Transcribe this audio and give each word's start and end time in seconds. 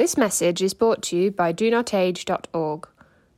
This 0.00 0.16
message 0.16 0.62
is 0.62 0.72
brought 0.72 1.02
to 1.02 1.16
you 1.18 1.30
by 1.30 1.52
DoNotAge.org, 1.52 2.88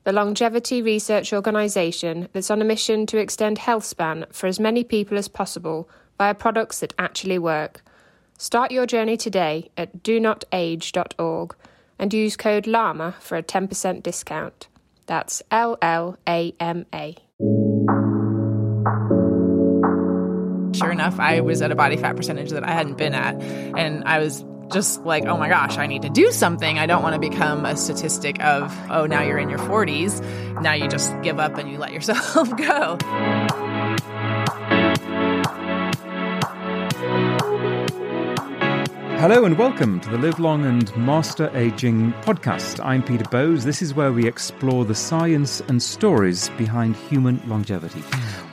the 0.04 0.12
longevity 0.12 0.80
research 0.80 1.32
organisation 1.32 2.28
that's 2.32 2.52
on 2.52 2.62
a 2.62 2.64
mission 2.64 3.04
to 3.06 3.18
extend 3.18 3.58
health 3.58 3.84
span 3.84 4.26
for 4.30 4.46
as 4.46 4.60
many 4.60 4.84
people 4.84 5.18
as 5.18 5.26
possible 5.26 5.88
via 6.18 6.36
products 6.36 6.78
that 6.78 6.94
actually 7.00 7.40
work. 7.40 7.82
Start 8.38 8.70
your 8.70 8.86
journey 8.86 9.16
today 9.16 9.72
at 9.76 10.04
DoNotAge.org 10.04 11.56
and 11.98 12.14
use 12.14 12.36
code 12.36 12.66
LLAMA 12.66 13.14
for 13.14 13.36
a 13.36 13.42
10% 13.42 14.00
discount. 14.00 14.68
That's 15.06 15.42
L 15.50 15.76
L 15.82 16.16
A 16.28 16.54
M 16.60 16.86
A. 16.94 17.16
Sure 20.76 20.92
enough, 20.92 21.18
I 21.18 21.40
was 21.40 21.60
at 21.60 21.72
a 21.72 21.74
body 21.74 21.96
fat 21.96 22.14
percentage 22.14 22.50
that 22.50 22.62
I 22.62 22.70
hadn't 22.70 22.98
been 22.98 23.14
at. 23.14 23.42
And 23.42 24.04
I 24.04 24.20
was 24.20 24.44
just 24.72 25.04
like, 25.04 25.26
oh 25.26 25.36
my 25.36 25.48
gosh, 25.48 25.76
I 25.76 25.86
need 25.86 26.02
to 26.02 26.08
do 26.08 26.32
something. 26.32 26.78
I 26.78 26.86
don't 26.86 27.02
want 27.02 27.14
to 27.14 27.20
become 27.20 27.66
a 27.66 27.76
statistic 27.76 28.42
of, 28.42 28.74
oh, 28.90 29.04
now 29.04 29.22
you're 29.22 29.38
in 29.38 29.50
your 29.50 29.58
40s. 29.58 30.62
Now 30.62 30.72
you 30.72 30.88
just 30.88 31.12
give 31.22 31.38
up 31.38 31.58
and 31.58 31.70
you 31.70 31.76
let 31.78 31.92
yourself 31.92 32.56
go. 32.56 32.98
Hello 39.18 39.44
and 39.44 39.56
welcome 39.56 40.00
to 40.00 40.10
the 40.10 40.18
Live 40.18 40.40
Long 40.40 40.64
and 40.64 40.96
Master 40.96 41.48
Aging 41.56 42.12
podcast. 42.22 42.84
I'm 42.84 43.04
Peter 43.04 43.24
Bowes. 43.30 43.64
This 43.64 43.80
is 43.80 43.94
where 43.94 44.10
we 44.10 44.26
explore 44.26 44.84
the 44.84 44.96
science 44.96 45.60
and 45.68 45.80
stories 45.80 46.48
behind 46.58 46.96
human 46.96 47.40
longevity. 47.46 48.02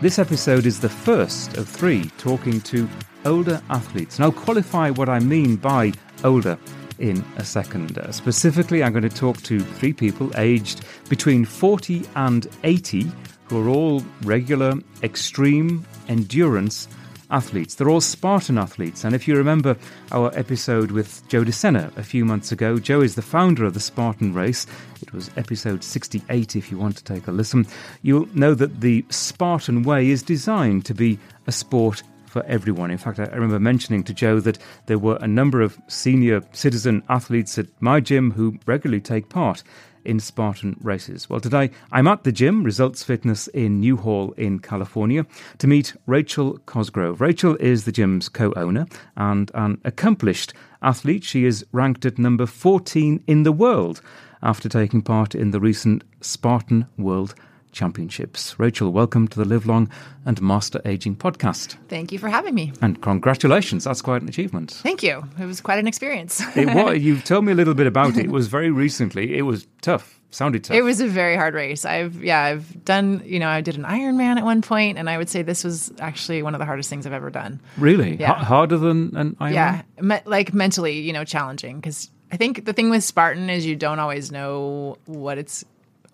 This 0.01 0.19
episode 0.19 0.65
is 0.65 0.81
the 0.81 0.89
first 0.89 1.57
of 1.57 1.67
three 1.67 2.11
talking 2.17 2.61
to 2.61 2.87
older 3.25 3.61
athletes. 3.69 4.17
And 4.17 4.25
I'll 4.25 4.31
qualify 4.31 4.89
what 4.89 5.09
I 5.09 5.19
mean 5.19 5.55
by 5.55 5.93
older 6.23 6.57
in 6.99 7.23
a 7.37 7.45
second. 7.45 7.97
Uh, 7.97 8.11
specifically, 8.11 8.83
I'm 8.83 8.91
going 8.91 9.03
to 9.03 9.09
talk 9.09 9.41
to 9.43 9.59
three 9.59 9.93
people 9.93 10.31
aged 10.37 10.85
between 11.09 11.45
40 11.45 12.03
and 12.15 12.47
80 12.63 13.11
who 13.45 13.65
are 13.65 13.69
all 13.69 14.03
regular, 14.23 14.75
extreme 15.01 15.85
endurance 16.07 16.87
athletes. 17.31 17.75
They're 17.75 17.89
all 17.89 18.01
Spartan 18.01 18.57
athletes. 18.57 19.03
And 19.03 19.13
if 19.13 19.27
you 19.27 19.35
remember 19.35 19.77
our 20.11 20.31
episode 20.37 20.91
with 20.91 21.27
Joe 21.29 21.43
DeSena 21.43 21.95
a 21.97 22.03
few 22.03 22.25
months 22.25 22.51
ago, 22.51 22.77
Joe 22.79 23.01
is 23.01 23.15
the 23.15 23.21
founder 23.21 23.65
of 23.65 23.73
the 23.73 23.79
Spartan 23.79 24.33
race. 24.33 24.65
It 25.01 25.13
was 25.13 25.29
episode 25.37 25.83
68 25.83 26.55
if 26.55 26.71
you 26.71 26.77
want 26.77 26.97
to 26.97 27.03
take 27.03 27.27
a 27.27 27.31
listen. 27.31 27.67
You'll 28.01 28.27
know 28.35 28.53
that 28.55 28.81
the 28.81 29.05
Spartan 29.09 29.83
way 29.83 30.09
is 30.09 30.23
designed 30.23 30.85
to 30.85 30.93
be 30.93 31.19
a 31.47 31.51
sport 31.51 32.03
for 32.29 32.45
everyone. 32.45 32.91
In 32.91 32.97
fact, 32.97 33.19
I 33.19 33.25
remember 33.25 33.59
mentioning 33.59 34.03
to 34.05 34.13
Joe 34.13 34.39
that 34.41 34.59
there 34.85 34.99
were 34.99 35.17
a 35.19 35.27
number 35.27 35.61
of 35.61 35.77
senior 35.87 36.41
citizen 36.53 37.03
athletes 37.09 37.57
at 37.57 37.67
my 37.81 37.99
gym 37.99 38.31
who 38.31 38.57
regularly 38.65 39.01
take 39.01 39.29
part 39.29 39.63
in 40.05 40.19
Spartan 40.19 40.77
races. 40.81 41.29
Well, 41.29 41.39
today 41.39 41.71
I'm 41.91 42.07
at 42.07 42.23
the 42.23 42.31
gym, 42.31 42.63
Results 42.63 43.03
Fitness 43.03 43.47
in 43.47 43.81
Newhall 43.81 44.31
in 44.37 44.59
California, 44.59 45.25
to 45.57 45.67
meet 45.67 45.93
Rachel 46.05 46.57
Cosgrove. 46.65 47.19
Rachel 47.19 47.55
is 47.59 47.85
the 47.85 47.91
gym's 47.91 48.29
co 48.29 48.53
owner 48.55 48.85
and 49.17 49.51
an 49.53 49.81
accomplished 49.83 50.53
athlete. 50.81 51.23
She 51.23 51.45
is 51.45 51.65
ranked 51.71 52.05
at 52.05 52.17
number 52.17 52.45
14 52.45 53.23
in 53.27 53.43
the 53.43 53.51
world 53.51 54.01
after 54.41 54.69
taking 54.69 55.01
part 55.01 55.35
in 55.35 55.51
the 55.51 55.59
recent 55.59 56.03
Spartan 56.21 56.85
World 56.97 57.35
Championships. 57.71 58.59
Rachel, 58.59 58.91
welcome 58.91 59.27
to 59.27 59.39
the 59.39 59.45
Live 59.45 59.65
Long 59.65 59.89
and 60.25 60.41
Master 60.41 60.81
Aging 60.85 61.15
podcast. 61.15 61.77
Thank 61.87 62.11
you 62.11 62.19
for 62.19 62.29
having 62.29 62.55
me. 62.55 62.73
And 62.81 63.01
congratulations, 63.01 63.83
that's 63.83 64.01
quite 64.01 64.21
an 64.21 64.29
achievement. 64.29 64.71
Thank 64.71 65.03
you. 65.03 65.23
It 65.39 65.45
was 65.45 65.61
quite 65.61 65.79
an 65.79 65.87
experience. 65.87 66.41
it 66.55 66.67
was, 66.73 66.97
you've 67.01 67.23
told 67.23 67.45
me 67.45 67.51
a 67.51 67.55
little 67.55 67.73
bit 67.73 67.87
about 67.87 68.17
it. 68.17 68.25
It 68.25 68.31
was 68.31 68.47
very 68.47 68.71
recently. 68.71 69.37
It 69.37 69.43
was 69.43 69.67
tough. 69.81 70.19
Sounded 70.31 70.63
tough. 70.63 70.77
It 70.77 70.83
was 70.83 71.01
a 71.01 71.07
very 71.07 71.35
hard 71.35 71.55
race. 71.55 71.85
I've 71.85 72.23
yeah, 72.23 72.41
I've 72.43 72.85
done, 72.85 73.23
you 73.25 73.39
know, 73.39 73.47
I 73.49 73.61
did 73.61 73.77
an 73.77 73.83
Ironman 73.83 74.37
at 74.37 74.43
one 74.45 74.61
point 74.61 74.99
and 74.99 75.09
I 75.09 75.17
would 75.17 75.27
say 75.29 75.41
this 75.41 75.63
was 75.63 75.91
actually 75.99 76.43
one 76.43 76.53
of 76.53 76.59
the 76.59 76.65
hardest 76.65 76.87
things 76.89 77.07
I've 77.07 77.13
ever 77.13 77.31
done. 77.31 77.59
Really? 77.77 78.15
Yeah. 78.15 78.39
H- 78.39 78.45
harder 78.45 78.77
than 78.77 79.15
an 79.15 79.35
Ironman? 79.41 79.53
Yeah, 79.53 79.81
me- 79.99 80.21
like 80.25 80.53
mentally, 80.53 80.99
you 80.99 81.13
know, 81.13 81.23
challenging 81.23 81.81
cuz 81.81 82.11
I 82.31 82.37
think 82.37 82.65
the 82.65 82.73
thing 82.73 82.91
with 82.91 83.03
Spartan 83.03 83.49
is 83.49 83.65
you 83.65 83.75
don't 83.75 83.97
always 83.97 84.31
know 84.31 84.99
what 85.07 85.39
it's 85.39 85.65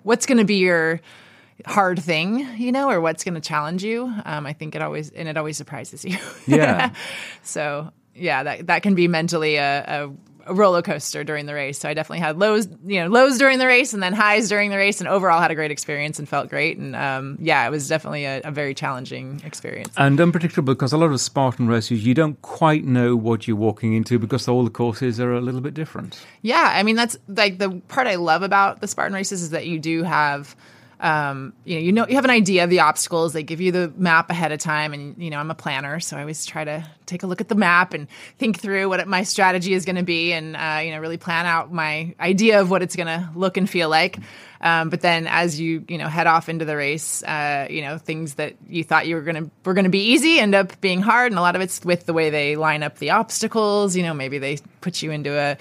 what's 0.03 0.25
going 0.25 0.37
to 0.37 0.45
be 0.45 0.55
your 0.57 1.01
hard 1.65 1.99
thing, 1.99 2.47
you 2.57 2.71
know, 2.71 2.89
or 2.89 2.99
what's 2.99 3.23
going 3.23 3.35
to 3.35 3.41
challenge 3.41 3.83
you. 3.83 4.11
Um, 4.25 4.45
I 4.45 4.53
think 4.53 4.75
it 4.75 4.81
always 4.81 5.09
and 5.11 5.27
it 5.27 5.37
always 5.37 5.57
surprises 5.57 6.03
you. 6.03 6.17
Yeah. 6.47 6.93
so 7.43 7.91
yeah, 8.13 8.43
that 8.43 8.67
that 8.67 8.83
can 8.83 8.95
be 8.95 9.07
mentally 9.07 9.55
a, 9.55 9.83
a, 9.83 10.11
a, 10.47 10.53
roller 10.53 10.81
coaster 10.81 11.23
during 11.23 11.45
the 11.45 11.53
race. 11.53 11.79
So 11.79 11.89
I 11.89 11.93
definitely 11.93 12.19
had 12.19 12.37
lows, 12.37 12.67
you 12.85 13.01
know, 13.01 13.07
lows 13.07 13.37
during 13.37 13.57
the 13.57 13.67
race 13.67 13.93
and 13.93 14.01
then 14.01 14.13
highs 14.13 14.47
during 14.47 14.69
the 14.69 14.77
race, 14.77 15.01
and 15.01 15.07
overall 15.09 15.41
had 15.41 15.51
a 15.51 15.55
great 15.55 15.71
experience 15.71 16.19
and 16.19 16.29
felt 16.29 16.49
great. 16.49 16.77
And 16.77 16.95
um, 16.95 17.37
yeah, 17.41 17.65
it 17.65 17.71
was 17.71 17.87
definitely 17.87 18.25
a, 18.25 18.41
a, 18.43 18.51
very 18.51 18.73
challenging 18.73 19.41
experience 19.43 19.93
and 19.97 20.19
unpredictable 20.19 20.73
because 20.73 20.93
a 20.93 20.97
lot 20.97 21.11
of 21.11 21.19
Spartan 21.19 21.67
races 21.67 22.05
you 22.05 22.13
don't 22.13 22.41
quite 22.41 22.85
know 22.85 23.15
what 23.15 23.47
you're 23.47 23.57
walking 23.57 23.93
into 23.93 24.19
because 24.19 24.47
all 24.47 24.63
the 24.63 24.69
courses 24.69 25.19
are 25.19 25.33
a 25.33 25.41
little 25.41 25.61
bit 25.61 25.73
different. 25.73 26.23
Yeah, 26.41 26.71
I 26.73 26.83
mean 26.83 26.95
that's 26.95 27.17
like 27.27 27.57
the 27.57 27.81
part 27.87 28.07
I 28.07 28.15
love 28.15 28.43
about 28.43 28.81
the 28.81 28.87
Spartan 28.87 29.15
races 29.15 29.41
is 29.41 29.49
that 29.49 29.67
you 29.67 29.79
do 29.79 30.03
have 30.03 30.55
um, 31.05 31.53
you 31.65 31.75
know, 31.75 31.81
you 31.81 31.91
know, 31.91 32.07
you 32.07 32.15
have 32.15 32.23
an 32.23 32.31
idea 32.31 32.63
of 32.63 32.71
the 32.71 32.79
obstacles. 32.79 33.33
They 33.33 33.43
give 33.43 33.61
you 33.61 33.71
the 33.71 33.93
map 33.95 34.31
ahead 34.31 34.51
of 34.51 34.57
time, 34.57 34.91
and 34.91 35.15
you 35.21 35.29
know, 35.29 35.37
I'm 35.37 35.51
a 35.51 35.55
planner, 35.55 35.99
so 35.99 36.17
I 36.17 36.21
always 36.21 36.47
try 36.47 36.63
to 36.63 36.83
take 37.05 37.21
a 37.21 37.27
look 37.27 37.41
at 37.41 37.47
the 37.47 37.53
map 37.53 37.93
and 37.93 38.07
think 38.39 38.59
through 38.59 38.89
what 38.89 39.07
my 39.07 39.21
strategy 39.21 39.75
is 39.75 39.85
going 39.85 39.97
to 39.97 40.03
be, 40.03 40.33
and 40.33 40.55
uh, 40.55 40.81
you 40.83 40.89
know, 40.89 40.99
really 40.99 41.17
plan 41.17 41.45
out 41.45 41.71
my 41.71 42.15
idea 42.19 42.59
of 42.59 42.71
what 42.71 42.81
it's 42.81 42.95
going 42.95 43.05
to 43.05 43.29
look 43.35 43.55
and 43.55 43.69
feel 43.69 43.87
like. 43.87 44.17
Um, 44.61 44.89
but 44.89 45.01
then, 45.01 45.27
as 45.27 45.59
you 45.59 45.85
you 45.87 45.99
know 45.99 46.07
head 46.07 46.25
off 46.25 46.49
into 46.49 46.65
the 46.65 46.75
race, 46.75 47.21
uh, 47.21 47.67
you 47.69 47.83
know, 47.83 47.99
things 47.99 48.33
that 48.35 48.55
you 48.67 48.83
thought 48.83 49.05
you 49.05 49.13
were 49.13 49.21
going 49.21 49.43
to 49.43 49.51
were 49.63 49.75
going 49.75 49.83
to 49.83 49.91
be 49.91 50.13
easy 50.13 50.39
end 50.39 50.55
up 50.55 50.81
being 50.81 51.03
hard, 51.03 51.31
and 51.31 51.37
a 51.37 51.41
lot 51.43 51.55
of 51.55 51.61
it's 51.61 51.85
with 51.85 52.07
the 52.07 52.13
way 52.13 52.31
they 52.31 52.55
line 52.55 52.81
up 52.81 52.97
the 52.97 53.11
obstacles. 53.11 53.95
You 53.95 54.01
know, 54.01 54.15
maybe 54.15 54.39
they 54.39 54.57
put 54.81 55.03
you 55.03 55.11
into 55.11 55.37
a 55.37 55.55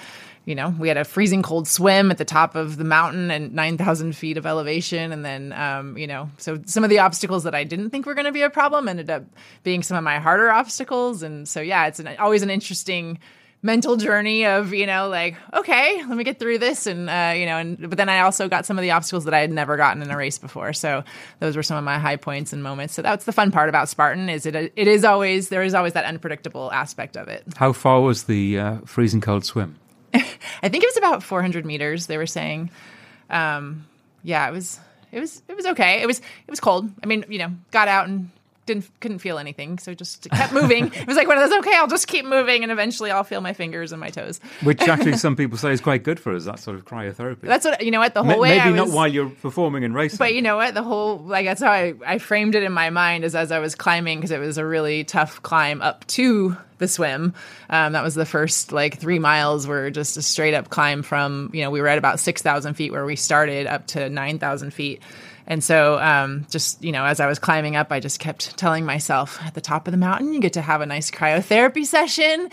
you 0.46 0.54
know, 0.54 0.74
we 0.78 0.88
had 0.88 0.96
a 0.96 1.04
freezing 1.04 1.42
cold 1.42 1.66
swim 1.66 2.10
at 2.10 2.18
the 2.18 2.24
top 2.24 2.54
of 2.54 2.76
the 2.76 2.84
mountain 2.84 3.30
and 3.30 3.54
9,000 3.54 4.14
feet 4.14 4.36
of 4.36 4.44
elevation. 4.44 5.10
And 5.10 5.24
then, 5.24 5.52
um, 5.54 5.96
you 5.96 6.06
know, 6.06 6.30
so 6.36 6.60
some 6.66 6.84
of 6.84 6.90
the 6.90 6.98
obstacles 6.98 7.44
that 7.44 7.54
I 7.54 7.64
didn't 7.64 7.90
think 7.90 8.04
were 8.04 8.14
going 8.14 8.26
to 8.26 8.32
be 8.32 8.42
a 8.42 8.50
problem 8.50 8.88
ended 8.88 9.10
up 9.10 9.24
being 9.62 9.82
some 9.82 9.96
of 9.96 10.04
my 10.04 10.18
harder 10.18 10.50
obstacles. 10.50 11.22
And 11.22 11.48
so, 11.48 11.60
yeah, 11.60 11.86
it's 11.86 11.98
an, 11.98 12.08
always 12.18 12.42
an 12.42 12.50
interesting 12.50 13.18
mental 13.62 13.96
journey 13.96 14.44
of, 14.44 14.74
you 14.74 14.84
know, 14.84 15.08
like, 15.08 15.36
okay, 15.54 15.96
let 16.06 16.14
me 16.14 16.22
get 16.22 16.38
through 16.38 16.58
this. 16.58 16.86
And, 16.86 17.08
uh, 17.08 17.32
you 17.34 17.46
know, 17.46 17.56
and, 17.56 17.88
but 17.88 17.96
then 17.96 18.10
I 18.10 18.20
also 18.20 18.46
got 18.46 18.66
some 18.66 18.78
of 18.78 18.82
the 18.82 18.90
obstacles 18.90 19.24
that 19.24 19.32
I 19.32 19.40
had 19.40 19.50
never 19.50 19.78
gotten 19.78 20.02
in 20.02 20.10
a 20.10 20.16
race 20.18 20.38
before. 20.38 20.74
So 20.74 21.02
those 21.40 21.56
were 21.56 21.62
some 21.62 21.78
of 21.78 21.84
my 21.84 21.98
high 21.98 22.16
points 22.16 22.52
and 22.52 22.62
moments. 22.62 22.92
So 22.92 23.00
that's 23.00 23.24
the 23.24 23.32
fun 23.32 23.50
part 23.50 23.70
about 23.70 23.88
Spartan 23.88 24.28
is 24.28 24.44
it, 24.44 24.54
it 24.54 24.76
is 24.76 25.06
always, 25.06 25.48
there 25.48 25.62
is 25.62 25.72
always 25.72 25.94
that 25.94 26.04
unpredictable 26.04 26.70
aspect 26.70 27.16
of 27.16 27.28
it. 27.28 27.44
How 27.56 27.72
far 27.72 28.02
was 28.02 28.24
the 28.24 28.58
uh, 28.58 28.76
freezing 28.84 29.22
cold 29.22 29.46
swim? 29.46 29.76
I 30.62 30.68
think 30.68 30.84
it 30.84 30.86
was 30.86 30.96
about 30.96 31.22
400 31.22 31.66
meters. 31.66 32.06
They 32.06 32.16
were 32.16 32.26
saying, 32.26 32.70
um, 33.30 33.86
yeah, 34.22 34.48
it 34.48 34.52
was, 34.52 34.78
it 35.12 35.20
was, 35.20 35.42
it 35.48 35.56
was 35.56 35.66
okay. 35.66 36.02
It 36.02 36.06
was, 36.06 36.18
it 36.18 36.50
was 36.50 36.60
cold. 36.60 36.90
I 37.02 37.06
mean, 37.06 37.24
you 37.28 37.38
know, 37.38 37.52
got 37.70 37.88
out 37.88 38.08
and 38.08 38.30
didn't 38.66 38.88
couldn't 39.00 39.18
feel 39.18 39.38
anything, 39.38 39.78
so 39.78 39.94
just 39.94 40.28
kept 40.30 40.52
moving. 40.52 40.86
it 40.94 41.06
was 41.06 41.16
like 41.16 41.28
one 41.28 41.38
of 41.38 41.48
those. 41.48 41.58
Okay, 41.60 41.74
I'll 41.76 41.86
just 41.86 42.06
keep 42.06 42.24
moving, 42.24 42.62
and 42.62 42.72
eventually 42.72 43.10
I'll 43.10 43.24
feel 43.24 43.40
my 43.40 43.52
fingers 43.52 43.92
and 43.92 44.00
my 44.00 44.10
toes. 44.10 44.40
Which 44.62 44.80
actually, 44.88 45.16
some 45.16 45.36
people 45.36 45.58
say 45.58 45.72
is 45.72 45.80
quite 45.80 46.02
good 46.02 46.18
for 46.18 46.34
us. 46.34 46.44
That 46.44 46.58
sort 46.58 46.76
of 46.76 46.84
cryotherapy. 46.84 47.42
That's 47.42 47.64
what 47.64 47.84
you 47.84 47.90
know. 47.90 48.00
What 48.00 48.14
the 48.14 48.22
whole 48.22 48.32
M- 48.32 48.38
way, 48.38 48.58
maybe 48.58 48.70
was, 48.70 48.90
not 48.90 48.96
while 48.96 49.08
you're 49.08 49.30
performing 49.30 49.84
and 49.84 49.94
racing, 49.94 50.18
but 50.18 50.34
you 50.34 50.42
know 50.42 50.56
what, 50.56 50.74
the 50.74 50.82
whole 50.82 51.18
like 51.18 51.46
that's 51.46 51.62
how 51.62 51.70
I 51.70 51.94
I 52.06 52.18
framed 52.18 52.54
it 52.54 52.62
in 52.62 52.72
my 52.72 52.90
mind 52.90 53.24
is 53.24 53.34
as 53.34 53.52
I 53.52 53.58
was 53.58 53.74
climbing 53.74 54.18
because 54.18 54.30
it 54.30 54.40
was 54.40 54.58
a 54.58 54.64
really 54.66 55.04
tough 55.04 55.42
climb 55.42 55.82
up 55.82 56.06
to 56.08 56.56
the 56.78 56.88
swim. 56.88 57.34
Um, 57.70 57.92
that 57.92 58.02
was 58.02 58.14
the 58.14 58.26
first 58.26 58.72
like 58.72 58.98
three 58.98 59.18
miles 59.18 59.66
were 59.66 59.90
just 59.90 60.16
a 60.16 60.22
straight 60.22 60.54
up 60.54 60.70
climb 60.70 61.02
from 61.02 61.50
you 61.52 61.62
know 61.62 61.70
we 61.70 61.80
were 61.80 61.88
at 61.88 61.98
about 61.98 62.20
six 62.20 62.42
thousand 62.42 62.74
feet 62.74 62.92
where 62.92 63.04
we 63.04 63.16
started 63.16 63.66
up 63.66 63.86
to 63.88 64.08
nine 64.08 64.38
thousand 64.38 64.72
feet. 64.72 65.02
And 65.46 65.62
so, 65.62 65.98
um, 66.00 66.46
just 66.50 66.82
you 66.82 66.90
know, 66.90 67.04
as 67.04 67.20
I 67.20 67.26
was 67.26 67.38
climbing 67.38 67.76
up, 67.76 67.92
I 67.92 68.00
just 68.00 68.18
kept 68.18 68.56
telling 68.56 68.86
myself, 68.86 69.38
at 69.42 69.54
the 69.54 69.60
top 69.60 69.86
of 69.86 69.92
the 69.92 69.98
mountain, 69.98 70.32
you 70.32 70.40
get 70.40 70.54
to 70.54 70.62
have 70.62 70.80
a 70.80 70.86
nice 70.86 71.10
cryotherapy 71.10 71.84
session, 71.96 72.48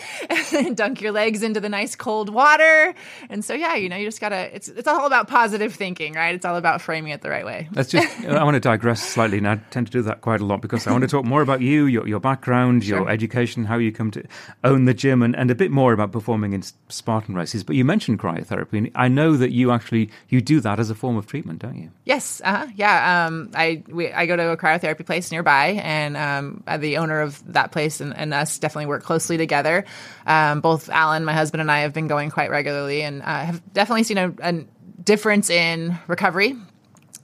and 0.54 0.76
dunk 0.76 1.02
your 1.02 1.14
legs 1.14 1.42
into 1.42 1.62
the 1.62 1.70
nice 1.70 1.96
cold 1.96 2.30
water. 2.30 2.94
And 3.30 3.46
so, 3.46 3.54
yeah, 3.54 3.76
you 3.76 3.88
know, 3.88 3.96
you 3.96 4.06
just 4.06 4.20
gotta. 4.20 4.54
It's 4.54 4.68
it's 4.68 4.88
all 4.88 5.08
about 5.08 5.30
positive 5.30 5.74
thinking, 5.74 6.14
right? 6.14 6.36
It's 6.36 6.46
all 6.46 6.58
about 6.58 6.82
framing 6.82 7.14
it 7.14 7.22
the 7.22 7.30
right 7.30 7.46
way. 7.46 7.70
Let's 7.74 7.90
just. 7.92 8.26
I 8.26 8.44
want 8.44 8.56
to 8.56 8.60
digress 8.60 9.02
slightly, 9.02 9.38
and 9.38 9.48
I 9.48 9.56
tend 9.70 9.88
to 9.88 9.92
do 9.92 10.02
that 10.02 10.20
quite 10.20 10.42
a 10.42 10.46
lot 10.46 10.62
because 10.62 10.86
I 10.86 10.92
want 10.92 11.04
to 11.04 11.08
talk 11.08 11.24
more 11.24 11.42
about 11.42 11.62
you, 11.62 11.86
your 11.86 12.06
your 12.08 12.20
background, 12.20 12.84
Sure. 12.84 13.00
your 13.00 13.10
education, 13.10 13.64
how 13.66 13.78
you 13.78 13.92
come 13.92 14.02
come 14.02 14.12
to 14.12 14.24
own 14.64 14.86
the 14.86 14.94
gym 14.94 15.22
and, 15.22 15.36
and 15.36 15.52
a 15.52 15.56
bit 15.56 15.70
more 15.70 15.94
about 15.94 16.12
performing 16.12 16.54
in 16.54 16.64
Spartan 16.90 17.36
races. 17.36 17.64
But 17.64 17.76
you 17.76 17.86
mentioned 17.86 18.20
cryotherapy, 18.20 18.78
and 18.78 18.92
I 18.96 19.08
know 19.08 19.38
that 19.38 19.52
you 19.52 19.72
actually 19.72 20.10
you 20.30 20.42
do 20.42 20.60
that 20.62 20.80
as 20.80 20.90
a 20.90 20.96
form 20.96 21.18
of 21.18 21.28
treatment, 21.28 21.60
don't 21.60 21.78
you? 21.78 21.92
Yes, 22.06 22.42
uh-huh. 22.44 22.68
Yeah. 22.82 23.28
Um, 23.28 23.52
I 23.54 23.84
we, 23.88 24.12
I 24.12 24.26
go 24.26 24.36
to 24.36 24.50
a 24.50 24.58
cryotherapy 24.58 25.06
place 25.06 25.32
nearby, 25.32 25.80
and 25.84 26.18
um, 26.18 26.64
the 26.80 26.98
owner 26.98 27.22
of 27.22 27.42
that 27.54 27.72
place 27.72 28.02
and, 28.02 28.18
and, 28.18 28.34
us 28.34 28.58
definitely 28.58 28.88
work 28.88 29.04
closely 29.04 29.38
together. 29.38 29.86
Um, 30.26 30.62
both 30.62 30.90
Alan, 30.90 31.24
my 31.24 31.34
husband, 31.34 31.62
and 31.62 31.72
I 31.72 31.82
have 31.82 31.94
been 31.94 32.08
going 32.08 32.32
quite 32.32 32.50
regularly, 32.50 33.04
and 33.04 33.22
uh, 33.22 33.26
have 33.26 33.62
definitely 33.72 34.04
seen 34.04 34.18
a, 34.18 34.34
a 34.42 34.66
difference 35.04 35.52
in 35.52 35.96
recovery 36.08 36.56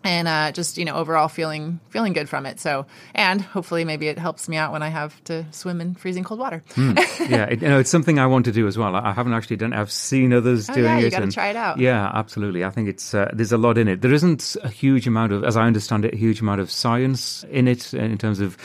and 0.07 0.27
uh, 0.27 0.51
just 0.51 0.77
you 0.77 0.86
know 0.86 0.95
overall 0.95 1.27
feeling 1.27 1.80
feeling 1.89 2.13
good 2.13 2.30
from 2.30 2.45
it. 2.45 2.59
So 2.59 2.86
and 3.13 3.42
hopefully 3.42 3.83
maybe 3.83 4.07
it 4.07 4.18
helps 4.18 4.48
me 4.48 4.57
out 4.57 4.71
when 4.71 4.81
I 4.81 4.89
have 4.89 5.21
to 5.25 5.45
swim 5.51 5.81
in 5.81 5.95
freezing 5.95 6.24
cold 6.24 6.39
water. 6.39 6.63
Mm. 6.75 6.95
yeah, 7.30 7.45
it, 7.45 7.62
you 7.62 7.68
know 7.68 7.80
it's 7.80 7.89
something 7.89 8.18
I 8.18 8.25
want 8.27 8.45
to 8.45 8.51
do 8.51 8.68
as 8.68 8.77
well. 8.77 8.95
I 8.95 9.12
haven't 9.12 9.33
actually 9.33 9.57
done. 9.57 9.74
I've 9.74 9.92
seen 9.92 10.33
others 10.33 10.69
oh, 10.69 10.74
doing 10.74 10.86
yeah, 10.86 10.98
it. 11.00 11.04
You 11.04 11.12
got 11.12 11.19
to 11.19 11.31
try 11.31 11.50
it 11.50 11.56
out. 11.56 11.80
Yeah, 11.80 12.09
absolutely. 12.13 12.63
I 12.63 12.69
think 12.69 12.88
it's 12.88 13.13
uh, 13.13 13.30
there's 13.33 13.51
a 13.51 13.57
lot 13.57 13.77
in 13.77 13.88
it. 13.88 14.01
There 14.01 14.13
isn't 14.13 14.56
a 14.63 14.69
huge 14.69 15.07
amount 15.07 15.33
of, 15.33 15.44
as 15.44 15.57
I 15.57 15.65
understand 15.65 16.06
it, 16.06 16.13
a 16.13 16.18
huge 16.18 16.42
amount 16.42 16.62
of 16.62 16.71
science 16.71 17.44
in 17.51 17.68
it 17.68 17.94
in 17.94 18.18
terms 18.18 18.39
of 18.39 18.57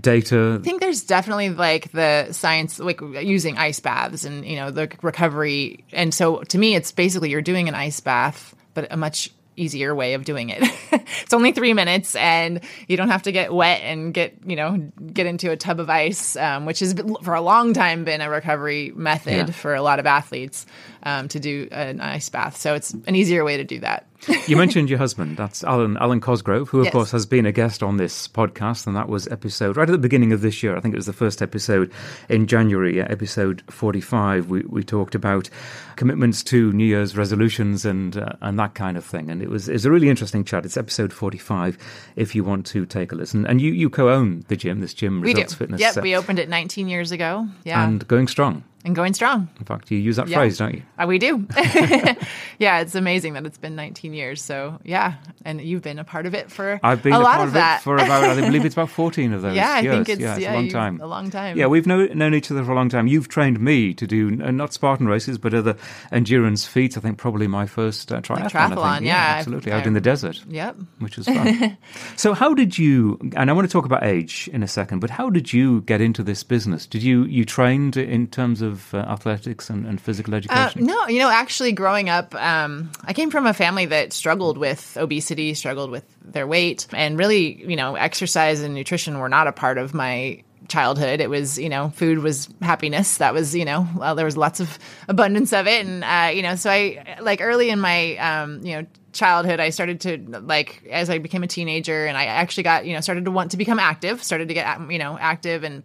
data? 0.00 0.58
I 0.60 0.64
think 0.64 0.80
there's 0.80 1.02
definitely 1.02 1.50
like 1.50 1.92
the 1.92 2.32
science, 2.32 2.78
like 2.78 3.00
using 3.00 3.58
ice 3.58 3.80
baths 3.80 4.24
and 4.24 4.44
you 4.44 4.56
know 4.56 4.70
the 4.70 4.90
recovery. 5.02 5.84
And 5.92 6.14
so 6.14 6.42
to 6.42 6.58
me, 6.58 6.74
it's 6.74 6.92
basically 6.92 7.30
you're 7.30 7.42
doing 7.42 7.68
an 7.68 7.74
ice 7.74 8.00
bath, 8.00 8.54
but 8.74 8.88
a 8.90 8.96
much 8.96 9.30
easier 9.56 9.94
way 9.94 10.14
of 10.14 10.24
doing 10.24 10.50
it. 10.50 10.62
it's 10.92 11.32
only 11.32 11.52
three 11.52 11.74
minutes, 11.74 12.14
and 12.16 12.60
you 12.88 12.96
don't 12.96 13.10
have 13.10 13.22
to 13.22 13.32
get 13.32 13.52
wet 13.52 13.80
and 13.82 14.12
get 14.14 14.34
you 14.44 14.56
know 14.56 14.90
get 15.12 15.26
into 15.26 15.50
a 15.50 15.56
tub 15.56 15.80
of 15.80 15.90
ice, 15.90 16.36
um, 16.36 16.66
which 16.66 16.80
has 16.80 16.94
been, 16.94 17.14
for 17.16 17.34
a 17.34 17.40
long 17.40 17.72
time 17.72 18.04
been 18.04 18.20
a 18.20 18.30
recovery 18.30 18.92
method 18.94 19.32
yeah. 19.32 19.46
for 19.46 19.74
a 19.74 19.82
lot 19.82 19.98
of 19.98 20.06
athletes 20.06 20.66
um, 21.02 21.28
to 21.28 21.40
do 21.40 21.68
an 21.72 22.00
ice 22.00 22.28
bath. 22.28 22.56
So 22.56 22.74
it's 22.74 22.92
an 22.92 23.14
easier 23.14 23.44
way 23.44 23.56
to 23.56 23.64
do 23.64 23.80
that. 23.80 24.06
you 24.46 24.56
mentioned 24.56 24.88
your 24.88 25.00
husband. 25.00 25.36
That's 25.36 25.64
Alan 25.64 25.96
Alan 25.96 26.20
Cosgrove, 26.20 26.68
who 26.68 26.78
of 26.78 26.84
yes. 26.84 26.92
course 26.92 27.10
has 27.10 27.26
been 27.26 27.44
a 27.44 27.50
guest 27.50 27.82
on 27.82 27.96
this 27.96 28.28
podcast, 28.28 28.86
and 28.86 28.94
that 28.94 29.08
was 29.08 29.26
episode 29.28 29.76
right 29.76 29.88
at 29.88 29.92
the 29.92 29.98
beginning 29.98 30.32
of 30.32 30.42
this 30.42 30.62
year. 30.62 30.76
I 30.76 30.80
think 30.80 30.94
it 30.94 30.96
was 30.96 31.06
the 31.06 31.12
first 31.12 31.42
episode 31.42 31.90
in 32.28 32.46
January, 32.46 33.00
episode 33.00 33.64
forty-five. 33.68 34.48
We 34.48 34.60
we 34.60 34.84
talked 34.84 35.16
about 35.16 35.50
commitments 35.96 36.44
to 36.44 36.72
New 36.72 36.84
Year's 36.84 37.16
resolutions 37.16 37.84
and 37.84 38.16
uh, 38.16 38.34
and 38.40 38.56
that 38.60 38.74
kind 38.74 38.96
of 38.96 39.04
thing, 39.04 39.28
and 39.28 39.42
it 39.42 39.48
was 39.48 39.68
it's 39.68 39.84
a 39.84 39.90
really 39.90 40.08
interesting 40.08 40.44
chat. 40.44 40.64
It's 40.64 40.76
episode 40.76 41.12
forty-five. 41.12 41.76
If 42.14 42.36
you 42.36 42.44
want 42.44 42.64
to 42.66 42.86
take 42.86 43.10
a 43.10 43.16
listen, 43.16 43.44
and 43.44 43.60
you 43.60 43.72
you 43.72 43.90
co-own 43.90 44.44
the 44.46 44.56
gym, 44.56 44.80
this 44.80 44.94
gym 44.94 45.20
we 45.20 45.32
Results 45.32 45.54
do. 45.54 45.58
Fitness. 45.58 45.80
Yep, 45.80 45.96
we 46.02 46.14
opened 46.14 46.38
it 46.38 46.48
nineteen 46.48 46.88
years 46.88 47.10
ago. 47.10 47.48
Yeah, 47.64 47.84
and 47.84 48.06
going 48.06 48.28
strong 48.28 48.62
and 48.84 48.96
going 48.96 49.14
strong. 49.14 49.48
In 49.58 49.64
fact, 49.64 49.90
you 49.90 49.98
use 49.98 50.16
that 50.16 50.28
yeah. 50.28 50.38
phrase, 50.38 50.58
don't 50.58 50.74
you? 50.74 50.82
Uh, 50.98 51.06
we 51.06 51.18
do. 51.18 51.46
yeah, 52.58 52.80
it's 52.80 52.94
amazing 52.94 53.34
that 53.34 53.46
it's 53.46 53.58
been 53.58 53.76
19 53.76 54.12
years. 54.12 54.42
So 54.42 54.80
yeah, 54.84 55.14
and 55.44 55.60
you've 55.60 55.82
been 55.82 55.98
a 55.98 56.04
part 56.04 56.26
of 56.26 56.34
it 56.34 56.50
for 56.50 56.80
I've 56.82 57.02
been 57.02 57.12
a, 57.12 57.18
a 57.18 57.20
lot 57.20 57.36
part 57.36 57.48
of 57.48 57.54
that 57.54 57.82
for 57.82 57.96
about 57.96 58.24
I 58.24 58.40
believe 58.40 58.64
it's 58.64 58.74
about 58.74 58.90
14 59.02 59.32
of 59.32 59.42
those. 59.42 59.56
Yeah, 59.56 59.72
I 59.72 59.82
think 59.82 60.08
it's, 60.08 60.20
yeah, 60.20 60.34
it's 60.34 60.42
yeah, 60.42 60.52
a 60.52 60.54
long 60.54 60.68
time. 60.68 61.00
A 61.00 61.06
long 61.06 61.30
time. 61.30 61.56
Yeah, 61.56 61.66
we've 61.66 61.86
know, 61.86 62.06
known 62.06 62.34
each 62.34 62.50
other 62.50 62.64
for 62.64 62.72
a 62.72 62.74
long 62.74 62.88
time. 62.88 63.06
You've 63.06 63.28
trained 63.28 63.60
me 63.60 63.94
to 63.94 64.06
do 64.06 64.42
uh, 64.42 64.50
not 64.50 64.72
Spartan 64.72 65.06
races, 65.06 65.38
but 65.38 65.54
other 65.54 65.76
endurance 66.10 66.66
feats. 66.66 66.96
I 66.96 67.00
think 67.00 67.18
probably 67.18 67.46
my 67.46 67.66
first 67.66 68.10
uh, 68.12 68.20
triathlon. 68.20 68.40
Like 68.40 68.52
triathlon, 68.52 69.00
yeah, 69.00 69.06
yeah, 69.06 69.38
absolutely, 69.38 69.72
out 69.72 69.86
in 69.86 69.92
the 69.92 70.00
desert. 70.00 70.42
Yep, 70.48 70.76
which 70.98 71.16
was 71.16 71.26
fun. 71.26 71.76
so, 72.16 72.34
how 72.34 72.54
did 72.54 72.78
you? 72.78 73.18
And 73.36 73.48
I 73.50 73.52
want 73.52 73.68
to 73.68 73.72
talk 73.72 73.84
about 73.84 74.02
age 74.02 74.50
in 74.52 74.62
a 74.62 74.68
second, 74.68 74.98
but 74.98 75.10
how 75.10 75.30
did 75.30 75.52
you 75.52 75.82
get 75.82 76.00
into 76.00 76.22
this 76.22 76.42
business? 76.42 76.86
Did 76.86 77.02
you 77.02 77.24
you 77.24 77.44
trained 77.44 77.96
in 77.96 78.26
terms 78.26 78.62
of 78.62 78.71
uh, 78.92 78.98
athletics 78.98 79.70
and, 79.70 79.86
and 79.86 80.00
physical 80.00 80.34
education? 80.34 80.82
Uh, 80.82 80.86
no, 80.86 81.08
you 81.08 81.18
know, 81.18 81.30
actually, 81.30 81.72
growing 81.72 82.08
up, 82.08 82.34
um, 82.34 82.90
I 83.04 83.12
came 83.12 83.30
from 83.30 83.46
a 83.46 83.54
family 83.54 83.86
that 83.86 84.12
struggled 84.12 84.58
with 84.58 84.96
obesity, 84.96 85.54
struggled 85.54 85.90
with 85.90 86.04
their 86.24 86.46
weight, 86.46 86.86
and 86.92 87.18
really, 87.18 87.62
you 87.68 87.76
know, 87.76 87.94
exercise 87.94 88.60
and 88.62 88.74
nutrition 88.74 89.18
were 89.18 89.28
not 89.28 89.46
a 89.46 89.52
part 89.52 89.78
of 89.78 89.94
my 89.94 90.42
childhood. 90.68 91.20
It 91.20 91.28
was, 91.28 91.58
you 91.58 91.68
know, 91.68 91.90
food 91.90 92.20
was 92.20 92.48
happiness. 92.60 93.18
That 93.18 93.34
was, 93.34 93.54
you 93.54 93.64
know, 93.64 93.86
well, 93.96 94.14
there 94.14 94.24
was 94.24 94.36
lots 94.36 94.60
of 94.60 94.78
abundance 95.08 95.52
of 95.52 95.66
it, 95.66 95.86
and 95.86 96.04
uh, 96.04 96.30
you 96.34 96.42
know, 96.42 96.56
so 96.56 96.70
I 96.70 97.18
like 97.20 97.40
early 97.40 97.70
in 97.70 97.80
my, 97.80 98.16
um, 98.16 98.64
you 98.64 98.76
know 98.76 98.86
childhood 99.12 99.60
i 99.60 99.68
started 99.68 100.00
to 100.00 100.16
like 100.40 100.82
as 100.90 101.10
i 101.10 101.18
became 101.18 101.42
a 101.42 101.46
teenager 101.46 102.06
and 102.06 102.16
i 102.16 102.24
actually 102.24 102.62
got 102.62 102.86
you 102.86 102.94
know 102.94 103.00
started 103.00 103.26
to 103.26 103.30
want 103.30 103.50
to 103.50 103.58
become 103.58 103.78
active 103.78 104.22
started 104.22 104.48
to 104.48 104.54
get 104.54 104.90
you 104.90 104.98
know 104.98 105.18
active 105.20 105.64
and 105.64 105.84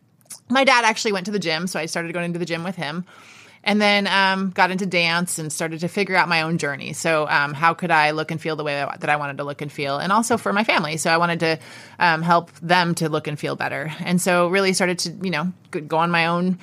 my 0.49 0.63
dad 0.63 0.85
actually 0.85 1.11
went 1.11 1.25
to 1.25 1.31
the 1.31 1.39
gym 1.39 1.67
so 1.67 1.79
i 1.79 1.85
started 1.85 2.13
going 2.13 2.33
to 2.33 2.39
the 2.39 2.45
gym 2.45 2.63
with 2.63 2.75
him 2.75 3.05
and 3.67 3.81
then 3.81 4.07
um, 4.07 4.51
got 4.51 4.71
into 4.71 4.85
dance 4.85 5.37
and 5.37 5.51
started 5.51 5.81
to 5.81 5.89
figure 5.89 6.15
out 6.15 6.29
my 6.29 6.41
own 6.41 6.57
journey. 6.57 6.93
So, 6.93 7.27
um, 7.27 7.53
how 7.53 7.73
could 7.73 7.91
I 7.91 8.11
look 8.11 8.31
and 8.31 8.39
feel 8.39 8.55
the 8.55 8.63
way 8.63 8.73
that 8.73 9.09
I 9.09 9.17
wanted 9.17 9.37
to 9.37 9.43
look 9.43 9.61
and 9.61 9.69
feel, 9.71 9.97
and 9.97 10.11
also 10.11 10.37
for 10.37 10.53
my 10.53 10.63
family. 10.63 10.95
So, 10.95 11.11
I 11.11 11.17
wanted 11.17 11.41
to 11.41 11.59
um, 11.99 12.21
help 12.21 12.51
them 12.59 12.95
to 12.95 13.09
look 13.09 13.27
and 13.27 13.37
feel 13.37 13.57
better, 13.57 13.91
and 13.99 14.21
so 14.21 14.47
really 14.47 14.71
started 14.73 14.99
to 14.99 15.09
you 15.21 15.31
know 15.31 15.51
go 15.71 15.97
on 15.97 16.11
my 16.11 16.27
own 16.27 16.57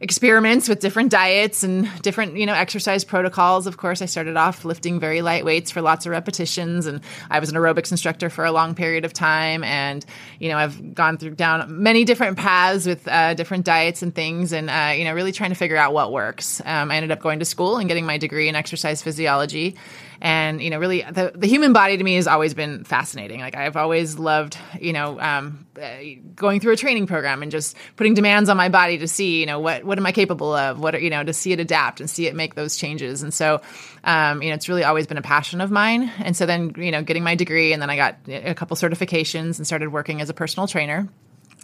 experiments 0.00 0.68
with 0.68 0.80
different 0.80 1.10
diets 1.10 1.62
and 1.62 1.90
different 2.02 2.36
you 2.36 2.44
know 2.44 2.52
exercise 2.52 3.02
protocols. 3.02 3.66
Of 3.66 3.78
course 3.78 4.02
i 4.02 4.06
started 4.06 4.36
off 4.36 4.64
lifting 4.64 5.00
very 5.00 5.22
light 5.22 5.44
weights 5.44 5.70
for 5.70 5.80
lots 5.80 6.04
of 6.04 6.12
repetitions 6.12 6.86
and 6.86 7.00
i 7.30 7.38
was 7.40 7.48
an 7.48 7.56
aerobics 7.56 7.90
instructor 7.90 8.28
for 8.28 8.44
a 8.44 8.52
long 8.52 8.74
period 8.74 9.06
of 9.06 9.14
time. 9.14 9.64
And 9.64 10.04
you 10.38 10.50
know 10.50 10.58
i've 10.58 10.94
gone 10.94 11.16
through 11.16 11.36
down 11.36 11.82
many 11.82 12.04
different 12.04 12.36
paths 12.36 12.86
with 12.86 13.08
uh, 13.08 13.32
different 13.34 13.64
diets 13.64 14.02
and 14.02 14.14
things 14.14 14.52
and 14.52 14.68
uh, 14.68 14.92
you 14.94 15.04
know 15.04 15.14
really 15.14 15.32
trying 15.32 15.50
to 15.50 15.56
figure 15.56 15.78
out 15.78 15.94
what 15.94 16.12
works. 16.12 16.60
Um, 16.66 16.90
i 16.90 16.96
ended 16.96 17.10
up 17.10 17.20
going 17.20 17.38
to 17.38 17.46
school 17.46 17.78
and 17.78 17.88
getting 17.88 18.04
my 18.04 18.18
degree 18.18 18.48
in 18.48 18.54
exercise 18.54 19.02
physiology 19.02 19.76
and 20.26 20.60
you 20.60 20.70
know 20.70 20.80
really 20.80 21.02
the, 21.02 21.30
the 21.36 21.46
human 21.46 21.72
body 21.72 21.96
to 21.96 22.02
me 22.02 22.16
has 22.16 22.26
always 22.26 22.52
been 22.52 22.82
fascinating. 22.82 23.38
Like 23.38 23.54
i've 23.54 23.76
always 23.76 24.18
loved 24.18 24.58
you 24.80 24.92
know 24.92 25.20
um, 25.20 25.66
uh, 25.80 25.86
going 26.34 26.58
through 26.58 26.72
a 26.72 26.76
training 26.76 27.06
program 27.06 27.44
and 27.44 27.52
just 27.52 27.76
putting 27.94 28.14
demands 28.14 28.50
on 28.50 28.56
my 28.56 28.68
body 28.68 28.98
to 28.98 29.06
see 29.06 29.38
you 29.38 29.46
know 29.46 29.60
what 29.60 29.84
what 29.84 29.98
am 29.98 30.04
i 30.04 30.10
capable 30.10 30.52
of? 30.52 30.80
What 30.80 30.96
are, 30.96 30.98
you 30.98 31.10
know 31.10 31.22
to 31.22 31.32
see 31.32 31.52
it 31.52 31.60
adapt 31.60 32.00
and 32.00 32.10
see 32.10 32.26
it 32.26 32.34
make 32.34 32.56
those 32.56 32.76
changes. 32.76 33.22
And 33.22 33.32
so 33.32 33.60
um, 34.02 34.42
you 34.42 34.48
know 34.48 34.56
it's 34.56 34.68
really 34.68 34.82
always 34.82 35.06
been 35.06 35.16
a 35.16 35.22
passion 35.22 35.60
of 35.60 35.70
mine. 35.70 36.10
And 36.18 36.36
so 36.36 36.44
then 36.44 36.74
you 36.76 36.90
know 36.90 37.04
getting 37.04 37.22
my 37.22 37.36
degree 37.36 37.72
and 37.72 37.80
then 37.80 37.88
i 37.88 37.94
got 37.94 38.16
a 38.26 38.54
couple 38.54 38.76
certifications 38.76 39.58
and 39.58 39.66
started 39.66 39.92
working 39.92 40.20
as 40.20 40.28
a 40.28 40.34
personal 40.34 40.66
trainer. 40.66 41.08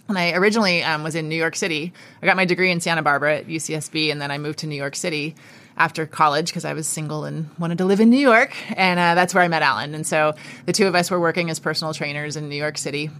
And 0.09 0.19
I 0.19 0.35
originally 0.35 0.85
um, 0.85 1.03
was 1.03 1.15
in 1.17 1.29
New 1.29 1.37
York 1.37 1.57
City. 1.57 1.93
I 2.21 2.27
got 2.27 2.37
my 2.37 2.45
degree 2.45 2.71
in 2.71 2.81
Santa 2.81 3.03
Barbara 3.03 3.39
at 3.39 3.47
UCSB, 3.47 4.11
and 4.11 4.21
then 4.21 4.31
I 4.33 4.39
moved 4.39 4.59
to 4.61 4.67
New 4.67 4.77
York 4.77 4.97
City 4.97 5.37
after 5.77 6.07
college 6.07 6.47
because 6.47 6.65
I 6.65 6.75
was 6.75 6.87
single 6.87 7.25
and 7.25 7.49
wanted 7.59 7.79
to 7.79 7.85
live 7.85 8.01
in 8.01 8.11
New 8.11 8.19
York. 8.19 8.55
And 8.77 8.99
uh, 8.99 9.15
that's 9.15 9.35
where 9.35 9.43
I 9.43 9.49
met 9.49 9.63
Alan. 9.63 9.95
And 9.95 10.07
so 10.07 10.35
the 10.67 10.73
two 10.73 10.87
of 10.87 10.95
us 10.95 11.11
were 11.11 11.21
working 11.21 11.51
as 11.51 11.59
personal 11.59 11.95
trainers 11.95 12.37
in 12.37 12.49
New 12.49 12.57
York 12.57 12.79
City. 12.79 13.11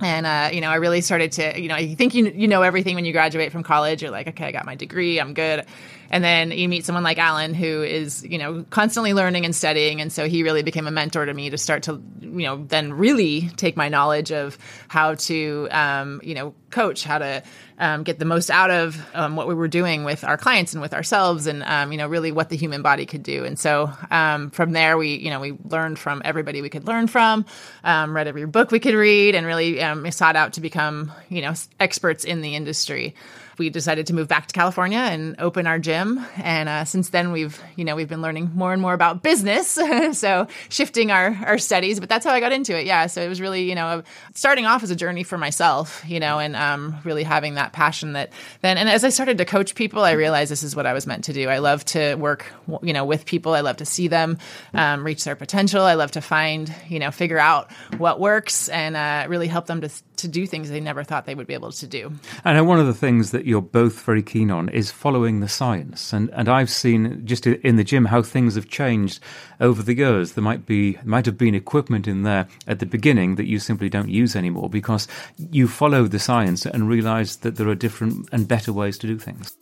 And 0.00 0.26
uh, 0.26 0.50
you 0.52 0.60
know, 0.60 0.70
I 0.70 0.76
really 0.76 1.00
started 1.00 1.32
to, 1.32 1.60
you 1.60 1.68
know, 1.68 1.76
you 1.76 1.94
think 1.94 2.14
you 2.14 2.26
you 2.26 2.48
know 2.48 2.62
everything 2.62 2.94
when 2.94 3.04
you 3.04 3.12
graduate 3.12 3.52
from 3.52 3.62
college. 3.62 4.02
You're 4.02 4.10
like, 4.10 4.28
okay, 4.28 4.46
I 4.46 4.52
got 4.52 4.66
my 4.66 4.74
degree, 4.74 5.20
I'm 5.20 5.34
good. 5.34 5.64
And 6.10 6.22
then 6.22 6.50
you 6.50 6.68
meet 6.68 6.84
someone 6.84 7.02
like 7.02 7.18
Alan 7.18 7.54
who 7.54 7.82
is, 7.82 8.24
you 8.24 8.38
know, 8.38 8.64
constantly 8.70 9.14
learning 9.14 9.44
and 9.44 9.54
studying. 9.54 10.00
And 10.00 10.12
so 10.12 10.28
he 10.28 10.42
really 10.42 10.62
became 10.62 10.86
a 10.86 10.90
mentor 10.90 11.24
to 11.24 11.32
me 11.32 11.50
to 11.50 11.58
start 11.58 11.84
to, 11.84 12.02
you 12.20 12.42
know, 12.42 12.64
then 12.64 12.92
really 12.92 13.48
take 13.56 13.76
my 13.76 13.88
knowledge 13.88 14.30
of 14.30 14.58
how 14.88 15.14
to, 15.14 15.68
um, 15.70 16.20
you 16.22 16.34
know, 16.34 16.54
coach, 16.70 17.04
how 17.04 17.18
to 17.18 17.42
um, 17.84 18.02
get 18.02 18.18
the 18.18 18.24
most 18.24 18.50
out 18.50 18.70
of 18.70 18.96
um, 19.14 19.36
what 19.36 19.46
we 19.46 19.54
were 19.54 19.68
doing 19.68 20.04
with 20.04 20.24
our 20.24 20.38
clients 20.38 20.72
and 20.72 20.80
with 20.80 20.94
ourselves, 20.94 21.46
and 21.46 21.62
um, 21.64 21.92
you 21.92 21.98
know, 21.98 22.08
really 22.08 22.32
what 22.32 22.48
the 22.48 22.56
human 22.56 22.80
body 22.80 23.04
could 23.04 23.22
do. 23.22 23.44
And 23.44 23.58
so 23.58 23.92
um, 24.10 24.50
from 24.50 24.72
there, 24.72 24.96
we 24.96 25.16
you 25.16 25.28
know 25.28 25.38
we 25.38 25.52
learned 25.68 25.98
from 25.98 26.22
everybody 26.24 26.62
we 26.62 26.70
could 26.70 26.86
learn 26.86 27.08
from, 27.08 27.44
um, 27.84 28.16
read 28.16 28.26
every 28.26 28.46
book 28.46 28.70
we 28.70 28.80
could 28.80 28.94
read, 28.94 29.34
and 29.34 29.46
really 29.46 29.82
um, 29.82 30.10
sought 30.10 30.34
out 30.34 30.54
to 30.54 30.62
become 30.62 31.12
you 31.28 31.42
know 31.42 31.52
experts 31.78 32.24
in 32.24 32.40
the 32.40 32.56
industry 32.56 33.14
we 33.58 33.70
decided 33.70 34.06
to 34.08 34.14
move 34.14 34.28
back 34.28 34.46
to 34.48 34.52
California 34.52 34.98
and 34.98 35.36
open 35.38 35.66
our 35.66 35.78
gym. 35.78 36.24
And 36.36 36.68
uh, 36.68 36.84
since 36.84 37.10
then, 37.10 37.32
we've 37.32 37.60
you 37.76 37.84
know 37.84 37.96
we've 37.96 38.08
been 38.08 38.22
learning 38.22 38.52
more 38.54 38.72
and 38.72 38.80
more 38.80 38.94
about 38.94 39.22
business, 39.22 39.78
so 40.12 40.48
shifting 40.68 41.10
our 41.10 41.38
our 41.46 41.58
studies. 41.58 42.00
But 42.00 42.08
that's 42.08 42.24
how 42.24 42.32
I 42.32 42.40
got 42.40 42.52
into 42.52 42.78
it. 42.78 42.86
Yeah, 42.86 43.06
so 43.06 43.22
it 43.22 43.28
was 43.28 43.40
really 43.40 43.68
you 43.68 43.74
know 43.74 44.02
starting 44.34 44.66
off 44.66 44.82
as 44.82 44.90
a 44.90 44.96
journey 44.96 45.22
for 45.22 45.38
myself, 45.38 46.02
you 46.06 46.20
know, 46.20 46.38
and 46.38 46.56
um, 46.56 46.96
really 47.04 47.22
having 47.22 47.54
that 47.54 47.72
passion 47.72 48.14
that 48.14 48.32
then. 48.60 48.78
And 48.78 48.88
as 48.88 49.04
I 49.04 49.08
started 49.08 49.38
to 49.38 49.44
coach 49.44 49.74
people, 49.74 50.02
I 50.02 50.12
realized 50.12 50.50
this 50.50 50.62
is 50.62 50.74
what 50.74 50.86
I 50.86 50.92
was 50.92 51.06
meant 51.06 51.24
to 51.24 51.32
do. 51.32 51.48
I 51.48 51.58
love 51.58 51.84
to 51.86 52.14
work 52.16 52.46
you 52.82 52.92
know 52.92 53.04
with 53.04 53.26
people. 53.26 53.54
I 53.54 53.60
love 53.60 53.78
to 53.78 53.86
see 53.86 54.08
them 54.08 54.38
um, 54.72 55.04
reach 55.04 55.24
their 55.24 55.36
potential. 55.36 55.82
I 55.82 55.94
love 55.94 56.12
to 56.12 56.20
find 56.20 56.74
you 56.88 56.98
know 56.98 57.10
figure 57.10 57.38
out 57.38 57.72
what 57.98 58.20
works 58.20 58.68
and 58.68 58.96
uh, 58.96 59.26
really 59.28 59.48
help 59.48 59.66
them 59.66 59.80
to 59.82 59.90
to 60.16 60.28
do 60.28 60.46
things 60.46 60.70
they 60.70 60.80
never 60.80 61.04
thought 61.04 61.26
they 61.26 61.34
would 61.34 61.46
be 61.46 61.54
able 61.54 61.72
to 61.72 61.86
do. 61.86 62.12
I 62.44 62.52
know 62.52 62.64
one 62.64 62.78
of 62.78 62.86
the 62.86 62.94
things 62.94 63.32
that 63.32 63.43
that 63.44 63.50
you're 63.50 63.60
both 63.60 64.00
very 64.00 64.22
keen 64.22 64.50
on 64.50 64.70
is 64.70 64.90
following 64.90 65.40
the 65.40 65.48
science. 65.48 66.14
And, 66.14 66.30
and 66.30 66.48
I've 66.48 66.70
seen 66.70 67.26
just 67.26 67.46
in 67.46 67.76
the 67.76 67.84
gym 67.84 68.06
how 68.06 68.22
things 68.22 68.54
have 68.54 68.70
changed 68.70 69.20
over 69.60 69.82
the 69.82 69.94
years. 69.94 70.32
There 70.32 70.42
might 70.42 70.64
be, 70.64 70.98
might 71.04 71.26
have 71.26 71.36
been 71.36 71.54
equipment 71.54 72.08
in 72.08 72.22
there 72.22 72.48
at 72.66 72.78
the 72.78 72.86
beginning 72.86 73.34
that 73.34 73.46
you 73.46 73.58
simply 73.58 73.90
don't 73.90 74.08
use 74.08 74.34
anymore 74.34 74.70
because 74.70 75.06
you 75.36 75.68
follow 75.68 76.06
the 76.06 76.18
science 76.18 76.64
and 76.64 76.88
realize 76.88 77.36
that 77.38 77.56
there 77.56 77.68
are 77.68 77.74
different 77.74 78.30
and 78.32 78.48
better 78.48 78.72
ways 78.72 78.96
to 78.98 79.06
do 79.06 79.18
things. 79.18 79.54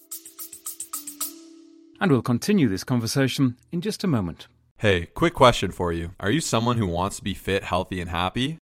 And 2.01 2.13
we'll 2.13 2.23
continue 2.23 2.69
this 2.69 2.85
conversation 2.85 3.57
in 3.73 3.81
just 3.81 4.05
a 4.05 4.07
moment. 4.07 4.47
Hey, 4.79 5.07
quick 5.07 5.35
question 5.35 5.73
for 5.73 5.93
you. 5.93 6.13
Are 6.21 6.31
you 6.31 6.41
someone 6.41 6.77
who 6.77 6.87
wants 6.87 7.17
to 7.17 7.25
be 7.25 7.35
fit, 7.35 7.65
healthy, 7.65 8.01
and 8.01 8.11
happy? 8.11 8.59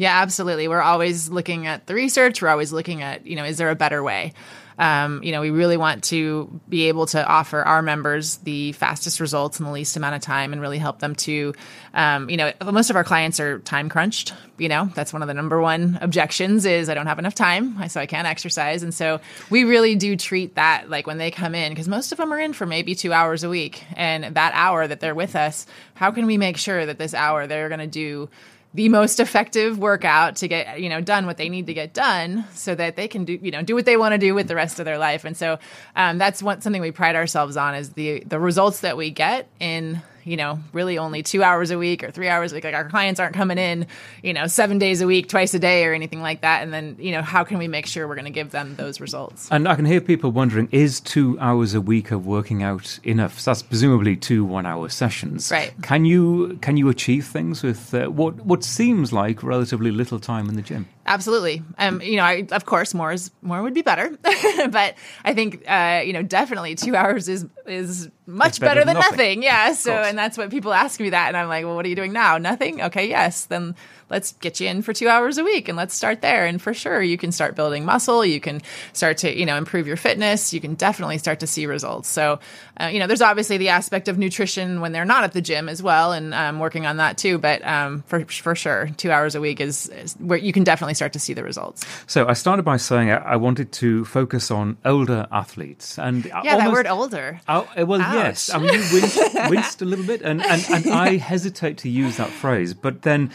Yeah, 0.00 0.22
absolutely. 0.22 0.66
We're 0.66 0.80
always 0.80 1.28
looking 1.28 1.66
at 1.66 1.86
the 1.86 1.92
research. 1.92 2.40
We're 2.40 2.48
always 2.48 2.72
looking 2.72 3.02
at, 3.02 3.26
you 3.26 3.36
know, 3.36 3.44
is 3.44 3.58
there 3.58 3.68
a 3.68 3.74
better 3.74 4.02
way? 4.02 4.32
Um, 4.78 5.22
you 5.22 5.30
know, 5.30 5.42
we 5.42 5.50
really 5.50 5.76
want 5.76 6.04
to 6.04 6.58
be 6.70 6.88
able 6.88 7.04
to 7.08 7.22
offer 7.22 7.62
our 7.62 7.82
members 7.82 8.38
the 8.38 8.72
fastest 8.72 9.20
results 9.20 9.60
in 9.60 9.66
the 9.66 9.70
least 9.70 9.98
amount 9.98 10.14
of 10.14 10.22
time 10.22 10.54
and 10.54 10.62
really 10.62 10.78
help 10.78 11.00
them 11.00 11.14
to, 11.16 11.52
um, 11.92 12.30
you 12.30 12.38
know, 12.38 12.50
most 12.64 12.88
of 12.88 12.96
our 12.96 13.04
clients 13.04 13.40
are 13.40 13.58
time 13.58 13.90
crunched. 13.90 14.32
You 14.56 14.70
know, 14.70 14.90
that's 14.94 15.12
one 15.12 15.20
of 15.20 15.28
the 15.28 15.34
number 15.34 15.60
one 15.60 15.98
objections 16.00 16.64
is 16.64 16.88
I 16.88 16.94
don't 16.94 17.06
have 17.06 17.18
enough 17.18 17.34
time, 17.34 17.86
so 17.90 18.00
I 18.00 18.06
can't 18.06 18.26
exercise. 18.26 18.82
And 18.82 18.94
so 18.94 19.20
we 19.50 19.64
really 19.64 19.96
do 19.96 20.16
treat 20.16 20.54
that 20.54 20.88
like 20.88 21.06
when 21.06 21.18
they 21.18 21.30
come 21.30 21.54
in, 21.54 21.72
because 21.72 21.88
most 21.88 22.10
of 22.10 22.16
them 22.16 22.32
are 22.32 22.40
in 22.40 22.54
for 22.54 22.64
maybe 22.64 22.94
two 22.94 23.12
hours 23.12 23.44
a 23.44 23.50
week. 23.50 23.84
And 23.96 24.34
that 24.34 24.52
hour 24.54 24.86
that 24.86 25.00
they're 25.00 25.14
with 25.14 25.36
us, 25.36 25.66
how 25.92 26.10
can 26.10 26.24
we 26.24 26.38
make 26.38 26.56
sure 26.56 26.86
that 26.86 26.96
this 26.96 27.12
hour 27.12 27.46
they're 27.46 27.68
going 27.68 27.80
to 27.80 27.86
do 27.86 28.30
the 28.72 28.88
most 28.88 29.18
effective 29.18 29.78
workout 29.78 30.36
to 30.36 30.48
get 30.48 30.80
you 30.80 30.88
know 30.88 31.00
done 31.00 31.26
what 31.26 31.36
they 31.36 31.48
need 31.48 31.66
to 31.66 31.74
get 31.74 31.92
done 31.92 32.44
so 32.54 32.74
that 32.74 32.96
they 32.96 33.08
can 33.08 33.24
do 33.24 33.38
you 33.40 33.50
know 33.50 33.62
do 33.62 33.74
what 33.74 33.84
they 33.84 33.96
want 33.96 34.12
to 34.12 34.18
do 34.18 34.34
with 34.34 34.48
the 34.48 34.54
rest 34.54 34.78
of 34.78 34.84
their 34.84 34.98
life. 34.98 35.24
And 35.24 35.36
so 35.36 35.58
um, 35.96 36.18
that's 36.18 36.42
one 36.42 36.60
something 36.60 36.80
we 36.80 36.92
pride 36.92 37.16
ourselves 37.16 37.56
on 37.56 37.74
is 37.74 37.90
the 37.90 38.20
the 38.20 38.38
results 38.38 38.80
that 38.80 38.96
we 38.96 39.10
get 39.10 39.48
in 39.58 40.02
you 40.24 40.36
know, 40.36 40.58
really 40.72 40.98
only 40.98 41.22
two 41.22 41.42
hours 41.42 41.70
a 41.70 41.78
week 41.78 42.02
or 42.04 42.10
three 42.10 42.28
hours 42.28 42.52
a 42.52 42.54
week. 42.54 42.64
Like 42.64 42.74
our 42.74 42.88
clients 42.88 43.20
aren't 43.20 43.34
coming 43.34 43.58
in, 43.58 43.86
you 44.22 44.32
know, 44.32 44.46
seven 44.46 44.78
days 44.78 45.00
a 45.00 45.06
week, 45.06 45.28
twice 45.28 45.54
a 45.54 45.58
day 45.58 45.84
or 45.84 45.92
anything 45.92 46.22
like 46.22 46.40
that. 46.42 46.62
And 46.62 46.72
then, 46.72 46.96
you 46.98 47.12
know, 47.12 47.22
how 47.22 47.44
can 47.44 47.58
we 47.58 47.68
make 47.68 47.86
sure 47.86 48.06
we're 48.06 48.14
going 48.14 48.24
to 48.24 48.30
give 48.30 48.50
them 48.50 48.76
those 48.76 49.00
results? 49.00 49.48
And 49.50 49.68
I 49.68 49.74
can 49.76 49.84
hear 49.84 50.00
people 50.00 50.30
wondering, 50.30 50.68
is 50.72 51.00
two 51.00 51.38
hours 51.40 51.74
a 51.74 51.80
week 51.80 52.10
of 52.10 52.26
working 52.26 52.62
out 52.62 52.98
enough? 53.04 53.40
So 53.40 53.50
that's 53.50 53.62
presumably 53.62 54.16
two 54.16 54.44
one-hour 54.44 54.88
sessions. 54.88 55.50
Right. 55.50 55.72
Can 55.82 56.04
you 56.04 56.58
can 56.60 56.76
you 56.76 56.88
achieve 56.88 57.26
things 57.26 57.62
with 57.62 57.94
uh, 57.94 58.06
what 58.06 58.34
what 58.44 58.64
seems 58.64 59.12
like 59.12 59.42
relatively 59.42 59.90
little 59.90 60.18
time 60.20 60.48
in 60.48 60.56
the 60.56 60.62
gym? 60.62 60.88
Absolutely. 61.06 61.62
Um, 61.78 62.00
you 62.02 62.16
know, 62.16 62.24
I, 62.24 62.46
of 62.52 62.66
course, 62.66 62.92
more 62.92 63.12
is 63.12 63.30
more 63.42 63.62
would 63.62 63.74
be 63.74 63.82
better, 63.82 64.10
but 64.22 64.94
I 65.24 65.34
think 65.34 65.64
uh, 65.66 66.02
you 66.04 66.12
know 66.12 66.22
definitely 66.22 66.74
two 66.74 66.94
hours 66.94 67.28
is 67.28 67.46
is 67.66 68.10
much 68.26 68.60
better, 68.60 68.74
better, 68.80 68.84
than 68.84 68.94
nothing. 68.94 69.10
nothing. 69.10 69.42
Yeah. 69.42 69.72
So, 69.72 69.92
and 69.92 70.16
that's 70.16 70.36
what 70.36 70.50
people 70.50 70.72
ask 70.72 71.00
me 71.00 71.10
that, 71.10 71.28
and 71.28 71.36
I'm 71.36 71.48
like, 71.48 71.64
well, 71.64 71.74
what 71.74 71.86
are 71.86 71.88
you 71.88 71.96
doing 71.96 72.12
now? 72.12 72.38
Nothing. 72.38 72.82
Okay. 72.82 73.08
Yes. 73.08 73.46
Then 73.46 73.74
let's 74.10 74.32
get 74.32 74.60
you 74.60 74.68
in 74.68 74.82
for 74.82 74.92
two 74.92 75.08
hours 75.08 75.38
a 75.38 75.44
week 75.44 75.68
and 75.68 75.76
let's 75.76 75.94
start 75.94 76.20
there. 76.20 76.44
And 76.44 76.60
for 76.60 76.74
sure, 76.74 77.00
you 77.00 77.16
can 77.16 77.32
start 77.32 77.54
building 77.54 77.84
muscle. 77.84 78.24
You 78.24 78.40
can 78.40 78.60
start 78.92 79.18
to, 79.18 79.34
you 79.34 79.46
know, 79.46 79.56
improve 79.56 79.86
your 79.86 79.96
fitness. 79.96 80.52
You 80.52 80.60
can 80.60 80.74
definitely 80.74 81.18
start 81.18 81.40
to 81.40 81.46
see 81.46 81.66
results. 81.66 82.08
So, 82.08 82.40
uh, 82.80 82.86
you 82.86 82.98
know, 82.98 83.06
there's 83.06 83.22
obviously 83.22 83.56
the 83.56 83.68
aspect 83.68 84.08
of 84.08 84.18
nutrition 84.18 84.80
when 84.80 84.92
they're 84.92 85.04
not 85.04 85.24
at 85.24 85.32
the 85.32 85.40
gym 85.40 85.68
as 85.68 85.82
well, 85.82 86.12
and 86.12 86.34
um, 86.34 86.58
working 86.58 86.86
on 86.86 86.96
that 86.96 87.18
too. 87.18 87.38
But 87.38 87.64
um, 87.66 88.02
for 88.06 88.24
for 88.24 88.54
sure, 88.54 88.90
two 88.96 89.10
hours 89.10 89.34
a 89.34 89.40
week 89.40 89.60
is, 89.60 89.88
is, 89.88 90.14
where 90.14 90.38
you 90.38 90.52
can 90.52 90.64
definitely 90.64 90.94
start 90.94 91.12
to 91.12 91.18
see 91.18 91.34
the 91.34 91.44
results. 91.44 91.84
So 92.06 92.26
I 92.26 92.32
started 92.32 92.64
by 92.64 92.78
saying 92.78 93.10
I 93.10 93.36
wanted 93.36 93.72
to 93.72 94.04
focus 94.04 94.50
on 94.50 94.76
older 94.84 95.26
athletes, 95.30 95.98
and 95.98 96.24
yeah, 96.24 96.40
almost, 96.40 96.58
that 96.58 96.72
word 96.72 96.86
older. 96.86 97.40
Oh, 97.48 97.68
well, 97.76 98.00
Ouch. 98.00 98.14
yes. 98.14 98.50
I 98.52 98.58
mean, 98.58 98.72
you 98.72 98.80
winced, 98.92 99.34
winced 99.50 99.82
a 99.82 99.84
little 99.84 100.06
bit, 100.06 100.22
and, 100.22 100.42
and 100.42 100.64
and 100.70 100.86
I 100.90 101.16
hesitate 101.16 101.78
to 101.78 101.88
use 101.88 102.16
that 102.16 102.30
phrase, 102.30 102.74
but 102.74 103.02
then 103.02 103.30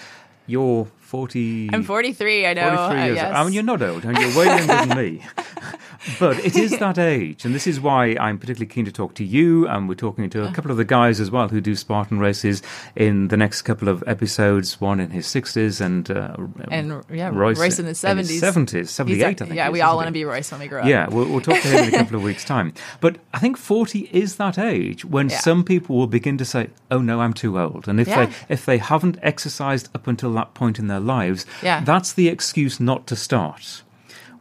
you're 0.48 0.86
40. 1.00 1.70
I'm 1.74 1.84
43, 1.84 2.46
I 2.48 2.54
know. 2.54 2.76
43 2.76 3.04
years 3.06 3.18
uh, 3.18 3.22
yes. 3.22 3.36
I 3.36 3.44
mean, 3.44 3.54
you're 3.54 3.64
not 3.64 3.82
old, 3.82 4.04
and 4.06 4.18
you're 4.18 4.38
way 4.38 4.46
younger 4.46 4.66
than 4.66 4.98
me. 4.98 5.22
but 6.20 6.40
it 6.44 6.56
is 6.56 6.78
that 6.80 6.98
age, 6.98 7.46
and 7.46 7.54
this 7.54 7.68
is 7.68 7.80
why 7.80 8.16
I'm 8.20 8.38
particularly 8.38 8.68
keen 8.68 8.86
to 8.86 8.92
talk 8.92 9.16
to 9.16 9.24
you. 9.24 9.68
And 9.68 9.88
we're 9.90 9.96
talking 9.96 10.30
to 10.30 10.48
a 10.48 10.52
couple 10.52 10.72
of 10.72 10.78
the 10.78 10.86
guys 10.86 11.20
as 11.20 11.32
well 11.32 11.48
who 11.50 11.62
do 11.62 11.76
Spartan 11.76 12.20
races 12.20 12.62
in 12.96 13.30
the 13.30 13.38
next 13.38 13.64
couple 13.64 13.88
of 13.88 14.04
episodes. 14.08 14.80
One 14.80 15.00
in 15.00 15.12
his 15.12 15.28
60s, 15.28 15.82
and 15.82 16.10
uh, 16.12 16.36
and 16.70 17.04
yeah, 17.12 17.30
Royce, 17.34 17.60
Royce 17.60 17.80
in 17.80 17.86
his 17.86 18.02
70s. 18.02 18.42
70s, 18.42 18.88
78, 18.88 19.24
a, 19.24 19.28
I 19.28 19.34
think. 19.34 19.56
Yeah, 19.56 19.70
we 19.70 19.82
all 19.82 19.96
want 19.96 20.08
to 20.08 20.12
be 20.12 20.26
Royce 20.26 20.52
when 20.52 20.60
we 20.60 20.68
grow 20.68 20.82
up. 20.82 20.88
Yeah, 20.88 21.08
we'll, 21.08 21.28
we'll 21.28 21.42
talk 21.42 21.62
to 21.62 21.68
him 21.68 21.86
in 21.86 21.94
a 21.94 21.98
couple 22.04 22.18
of 22.18 22.24
weeks' 22.24 22.46
time. 22.46 22.74
But 23.02 23.18
I 23.34 23.40
think 23.40 23.58
40 23.58 24.10
is 24.12 24.36
that 24.38 24.58
age 24.58 25.06
when 25.06 25.30
yeah. 25.30 25.40
some 25.40 25.64
people 25.64 25.96
will 25.96 26.08
begin 26.08 26.38
to 26.38 26.46
say, 26.46 26.70
"Oh 26.92 27.00
no, 27.00 27.22
I'm 27.22 27.34
too 27.34 27.60
old," 27.60 27.88
and 27.88 28.00
if 28.00 28.08
yeah. 28.08 28.26
they 28.26 28.34
if 28.50 28.66
they 28.66 28.78
haven't 28.78 29.18
exercised 29.22 29.90
up 29.96 30.08
until 30.08 30.34
that 30.34 30.54
point 30.54 30.80
in 30.80 30.88
their 30.88 31.00
lives, 31.00 31.46
yeah. 31.62 31.84
that's 31.84 32.14
the 32.14 32.28
excuse 32.28 32.80
not 32.80 33.08
to 33.08 33.16
start. 33.16 33.84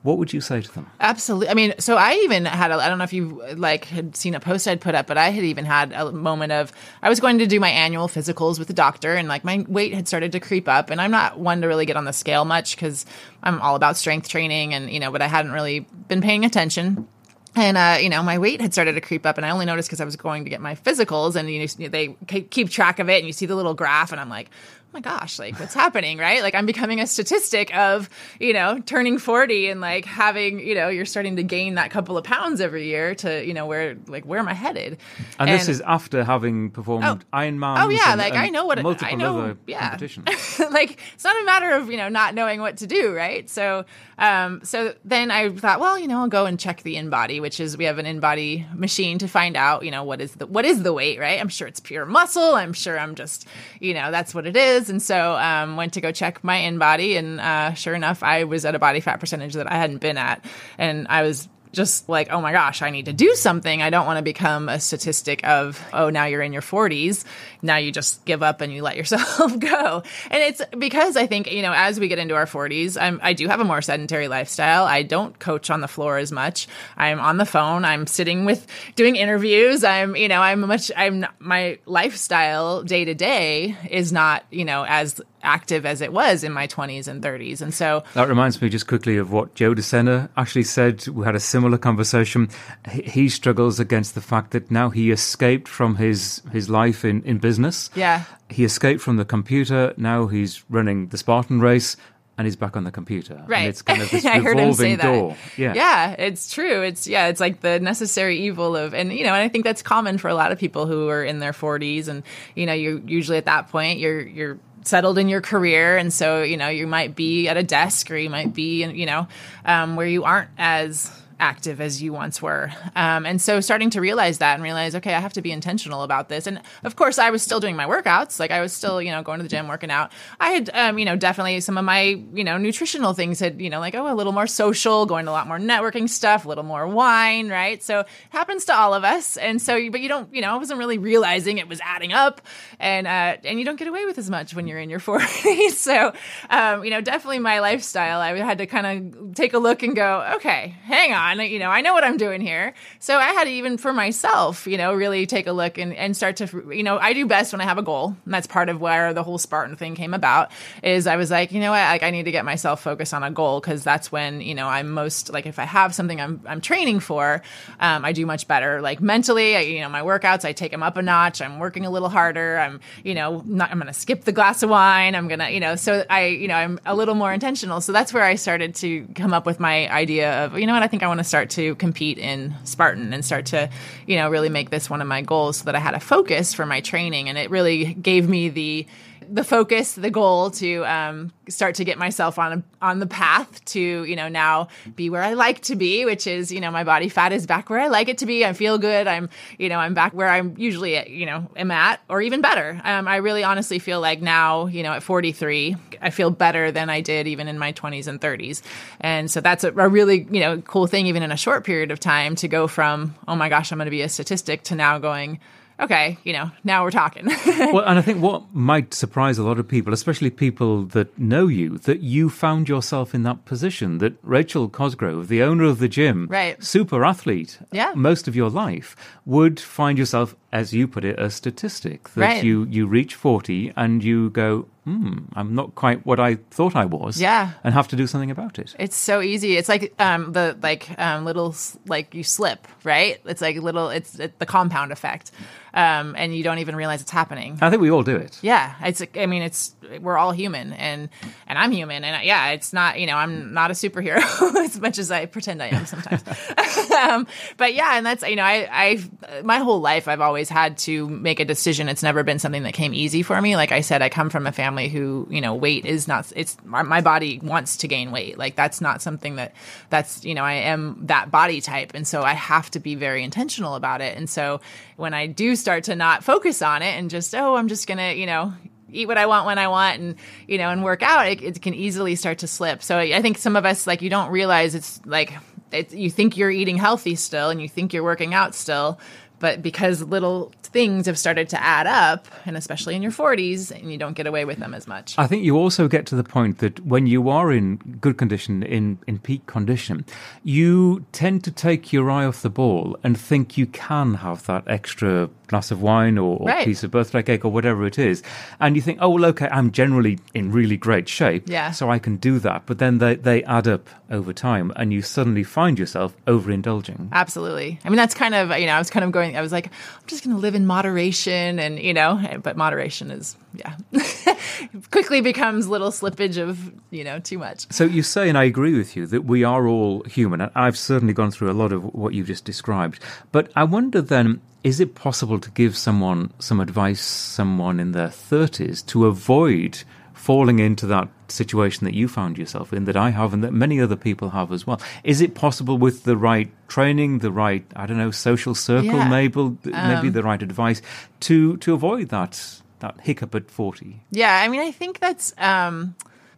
What 0.04 0.18
would 0.18 0.34
you 0.34 0.42
say 0.42 0.61
to 0.61 0.70
them? 0.70 0.90
Absolutely. 1.00 1.49
I 1.49 1.54
mean, 1.54 1.73
so 1.78 1.96
I 1.96 2.16
even 2.25 2.44
had 2.44 2.70
a, 2.70 2.75
I 2.75 2.90
don't 2.90 2.99
know 2.99 3.04
if 3.04 3.14
you 3.14 3.42
like 3.56 3.87
had 3.87 4.14
seen 4.14 4.34
a 4.34 4.40
post 4.40 4.68
I'd 4.68 4.82
put 4.82 4.94
up, 4.94 5.06
but 5.06 5.16
I 5.16 5.30
had 5.30 5.42
even 5.44 5.64
had 5.64 5.94
a 5.94 6.12
moment 6.12 6.52
of 6.52 6.73
I 7.02 7.08
was 7.08 7.20
going 7.20 7.38
to 7.38 7.46
do 7.46 7.58
my 7.58 7.70
annual 7.70 8.06
physicals 8.06 8.58
with 8.58 8.68
the 8.68 8.75
doctor 8.75 9.14
and 9.14 9.28
like 9.28 9.44
my 9.44 9.64
weight 9.66 9.94
had 9.94 10.06
started 10.06 10.30
to 10.32 10.40
creep 10.40 10.68
up 10.68 10.90
and 10.90 11.00
I'm 11.00 11.11
not 11.11 11.38
one 11.38 11.62
to 11.62 11.68
really 11.68 11.87
get 11.87 11.96
on 11.96 12.04
the 12.04 12.12
scale 12.12 12.44
much 12.44 12.76
cuz 12.76 13.06
I'm 13.42 13.62
all 13.62 13.76
about 13.76 13.96
strength 13.96 14.28
training 14.28 14.75
and 14.75 14.90
you 14.90 15.00
know, 15.00 15.11
but 15.11 15.23
I 15.23 15.26
hadn't 15.26 15.52
really 15.52 15.87
been 16.06 16.20
paying 16.20 16.44
attention 16.44 17.08
and 17.56 17.76
uh, 17.76 17.96
you 17.99 18.11
know 18.11 18.23
my 18.23 18.38
weight 18.38 18.61
had 18.61 18.73
started 18.73 18.94
to 18.94 19.00
creep 19.00 19.25
up 19.25 19.37
and 19.37 19.46
i 19.46 19.50
only 19.50 19.64
noticed 19.64 19.88
because 19.88 20.00
i 20.00 20.04
was 20.04 20.16
going 20.16 20.44
to 20.44 20.50
get 20.50 20.61
my 20.61 20.75
physicals 20.75 21.37
and 21.37 21.49
you 21.49 21.61
know, 21.61 21.88
they 21.88 22.08
keep 22.50 22.68
track 22.68 22.99
of 22.99 23.08
it 23.08 23.18
and 23.18 23.26
you 23.26 23.32
see 23.32 23.46
the 23.46 23.54
little 23.54 23.75
graph 23.75 24.11
and 24.12 24.20
i'm 24.20 24.28
like 24.28 24.50
my 24.94 25.00
gosh, 25.00 25.40
like 25.40 25.58
what's 25.58 25.74
happening, 25.74 26.18
right? 26.18 26.40
Like 26.40 26.54
I'm 26.54 26.66
becoming 26.66 27.00
a 27.00 27.06
statistic 27.06 27.76
of, 27.76 28.08
you 28.38 28.52
know, 28.52 28.80
turning 28.86 29.18
40 29.18 29.68
and 29.68 29.80
like 29.80 30.04
having, 30.04 30.60
you 30.60 30.76
know, 30.76 30.88
you're 30.88 31.04
starting 31.04 31.34
to 31.36 31.42
gain 31.42 31.74
that 31.74 31.90
couple 31.90 32.16
of 32.16 32.22
pounds 32.22 32.60
every 32.60 32.86
year 32.86 33.16
to, 33.16 33.44
you 33.44 33.52
know, 33.52 33.66
where 33.66 33.96
like 34.06 34.24
where 34.24 34.38
am 34.38 34.46
I 34.46 34.54
headed? 34.54 34.98
And, 35.38 35.50
and 35.50 35.50
this 35.50 35.68
is 35.68 35.80
after 35.80 36.22
having 36.22 36.70
performed 36.70 37.04
oh, 37.04 37.18
Ironman. 37.36 37.84
Oh 37.84 37.88
yeah, 37.88 38.12
and, 38.12 38.18
like 38.20 38.34
and 38.34 38.42
I 38.42 38.48
know 38.50 38.66
what 38.66 38.80
multiple 38.82 39.12
I 39.12 39.16
know, 39.16 39.40
other 39.40 39.56
yeah. 39.66 39.88
competitions. 39.88 40.60
like 40.70 40.98
it's 41.14 41.24
not 41.24 41.40
a 41.42 41.44
matter 41.44 41.72
of, 41.72 41.90
you 41.90 41.96
know, 41.96 42.08
not 42.08 42.34
knowing 42.34 42.60
what 42.60 42.76
to 42.78 42.86
do, 42.86 43.12
right? 43.12 43.50
So 43.50 43.84
um 44.16 44.60
so 44.62 44.94
then 45.04 45.32
I 45.32 45.50
thought, 45.50 45.80
well, 45.80 45.98
you 45.98 46.06
know, 46.06 46.20
I'll 46.20 46.28
go 46.28 46.46
and 46.46 46.58
check 46.58 46.82
the 46.82 46.94
InBody, 46.94 47.40
which 47.40 47.58
is 47.58 47.76
we 47.76 47.84
have 47.86 47.98
an 47.98 48.06
InBody 48.06 48.72
machine 48.78 49.18
to 49.18 49.26
find 49.26 49.56
out, 49.56 49.84
you 49.84 49.90
know, 49.90 50.04
what 50.04 50.20
is 50.20 50.36
the 50.36 50.46
what 50.46 50.64
is 50.64 50.84
the 50.84 50.92
weight, 50.92 51.18
right? 51.18 51.40
I'm 51.40 51.48
sure 51.48 51.66
it's 51.66 51.80
pure 51.80 52.06
muscle. 52.06 52.54
I'm 52.54 52.72
sure 52.72 52.96
I'm 52.96 53.16
just, 53.16 53.48
you 53.80 53.92
know, 53.92 54.12
that's 54.12 54.32
what 54.32 54.46
it 54.46 54.56
is. 54.56 54.83
And 54.88 55.02
so 55.02 55.34
um, 55.36 55.76
went 55.76 55.94
to 55.94 56.00
go 56.00 56.12
check 56.12 56.42
my 56.42 56.60
InBody. 56.60 57.18
and 57.18 57.40
uh, 57.40 57.74
sure 57.74 57.94
enough, 57.94 58.22
I 58.22 58.44
was 58.44 58.64
at 58.64 58.74
a 58.74 58.78
body 58.78 59.00
fat 59.00 59.20
percentage 59.20 59.54
that 59.54 59.70
I 59.70 59.76
hadn't 59.76 59.98
been 59.98 60.18
at, 60.18 60.44
and 60.78 61.06
I 61.08 61.22
was 61.22 61.48
just 61.75 62.09
like, 62.09 62.28
oh 62.31 62.40
my 62.40 62.52
gosh, 62.52 62.81
I 62.81 62.90
need 62.90 63.07
to 63.07 63.12
do 63.12 63.35
something. 63.35 63.83
I 63.83 63.90
don't 63.90 64.07
want 64.07 64.19
to 64.19 64.23
become 64.23 64.69
a 64.69 64.81
statistic 64.81 65.47
of, 65.47 65.81
oh, 65.93 66.09
now 66.09 66.25
you're 66.25 66.43
in 66.43 66.52
your 66.52 66.62
40s. 66.62 67.25
Now 67.61 67.76
you 67.76 67.93
just 67.93 68.25
give 68.25 68.43
up 68.43 68.61
and 68.61 68.73
you 68.73 68.83
let 68.83 68.97
yourself 68.99 69.59
go. 69.59 70.02
And 70.31 70.43
it's 70.43 70.62
because 70.78 71.16
I 71.16 71.26
think, 71.26 71.50
you 71.52 71.62
know, 71.62 71.73
as 71.75 72.00
we 72.00 72.09
get 72.09 72.19
into 72.19 72.35
our 72.35 72.47
40s, 72.47 73.00
I'm, 73.00 73.21
I 73.23 73.33
do 73.35 73.49
have 73.49 73.61
a 73.61 73.64
more 73.64 73.83
sedentary 73.83 74.28
lifestyle. 74.28 74.85
I 74.85 75.02
don't 75.02 75.38
coach 75.38 75.71
on 75.71 75.81
the 75.81 75.88
floor 75.88 76.19
as 76.19 76.33
much. 76.33 76.66
I'm 76.97 77.21
on 77.21 77.37
the 77.37 77.47
phone. 77.47 77.85
I'm 77.85 78.07
sitting 78.07 78.45
with 78.45 78.66
doing 78.97 79.16
interviews. 79.16 79.85
I'm, 79.85 80.16
you 80.16 80.28
know, 80.28 80.40
I'm 80.40 80.61
much, 80.61 80.90
I'm, 80.97 81.26
my 81.38 81.78
lifestyle 81.85 82.83
day 82.83 83.04
to 83.04 83.14
day 83.14 83.76
is 83.90 84.12
not, 84.12 84.45
you 84.50 84.64
know, 84.64 84.85
as 84.87 85.21
active 85.44 85.86
as 85.86 86.00
it 86.00 86.12
was 86.12 86.42
in 86.42 86.52
my 86.52 86.66
20s 86.66 87.06
and 87.06 87.22
30s. 87.22 87.60
And 87.60 87.72
so 87.72 88.02
that 88.14 88.28
reminds 88.28 88.60
me 88.60 88.68
just 88.68 88.86
quickly 88.86 89.16
of 89.16 89.30
what 89.30 89.54
Joe 89.54 89.74
DeSena 89.74 90.28
actually 90.36 90.64
said. 90.64 91.06
We 91.08 91.24
had 91.24 91.34
a 91.34 91.40
similar 91.40 91.78
conversation. 91.78 92.48
He 92.90 93.28
struggles 93.28 93.78
against 93.78 94.14
the 94.14 94.20
fact 94.20 94.50
that 94.52 94.70
now 94.70 94.90
he 94.90 95.10
escaped 95.10 95.68
from 95.68 95.96
his, 95.96 96.42
his 96.52 96.68
life 96.68 97.04
in, 97.04 97.22
in 97.22 97.38
business. 97.38 97.90
Yeah. 97.94 98.24
He 98.48 98.64
escaped 98.64 99.00
from 99.00 99.16
the 99.16 99.24
computer. 99.24 99.94
Now 99.96 100.26
he's 100.26 100.64
running 100.68 101.08
the 101.08 101.18
Spartan 101.18 101.60
race 101.60 101.96
and 102.36 102.46
he's 102.46 102.56
back 102.56 102.76
on 102.76 102.84
the 102.84 102.90
computer. 102.90 103.42
Right. 103.46 103.60
And 103.60 103.68
it's 103.68 103.82
kind 103.82 104.02
of 104.02 104.10
this 104.10 104.24
I 104.24 104.40
heard 104.40 104.58
him 104.58 104.72
say 104.72 104.92
revolving 104.92 104.96
that. 104.96 105.02
door. 105.02 105.36
Yeah. 105.56 105.74
Yeah, 105.74 106.10
it's 106.18 106.52
true. 106.52 106.82
It's 106.82 107.06
yeah, 107.06 107.28
it's 107.28 107.40
like 107.40 107.60
the 107.60 107.78
necessary 107.80 108.38
evil 108.40 108.76
of 108.76 108.94
and 108.94 109.12
you 109.12 109.24
know, 109.24 109.34
and 109.34 109.42
I 109.42 109.48
think 109.48 109.64
that's 109.64 109.82
common 109.82 110.18
for 110.18 110.28
a 110.28 110.34
lot 110.34 110.52
of 110.52 110.58
people 110.58 110.86
who 110.86 111.08
are 111.08 111.22
in 111.24 111.38
their 111.38 111.52
40s 111.52 112.08
and 112.08 112.22
you 112.54 112.66
know, 112.66 112.72
you're 112.72 112.98
usually 113.00 113.38
at 113.38 113.44
that 113.46 113.68
point 113.68 113.98
you're 113.98 114.20
you're 114.20 114.58
settled 114.84 115.18
in 115.18 115.28
your 115.28 115.40
career. 115.40 115.96
And 115.96 116.12
so, 116.12 116.42
you 116.42 116.56
know, 116.56 116.68
you 116.68 116.86
might 116.86 117.14
be 117.14 117.48
at 117.48 117.56
a 117.56 117.62
desk 117.62 118.10
or 118.10 118.16
you 118.16 118.30
might 118.30 118.54
be 118.54 118.84
you 118.84 119.06
know, 119.06 119.26
um, 119.64 119.96
where 119.96 120.06
you 120.06 120.24
aren't 120.24 120.50
as 120.58 121.10
active 121.44 121.78
as 121.78 122.02
you 122.02 122.10
once 122.10 122.40
were. 122.40 122.72
Um, 122.96 123.26
and 123.26 123.40
so 123.40 123.60
starting 123.60 123.90
to 123.90 124.00
realize 124.00 124.38
that 124.38 124.54
and 124.54 124.62
realize, 124.62 124.94
okay, 124.94 125.12
I 125.12 125.20
have 125.20 125.34
to 125.34 125.42
be 125.42 125.52
intentional 125.52 126.02
about 126.02 126.30
this. 126.30 126.46
And 126.46 126.58
of 126.84 126.96
course, 126.96 127.18
I 127.18 127.28
was 127.28 127.42
still 127.42 127.60
doing 127.60 127.76
my 127.76 127.84
workouts. 127.84 128.40
Like 128.40 128.50
I 128.50 128.62
was 128.62 128.72
still, 128.72 129.02
you 129.02 129.10
know, 129.10 129.22
going 129.22 129.40
to 129.40 129.42
the 129.42 129.48
gym, 129.50 129.68
working 129.68 129.90
out. 129.90 130.10
I 130.40 130.52
had, 130.52 130.70
um, 130.72 130.98
you 130.98 131.04
know, 131.04 131.16
definitely 131.16 131.60
some 131.60 131.76
of 131.76 131.84
my, 131.84 132.00
you 132.32 132.44
know, 132.44 132.56
nutritional 132.56 133.12
things 133.12 133.40
had, 133.40 133.60
you 133.60 133.68
know, 133.68 133.78
like, 133.78 133.94
oh, 133.94 134.10
a 134.10 134.16
little 134.16 134.32
more 134.32 134.46
social, 134.46 135.04
going 135.04 135.26
to 135.26 135.30
a 135.30 135.36
lot 135.38 135.46
more 135.46 135.58
networking 135.58 136.08
stuff, 136.08 136.46
a 136.46 136.48
little 136.48 136.64
more 136.64 136.88
wine, 136.88 137.50
right? 137.50 137.82
So 137.82 138.00
it 138.00 138.08
happens 138.30 138.64
to 138.66 138.74
all 138.74 138.94
of 138.94 139.04
us. 139.04 139.36
And 139.36 139.60
so, 139.60 139.74
but 139.90 140.00
you 140.00 140.08
don't, 140.08 140.34
you 140.34 140.40
know, 140.40 140.54
I 140.54 140.56
wasn't 140.56 140.78
really 140.78 140.96
realizing 140.96 141.58
it 141.58 141.68
was 141.68 141.80
adding 141.84 142.14
up. 142.14 142.40
And, 142.80 143.06
uh, 143.06 143.36
and 143.44 143.58
you 143.58 143.66
don't 143.66 143.78
get 143.78 143.88
away 143.88 144.06
with 144.06 144.16
as 144.16 144.30
much 144.30 144.54
when 144.54 144.66
you're 144.66 144.80
in 144.80 144.88
your 144.88 145.00
40s. 145.10 145.72
so, 145.72 146.14
um, 146.48 146.84
you 146.84 146.90
know, 146.90 147.02
definitely 147.02 147.40
my 147.40 147.60
lifestyle, 147.60 148.20
I 148.20 148.34
had 148.38 148.58
to 148.58 148.66
kind 148.66 148.86
of 148.86 149.34
take 149.34 149.52
a 149.52 149.58
look 149.58 149.82
and 149.82 149.94
go, 149.94 150.32
okay, 150.36 150.74
hang 150.84 151.12
on 151.12 151.33
you 151.40 151.58
know, 151.58 151.70
I 151.70 151.80
know 151.80 151.92
what 151.92 152.04
I'm 152.04 152.16
doing 152.16 152.40
here. 152.40 152.74
So 152.98 153.16
I 153.16 153.28
had 153.28 153.44
to 153.44 153.50
even 153.50 153.76
for 153.78 153.92
myself, 153.92 154.66
you 154.66 154.76
know, 154.76 154.94
really 154.94 155.26
take 155.26 155.46
a 155.46 155.52
look 155.52 155.78
and, 155.78 155.94
and 155.94 156.16
start 156.16 156.36
to, 156.36 156.74
you 156.74 156.82
know, 156.82 156.98
I 156.98 157.12
do 157.12 157.26
best 157.26 157.52
when 157.52 157.60
I 157.60 157.64
have 157.64 157.78
a 157.78 157.82
goal. 157.82 158.16
And 158.24 158.34
that's 158.34 158.46
part 158.46 158.68
of 158.68 158.80
where 158.80 159.14
the 159.14 159.22
whole 159.22 159.38
Spartan 159.38 159.76
thing 159.76 159.94
came 159.94 160.14
about 160.14 160.50
is 160.82 161.06
I 161.06 161.16
was 161.16 161.30
like, 161.30 161.52
you 161.52 161.60
know 161.60 161.70
what, 161.70 161.80
like 161.80 162.02
I 162.02 162.10
need 162.10 162.24
to 162.24 162.30
get 162.32 162.44
myself 162.44 162.82
focused 162.82 163.14
on 163.14 163.22
a 163.22 163.30
goal 163.30 163.60
because 163.60 163.84
that's 163.84 164.10
when, 164.10 164.40
you 164.40 164.54
know, 164.54 164.68
I'm 164.68 164.90
most 164.90 165.32
like 165.32 165.46
if 165.46 165.58
I 165.58 165.64
have 165.64 165.94
something 165.94 166.20
I'm, 166.20 166.40
I'm 166.46 166.60
training 166.60 167.00
for, 167.00 167.42
um, 167.80 168.04
I 168.04 168.12
do 168.12 168.26
much 168.26 168.48
better. 168.48 168.80
Like 168.80 169.00
mentally, 169.00 169.56
I, 169.56 169.60
you 169.60 169.80
know, 169.80 169.88
my 169.88 170.02
workouts, 170.02 170.44
I 170.44 170.52
take 170.52 170.70
them 170.70 170.82
up 170.82 170.96
a 170.96 171.02
notch. 171.02 171.40
I'm 171.40 171.58
working 171.58 171.86
a 171.86 171.90
little 171.90 172.08
harder. 172.08 172.58
I'm, 172.58 172.80
you 173.02 173.14
know, 173.14 173.42
not, 173.46 173.70
I'm 173.70 173.78
going 173.78 173.92
to 173.92 173.98
skip 173.98 174.24
the 174.24 174.32
glass 174.32 174.62
of 174.62 174.70
wine. 174.70 175.14
I'm 175.14 175.28
going 175.28 175.40
to, 175.40 175.50
you 175.50 175.60
know, 175.60 175.76
so 175.76 176.04
I, 176.10 176.26
you 176.26 176.48
know, 176.48 176.54
I'm 176.54 176.80
a 176.86 176.94
little 176.94 177.14
more 177.14 177.32
intentional. 177.32 177.80
So 177.80 177.92
that's 177.92 178.12
where 178.12 178.24
I 178.24 178.34
started 178.34 178.74
to 178.76 179.06
come 179.14 179.32
up 179.32 179.46
with 179.46 179.60
my 179.60 179.90
idea 179.90 180.44
of, 180.44 180.58
you 180.58 180.66
know 180.66 180.72
what, 180.72 180.82
I 180.82 180.88
think 180.88 181.02
I 181.02 181.08
want 181.08 181.13
to 181.18 181.25
start 181.25 181.50
to 181.50 181.75
compete 181.76 182.18
in 182.18 182.54
Spartan 182.64 183.12
and 183.12 183.25
start 183.25 183.47
to, 183.47 183.71
you 184.06 184.16
know, 184.16 184.28
really 184.28 184.49
make 184.49 184.71
this 184.71 184.88
one 184.88 185.00
of 185.00 185.09
my 185.09 185.23
goals 185.23 185.59
so 185.59 185.64
that 185.64 185.75
I 185.75 185.80
had 185.80 185.94
a 185.94 186.00
focus 186.00 186.54
for 186.54 186.66
my 186.66 186.80
training. 186.80 187.28
And 187.28 187.38
it 187.38 187.50
really 187.50 187.94
gave 187.94 188.28
me 188.28 188.49
the, 188.49 188.87
the 189.28 189.45
focus, 189.45 189.95
the 189.95 190.11
goal 190.11 190.50
to 190.52 190.85
um, 190.85 191.33
start 191.49 191.76
to 191.76 191.85
get 191.85 191.99
myself 191.99 192.38
on 192.38 192.52
a, 192.52 192.62
on 192.85 192.99
the 192.99 193.07
path 193.07 193.64
to 193.66 194.04
you 194.04 194.16
know 194.16 194.28
now 194.28 194.69
be 194.95 195.11
where 195.11 195.23
I 195.23 195.35
like 195.35 195.62
to 195.62 195.76
be, 195.76 196.04
which 196.04 196.26
is 196.26 196.52
you 196.52 196.61
know 196.61 196.71
my 196.71 196.85
body 196.85 197.09
fat 197.09 197.33
is 197.33 197.47
back 197.47 197.71
where 197.71 197.81
I 197.81 197.88
like 197.88 198.09
it 198.09 198.19
to 198.19 198.26
be. 198.26 198.45
I 198.45 198.52
feel 198.52 198.78
good. 198.78 199.07
I'm 199.07 199.28
you 199.59 199.69
know 199.69 199.78
I'm 199.78 199.95
back 199.95 200.12
where 200.12 200.28
I'm 200.28 200.54
usually 200.57 201.09
you 201.11 201.26
know 201.26 201.50
am 201.57 201.71
at, 201.71 202.00
or 202.09 202.23
even 202.23 202.40
better. 202.40 202.81
Um, 202.85 203.09
I 203.09 203.16
really 203.16 203.45
honestly 203.45 203.78
feel 203.78 204.00
like 204.00 204.21
now 204.21 204.66
you 204.66 204.83
know 204.83 204.93
at 204.93 205.02
43, 205.02 205.76
I 206.00 206.11
feel 206.11 206.31
better 206.31 206.71
than 206.71 206.90
I 206.90 207.00
did 207.00 207.26
even 207.26 207.49
in 207.49 207.59
my 207.59 207.73
20s 207.73 208.07
and 208.07 208.21
30s, 208.21 208.62
and 209.00 209.31
so 209.31 209.40
that's 209.40 209.64
a, 209.64 209.69
a 209.69 209.88
really 209.88 210.26
you 210.31 210.40
know 210.40 210.61
cool 210.62 210.87
thing 210.87 211.07
even 211.07 211.23
in 211.23 211.33
a 211.33 211.37
short 211.37 211.64
period 211.64 211.90
of 211.90 212.00
time 212.00 212.37
to 212.37 212.49
go 212.49 212.66
from 212.66 213.14
oh 213.28 213.37
my 213.37 213.49
gosh 213.49 213.73
I'm 213.73 213.78
going 213.78 213.87
to 213.87 213.90
be 213.90 214.02
a 214.02 214.09
statistic 214.09 214.62
to 214.64 214.75
now 214.75 214.99
going 214.99 215.40
okay, 215.81 216.19
you 216.25 216.33
know, 216.33 216.50
now 216.64 216.85
we're 216.85 216.90
talking. 216.90 217.26
well, 217.47 217.81
and 217.85 217.99
I 217.99 218.02
think 218.02 218.21
what 218.23 218.43
might 218.54 218.95
surprise 218.95 219.38
a 219.38 219.43
lot 219.43 219.59
of 219.59 219.66
people, 219.69 219.93
especially 219.93 220.31
people 220.31 220.85
that 220.87 221.19
know 221.19 221.47
you, 221.47 221.78
that 221.78 222.00
you 222.00 222.31
found 222.31 222.69
yourself 222.69 223.14
in 223.14 223.23
that 223.25 223.45
position. 223.45 223.99
That 223.99 224.14
Rachel 224.23 224.69
Cosgrove, 224.69 225.28
the 225.28 225.43
owner 225.43 225.64
of 225.64 225.78
the 225.78 225.88
gym, 225.88 226.26
Right. 226.31 226.62
super 226.62 227.04
athlete, 227.04 227.59
Yeah. 227.73 227.93
most 227.95 228.28
of 228.28 228.37
your 228.37 228.50
life, 228.50 228.95
would 229.26 229.59
find 229.61 229.99
yourself, 229.99 230.35
as 230.54 230.73
you 230.73 230.87
put 230.88 231.04
it, 231.04 231.18
a 231.18 231.28
statistic. 231.30 232.08
That 232.14 232.20
Right. 232.20 232.44
you 232.44 232.64
you 232.70 232.87
reach 232.87 233.14
forty 233.14 233.73
and 233.76 234.02
you 234.04 234.30
go, 234.30 234.66
hmm, 234.84 235.18
I'm 235.34 235.54
not 235.54 235.75
quite 235.75 236.06
what 236.06 236.20
I 236.20 236.37
thought 236.50 236.76
I 236.76 236.84
was. 236.84 237.20
Yeah. 237.20 237.50
and 237.64 237.75
have 237.75 237.88
to 237.88 237.96
do 237.96 238.06
something 238.06 238.30
about 238.30 238.58
it. 238.58 238.75
It's 238.78 238.96
so 238.96 239.20
easy. 239.20 239.56
It's 239.58 239.68
like 239.68 239.92
um, 239.99 240.32
the 240.32 240.56
like 240.62 240.88
um, 240.99 241.25
little 241.25 241.54
like 241.87 242.14
you 242.14 242.23
slip, 242.23 242.66
right? 242.84 243.20
It's 243.26 243.42
like 243.42 243.56
little. 243.56 243.88
It's 243.90 244.18
it, 244.20 244.38
the 244.38 244.46
compound 244.46 244.92
effect, 244.92 245.30
um, 245.75 246.14
and 246.16 246.34
you 246.37 246.42
don't 246.44 246.58
even 246.61 246.76
realize 246.76 247.02
it's 247.02 247.11
happening. 247.11 247.58
I 247.61 247.70
think 247.70 247.82
we 247.82 247.90
all 247.90 248.02
do 248.04 248.16
it. 248.16 248.38
Yeah, 248.42 248.75
it's. 248.82 249.02
I 249.16 249.26
mean, 249.26 249.42
it's 249.42 249.75
we're 250.00 250.18
all 250.18 250.32
human, 250.32 250.73
and 250.75 251.08
and 251.49 251.58
I'm 251.58 251.73
human, 251.73 252.04
and 252.04 252.25
yeah, 252.25 252.50
it's 252.54 252.73
not. 252.73 253.00
You 253.00 253.06
know, 253.06 253.16
I'm 253.16 253.52
not 253.54 253.70
a 253.70 253.75
superhero 253.75 254.23
as 254.64 254.78
much 254.80 254.99
as 254.99 255.11
I 255.11 255.26
pretend 255.26 255.62
I 255.62 255.68
am 255.68 255.87
sometimes. 255.87 256.23
um, 256.92 257.26
but 257.56 257.75
yeah, 257.75 257.96
and 257.96 258.04
that's 258.06 258.23
you 258.23 258.37
know, 258.37 258.44
I 258.44 258.68
I 258.70 259.42
my 259.42 259.58
whole 259.58 259.80
life 259.80 260.08
I've 260.08 260.20
always 260.20 260.43
had 260.48 260.78
to 260.78 261.08
make 261.08 261.40
a 261.40 261.44
decision. 261.44 261.88
It's 261.88 262.02
never 262.02 262.22
been 262.22 262.38
something 262.38 262.62
that 262.64 262.74
came 262.74 262.94
easy 262.94 263.22
for 263.22 263.40
me. 263.40 263.56
Like 263.56 263.72
I 263.72 263.80
said, 263.80 264.02
I 264.02 264.08
come 264.08 264.30
from 264.30 264.46
a 264.46 264.52
family 264.52 264.88
who 264.88 265.26
you 265.30 265.40
know 265.40 265.54
weight 265.54 265.84
is 265.84 266.08
not. 266.08 266.32
It's 266.36 266.56
my, 266.64 266.82
my 266.82 267.00
body 267.00 267.40
wants 267.42 267.78
to 267.78 267.88
gain 267.88 268.10
weight. 268.10 268.38
Like 268.38 268.56
that's 268.56 268.80
not 268.80 269.02
something 269.02 269.36
that 269.36 269.54
that's 269.90 270.25
you 270.25 270.34
know 270.34 270.45
I 270.45 270.54
am 270.54 271.06
that 271.06 271.30
body 271.30 271.60
type, 271.60 271.92
and 271.95 272.06
so 272.06 272.23
I 272.23 272.34
have 272.34 272.71
to 272.73 272.80
be 272.80 272.95
very 272.95 273.23
intentional 273.23 273.75
about 273.75 274.00
it. 274.00 274.16
And 274.16 274.28
so 274.28 274.60
when 274.97 275.14
I 275.14 275.26
do 275.26 275.56
start 275.56 275.84
to 275.84 275.97
not 275.97 276.25
focus 276.25 276.62
on 276.62 276.82
it 276.82 276.97
and 276.97 277.10
just 277.10 277.34
oh 277.34 277.56
I'm 277.56 277.69
just 277.69 277.86
gonna 277.86 278.12
you 278.12 278.26
know 278.26 278.52
eat 278.90 279.06
what 279.06 279.19
I 279.19 279.26
want 279.26 279.47
when 279.47 279.58
I 279.58 279.69
want 279.69 280.00
and 280.00 280.16
you 280.47 280.58
know 280.58 280.71
and 280.71 280.84
work 280.84 281.02
out 281.02 281.26
it, 281.26 281.42
it 281.42 281.62
can 281.62 281.75
easily 281.75 282.14
start 282.14 282.38
to 282.38 282.47
slip 282.47 282.82
so 282.82 282.99
I 282.99 283.21
think 283.21 283.38
some 283.38 283.56
of 283.56 283.64
us 283.64 283.86
like 283.86 284.02
you 284.02 284.10
don't 284.10 284.30
realize 284.30 284.75
it's 284.75 285.00
like 285.04 285.34
it, 285.73 285.92
you 285.92 286.10
think 286.10 286.36
you're 286.36 286.50
eating 286.50 286.76
healthy 286.76 287.16
still 287.16 287.50
and 287.50 287.60
you 287.60 287.69
think 287.69 287.92
you're 287.92 288.04
working 288.04 288.32
out 288.32 288.54
still 288.54 288.99
but 289.45 289.61
because 289.61 290.00
little 290.00 290.50
things 290.63 291.04
have 291.04 291.19
started 291.19 291.50
to 291.50 291.63
add 291.63 291.87
up 291.87 292.28
and 292.47 292.57
especially 292.57 292.95
in 292.95 293.02
your 293.02 293.13
40s 293.13 293.71
and 293.71 293.93
you 293.93 293.99
don't 293.99 294.15
get 294.15 294.26
away 294.26 294.47
with 294.47 294.59
them 294.59 294.73
as 294.73 294.87
much. 294.87 295.15
I 295.19 295.26
think 295.26 295.45
you 295.45 295.54
also 295.59 295.87
get 295.87 296.07
to 296.07 296.15
the 296.15 296.25
point 296.25 296.61
that 296.61 296.80
when 296.87 297.07
you 297.07 297.28
are 297.28 297.52
in 297.52 297.76
good 298.00 298.17
condition, 298.17 298.63
in, 298.63 298.99
in 299.07 299.19
peak 299.19 299.45
condition, 299.45 300.07
you 300.45 301.04
tend 301.13 301.45
to 301.45 301.50
take 301.50 301.93
your 301.93 302.11
eye 302.11 302.25
off 302.25 302.41
the 302.41 302.49
ball 302.49 302.97
and 303.04 303.21
think 303.21 303.59
you 303.59 303.67
can 303.67 304.15
have 304.15 304.47
that 304.47 304.65
extra 304.67 305.28
glass 305.54 305.71
of 305.71 305.80
wine 305.80 306.19
or, 306.19 306.36
or 306.40 306.47
Right. 306.49 306.64
piece 306.64 306.82
of 306.82 306.90
birthday 306.90 307.23
cake 307.23 307.45
or 307.45 307.52
whatever 307.52 307.86
it 307.86 307.97
is. 307.99 308.23
And 308.58 308.75
you 308.76 308.82
think, 308.82 308.99
oh, 309.00 309.08
well, 309.10 309.25
okay, 309.26 309.49
I'm 309.52 309.71
generally 309.71 310.19
in 310.34 310.50
really 310.50 310.76
great 310.76 311.08
shape, 311.08 311.45
Yeah. 311.47 311.71
so 311.71 311.90
I 311.90 311.99
can 312.00 312.17
do 312.17 312.40
that. 312.40 312.62
But 312.67 312.78
then 312.78 312.99
they, 312.99 313.14
they 313.14 313.45
add 313.45 313.69
up 313.69 313.88
over 314.10 314.32
time 314.32 314.73
and 314.75 314.93
you 314.93 315.00
suddenly 315.00 315.45
find 315.45 315.78
yourself 315.78 316.10
overindulging. 316.26 317.08
Absolutely. 317.12 317.78
I 317.84 317.88
mean, 317.88 317.97
that's 317.97 318.14
kind 318.14 318.34
of, 318.34 318.50
you 318.58 318.67
know, 318.67 318.75
I 318.75 318.78
was 318.78 318.90
kind 318.90 319.04
of 319.04 319.12
going, 319.12 319.36
I 319.36 319.40
was 319.43 319.52
like, 319.52 319.67
I'm 319.67 320.06
just 320.08 320.25
going 320.25 320.34
to 320.34 320.40
live 320.40 320.56
in 320.56 320.67
moderation 320.67 321.58
and, 321.60 321.78
you 321.78 321.95
know, 321.95 322.21
but 322.43 322.56
moderation 322.56 323.10
is, 323.12 323.36
yeah, 323.54 323.76
quickly 324.90 325.21
becomes 325.21 325.69
little 325.69 325.90
slippage 325.90 326.36
of, 326.43 326.73
you 326.90 327.04
know, 327.04 327.19
too 327.21 327.38
much. 327.38 327.73
So 327.73 327.84
you 327.84 328.02
say, 328.02 328.28
and 328.28 328.36
I 328.36 328.45
agree 328.45 328.76
with 328.76 328.97
you, 328.97 329.06
that 329.06 329.25
we 329.25 329.45
are 329.45 329.67
all 329.69 330.02
human. 330.04 330.40
And 330.40 330.50
I've 330.54 330.76
certainly 330.76 331.14
gone 331.14 331.30
through 331.30 331.50
a 331.50 331.54
lot 331.62 331.73
of 331.73 331.95
what 331.95 332.14
you've 332.14 332.26
just 332.26 332.45
described. 332.45 332.99
But 333.32 333.50
I 333.54 333.64
wonder 333.64 334.00
then, 334.02 334.40
is 334.64 334.80
it 334.80 334.95
possible 334.95 335.38
to 335.45 335.50
give 335.52 335.76
someone 335.76 336.33
some 336.39 336.61
advice, 336.61 337.00
someone 337.00 337.78
in 337.80 337.93
their 337.93 338.09
30s, 338.09 338.85
to 338.87 339.07
avoid 339.07 339.85
falling 340.13 340.59
into 340.59 340.87
that 340.87 341.09
situation 341.28 341.85
that 341.85 341.93
you 341.95 342.09
found 342.09 342.39
yourself 342.39 342.73
in, 342.73 342.85
that 342.87 342.97
I 342.97 343.11
have, 343.11 343.35
and 343.35 343.45
that 343.45 343.52
many 343.52 343.80
other 343.80 343.97
people 343.97 344.30
have 344.30 344.52
as 344.52 344.67
well? 344.67 344.80
Is 345.02 345.21
it 345.21 345.35
possible 345.35 345.76
with 345.76 346.04
the 346.04 346.17
right 346.17 346.50
training, 346.69 347.19
the 347.19 347.30
right, 347.33 347.65
I 347.76 347.85
don't 347.87 347.99
know, 347.99 348.11
social 348.11 348.54
circle, 348.54 348.95
Yeah. 348.95 349.09
maybe, 349.09 349.57
maybe 349.65 350.09
the 350.09 350.23
right 350.23 350.43
advice 350.43 350.80
to, 351.21 351.57
to 351.59 351.75
avoid 351.75 352.09
that, 352.09 352.41
that 352.80 353.00
hiccup 353.02 353.35
at 353.35 353.50
40? 353.50 354.02
Yeah. 354.11 354.41
I 354.43 354.49
mean, 354.49 354.61
I 354.61 354.71
think 354.71 354.99
that's, 354.99 355.35
um, 355.39 355.95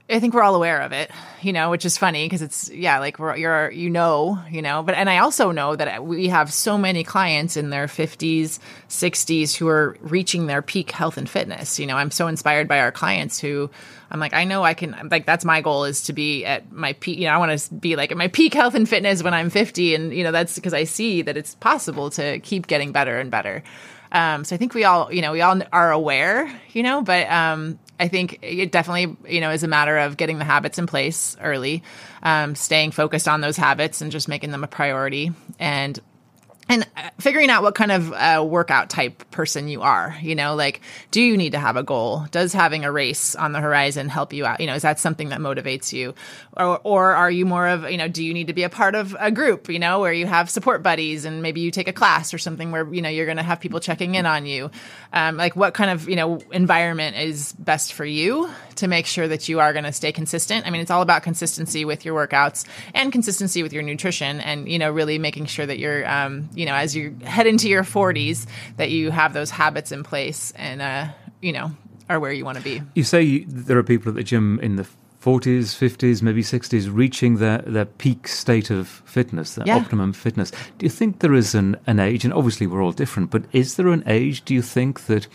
I 0.09 0.21
think 0.21 0.35
we're 0.35 0.43
all 0.43 0.55
aware 0.55 0.83
of 0.83 0.93
it, 0.93 1.11
you 1.43 1.53
know, 1.53 1.71
which 1.71 1.85
is 1.85 1.99
funny 1.99 2.27
because 2.27 2.41
it's 2.41 2.71
yeah, 2.71 3.01
like 3.01 3.19
we're 3.19 3.37
you're 3.37 3.73
you 3.73 3.91
know, 3.91 4.39
you 4.49 4.63
know, 4.63 4.85
but 4.85 4.95
and 4.95 5.11
I 5.11 5.19
also 5.19 5.51
know 5.51 5.75
that 5.75 6.05
we 6.05 6.29
have 6.29 6.53
so 6.53 6.79
many 6.79 7.03
clients 7.03 7.57
in 7.57 7.71
their 7.71 7.89
50s, 7.89 8.61
60s 8.89 9.57
who 9.57 9.67
are 9.67 9.97
reaching 10.01 10.47
their 10.47 10.63
peak 10.63 10.93
health 10.93 11.17
and 11.17 11.29
fitness. 11.29 11.81
You 11.81 11.87
know, 11.87 11.97
I'm 11.97 12.13
so 12.13 12.29
inspired 12.29 12.69
by 12.69 12.79
our 12.79 12.93
clients 12.93 13.41
who 13.41 13.69
I'm 14.09 14.21
like 14.21 14.33
I 14.33 14.45
know 14.45 14.63
I 14.63 14.75
can 14.75 15.09
like 15.11 15.27
that's 15.27 15.45
my 15.45 15.61
goal 15.61 15.85
is 15.85 16.03
to 16.05 16.13
be 16.13 16.45
at 16.45 16.71
my 16.71 16.93
peak, 16.93 17.19
you 17.19 17.25
know, 17.25 17.33
I 17.33 17.39
want 17.39 17.59
to 17.59 17.75
be 17.75 17.97
like 17.97 18.13
at 18.13 18.17
my 18.17 18.29
peak 18.29 18.55
health 18.55 18.77
and 18.77 18.89
fitness 18.89 19.25
when 19.25 19.35
I'm 19.35 19.51
50 19.51 19.97
and 19.97 20.15
you 20.15 20.23
know, 20.23 20.31
that's 20.31 20.55
because 20.55 20.75
I 20.75 20.85
see 20.85 21.23
that 21.23 21.37
it's 21.37 21.57
possible 21.57 22.11
to 22.11 22.39
keep 22.39 22.69
getting 22.69 22.93
better 22.93 23.19
and 23.19 23.29
better. 23.29 23.65
Um, 24.13 24.45
so 24.45 24.55
I 24.55 24.59
think 24.59 24.73
we 24.73 24.85
all, 24.85 25.13
you 25.13 25.21
know, 25.21 25.33
we 25.33 25.41
all 25.41 25.61
are 25.73 25.91
aware, 25.91 26.49
you 26.73 26.85
know, 26.85 27.03
but 27.03 27.29
um, 27.29 27.81
I 27.99 28.09
think 28.09 28.39
it 28.43 28.73
definitely, 28.73 29.17
you 29.33 29.41
know, 29.41 29.51
is 29.51 29.63
a 29.63 29.69
matter 29.69 29.97
of 29.99 30.17
getting 30.17 30.39
the 30.39 30.45
habits 30.45 30.79
in 30.79 30.87
place 30.87 31.37
early, 31.41 31.83
um, 32.23 32.55
staying 32.55 32.91
focused 32.91 33.29
on 33.29 33.41
those 33.41 33.57
habits 33.57 34.01
and 34.01 34.13
just 34.13 34.29
making 34.29 34.51
them 34.51 34.65
a 34.65 34.69
priority. 34.69 35.33
And 35.59 35.99
and 36.69 36.87
uh, 36.97 37.11
figuring 37.19 37.51
out 37.51 37.63
what 37.63 37.75
kind 37.75 37.93
of 37.93 38.13
uh, 38.13 38.45
workout 38.47 38.91
type 38.91 39.31
person 39.31 39.69
you 39.69 39.83
are 39.83 40.17
you 40.23 40.35
know 40.35 40.55
like 40.55 40.81
do 41.11 41.21
you 41.21 41.37
need 41.37 41.53
to 41.53 41.59
have 41.59 41.77
a 41.77 41.83
goal? 41.83 42.27
Does 42.31 42.53
having 42.53 42.85
a 42.85 42.93
race 42.93 43.35
on 43.35 43.53
the 43.53 43.61
horizon 43.61 44.09
help 44.09 44.33
you 44.33 44.45
out? 44.45 44.61
You 44.61 44.67
know 44.67 44.75
is 44.75 44.83
that 44.83 44.99
something 44.99 45.31
that 45.31 45.41
motivates 45.41 45.93
you? 45.93 46.15
Or 46.57 46.81
or 46.85 47.15
are 47.15 47.31
you 47.31 47.47
more 47.47 47.67
of 47.69 47.91
you 47.91 47.97
know 47.97 48.09
do 48.09 48.25
you 48.25 48.35
need 48.35 48.49
to 48.49 48.53
be 48.53 48.65
a 48.65 48.69
part 48.69 48.95
of 48.95 49.17
a 49.19 49.31
group 49.31 49.69
you 49.69 49.79
know 49.79 50.01
where 50.01 50.13
you 50.13 50.27
have 50.27 50.51
support 50.51 50.83
buddies 50.83 51.25
and 51.25 51.43
maybe 51.43 51.61
you 51.61 51.71
take 51.71 51.89
a 51.89 51.93
class 51.93 52.35
or 52.35 52.39
something 52.39 52.73
where 52.73 52.93
you 52.93 53.03
know 53.03 53.09
you're 53.09 53.27
going 53.27 53.37
to 53.37 53.43
have 53.43 53.61
people 53.61 53.81
checking 53.81 54.15
in 54.15 54.27
on 54.27 54.47
you? 54.47 54.71
Um, 55.13 55.37
like 55.37 55.57
what 55.57 55.75
kind 55.75 55.91
of 55.91 56.09
you 56.09 56.17
know 56.17 56.41
environment 56.53 57.17
is 57.17 57.53
best 57.53 57.93
for 57.93 58.05
you 58.05 58.51
to 58.77 58.89
make 58.89 59.07
sure 59.07 59.27
that 59.27 59.49
you 59.49 59.61
are 59.61 59.73
going 59.73 59.85
to 59.85 59.93
stay 59.93 60.13
consistent? 60.13 60.67
I 60.67 60.71
mean 60.71 60.81
it's 60.81 60.91
all 60.91 61.03
about 61.03 61.23
consistency 61.23 61.85
with 61.85 62.05
your 62.05 62.27
workouts 62.27 62.67
and 62.95 63.13
consistency 63.13 63.63
with 63.63 63.73
your 63.73 63.83
nutrition 63.83 64.41
and 64.41 64.69
you 64.69 64.79
know 64.79 64.91
really 64.91 65.19
making 65.19 65.47
sure 65.47 65.65
that 65.65 65.79
you're 65.79 66.07
um, 66.09 66.49
you 66.57 66.67
know, 66.67 66.75
as 66.75 66.97
you 66.97 67.17
head 67.25 67.47
into 67.47 67.69
your 67.69 67.85
40s, 67.85 68.47
that 68.79 68.91
you 68.91 69.11
have 69.13 69.33
those 69.33 69.51
habits 69.51 69.93
in 69.93 70.03
place 70.03 70.53
and, 70.57 70.83
uh, 70.83 71.07
you 71.41 71.53
know, 71.53 71.71
are 72.09 72.19
where 72.19 72.33
you 72.33 72.45
want 72.45 72.59
to 72.59 72.65
be. 72.65 72.83
You 72.95 73.05
say 73.05 73.45
there 73.45 73.79
are 73.79 73.83
people 73.85 74.09
at 74.11 74.17
the 74.17 74.25
gym 74.25 74.59
in 74.63 74.77
the 74.77 74.87
40s, 75.23 75.75
50s, 75.77 76.23
maybe 76.23 76.43
60s, 76.43 76.89
reaching 76.93 77.37
their, 77.37 77.59
their 77.59 77.85
peak 77.85 78.29
state 78.29 78.71
of 78.71 78.87
fitness, 79.05 79.55
their 79.57 79.67
Yeah. 79.67 79.77
optimum 79.77 80.13
fitness. 80.13 80.51
Do 80.79 80.87
you 80.87 80.91
think 80.91 81.19
there 81.19 81.35
is 81.35 81.55
an, 81.55 81.77
an 81.87 81.99
age, 81.99 82.25
and 82.25 82.33
obviously 82.33 82.67
we're 82.67 82.83
all 82.83 82.93
different, 82.93 83.31
but 83.31 83.43
is 83.53 83.75
there 83.77 83.89
an 83.89 84.05
age, 84.07 84.45
do 84.45 84.55
you 84.55 84.63
think, 84.63 85.07
that 85.07 85.27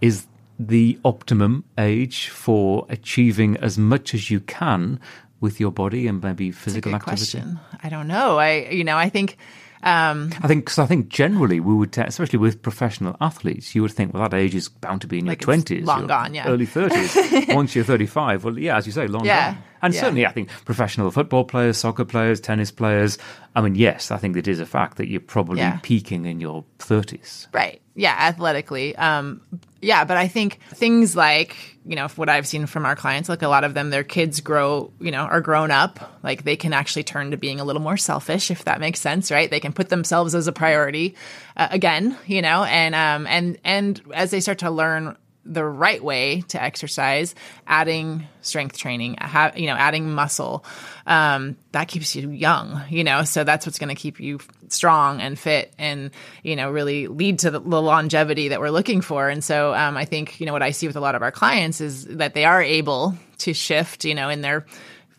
is 0.00 0.26
the 0.58 0.98
optimum 1.04 1.64
age 1.78 2.28
for 2.28 2.86
achieving 2.88 3.56
as 3.56 3.76
much 3.76 4.14
as 4.14 4.30
you 4.30 4.38
can 4.40 5.00
with 5.40 5.58
your 5.58 5.72
body 5.72 6.06
and 6.06 6.22
maybe 6.22 6.52
physical 6.52 6.94
activity? 6.94 7.38
question. 7.40 7.58
I 7.82 7.88
don't 7.88 8.06
know. 8.06 8.38
I, 8.38 8.68
you 8.70 8.84
know, 8.84 8.96
I 8.96 9.08
think, 9.08 9.36
um, 9.84 10.30
I 10.42 10.48
think 10.48 10.64
because 10.64 10.78
I 10.78 10.86
think 10.86 11.08
generally 11.08 11.60
we 11.60 11.74
would, 11.74 11.96
especially 11.98 12.38
with 12.38 12.62
professional 12.62 13.16
athletes, 13.20 13.74
you 13.74 13.82
would 13.82 13.92
think, 13.92 14.14
well, 14.14 14.28
that 14.28 14.34
age 14.36 14.54
is 14.54 14.68
bound 14.68 15.02
to 15.02 15.06
be 15.06 15.18
in 15.18 15.26
Like 15.26 15.40
your 15.42 15.46
twenties, 15.46 15.84
long 15.84 16.06
gone, 16.06 16.34
yeah. 16.34 16.48
early 16.48 16.66
thirties. 16.66 17.14
Once 17.48 17.74
you're 17.74 17.84
thirty-five, 17.84 18.44
well, 18.44 18.58
yeah, 18.58 18.76
as 18.76 18.86
you 18.86 18.92
say, 18.92 19.06
long 19.06 19.24
Yeah, 19.24 19.52
gone. 19.54 19.62
And 19.82 19.92
yeah. 19.94 20.00
certainly, 20.00 20.24
I 20.26 20.32
think 20.32 20.48
professional 20.64 21.10
football 21.10 21.44
players, 21.44 21.76
soccer 21.76 22.04
players, 22.06 22.40
tennis 22.40 22.70
players. 22.70 23.18
I 23.54 23.60
mean, 23.60 23.74
yes, 23.74 24.10
I 24.10 24.16
think 24.16 24.36
it 24.36 24.48
is 24.48 24.58
a 24.58 24.66
fact 24.66 24.96
that 24.96 25.08
you're 25.08 25.20
probably 25.20 25.58
Yeah. 25.58 25.78
peaking 25.82 26.24
in 26.24 26.40
your 26.40 26.64
thirties. 26.78 27.48
Right. 27.52 27.80
Yeah, 27.94 28.16
athletically. 28.18 28.96
Um, 28.96 29.40
yeah, 29.84 30.04
but 30.04 30.16
I 30.16 30.28
think 30.28 30.58
things 30.70 31.14
like, 31.14 31.56
you 31.84 31.94
know, 31.94 32.08
what 32.08 32.28
I've 32.28 32.46
seen 32.46 32.66
from 32.66 32.86
our 32.86 32.96
clients, 32.96 33.28
like 33.28 33.42
a 33.42 33.48
lot 33.48 33.64
of 33.64 33.74
them, 33.74 33.90
their 33.90 34.04
kids 34.04 34.40
grow, 34.40 34.92
you 35.00 35.10
know, 35.10 35.24
are 35.24 35.40
grown 35.40 35.70
up. 35.70 36.18
Like 36.22 36.44
they 36.44 36.56
can 36.56 36.72
actually 36.72 37.04
turn 37.04 37.30
to 37.30 37.36
being 37.36 37.60
a 37.60 37.64
little 37.64 37.82
more 37.82 37.96
selfish, 37.96 38.50
if 38.50 38.64
that 38.64 38.80
makes 38.80 39.00
sense, 39.00 39.30
right? 39.30 39.50
They 39.50 39.60
can 39.60 39.72
put 39.72 39.90
themselves 39.90 40.34
as 40.34 40.48
a 40.48 40.52
priority 40.52 41.14
uh, 41.56 41.68
again, 41.70 42.16
you 42.26 42.42
know, 42.42 42.64
and, 42.64 42.94
um, 42.94 43.26
and, 43.26 43.58
and 43.64 44.00
as 44.14 44.30
they 44.30 44.40
start 44.40 44.58
to 44.58 44.70
learn 44.70 45.16
the 45.46 45.64
right 45.64 46.02
way 46.02 46.40
to 46.48 46.62
exercise, 46.62 47.34
adding 47.66 48.26
strength 48.40 48.78
training, 48.78 49.16
ha- 49.20 49.52
you 49.56 49.66
know, 49.66 49.74
adding 49.74 50.10
muscle, 50.12 50.64
um, 51.06 51.56
that 51.72 51.88
keeps 51.88 52.14
you 52.16 52.30
young, 52.30 52.82
you 52.88 53.04
know, 53.04 53.24
so 53.24 53.44
that's 53.44 53.66
what's 53.66 53.78
going 53.78 53.94
to 53.94 53.94
keep 53.94 54.20
you 54.20 54.38
strong 54.68 55.20
and 55.20 55.38
fit 55.38 55.72
and, 55.78 56.10
you 56.42 56.56
know, 56.56 56.70
really 56.70 57.06
lead 57.08 57.40
to 57.40 57.50
the, 57.50 57.60
the 57.60 57.82
longevity 57.82 58.48
that 58.48 58.60
we're 58.60 58.70
looking 58.70 59.00
for. 59.00 59.28
And 59.28 59.44
so, 59.44 59.74
um, 59.74 59.96
I 59.96 60.04
think, 60.04 60.40
you 60.40 60.46
know, 60.46 60.52
what 60.52 60.62
I 60.62 60.70
see 60.70 60.86
with 60.86 60.96
a 60.96 61.00
lot 61.00 61.14
of 61.14 61.22
our 61.22 61.32
clients 61.32 61.80
is 61.80 62.04
that 62.06 62.34
they 62.34 62.44
are 62.44 62.62
able 62.62 63.14
to 63.38 63.52
shift, 63.52 64.04
you 64.04 64.14
know, 64.14 64.28
in 64.28 64.40
their 64.40 64.64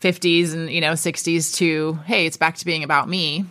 50s 0.01 0.53
and, 0.53 0.69
you 0.69 0.81
know, 0.81 0.93
60s 0.93 1.55
to, 1.57 1.93
hey, 2.05 2.25
it's 2.25 2.37
back 2.37 2.55
to 2.57 2.65
being 2.65 2.83
about 2.83 3.07
me 3.07 3.45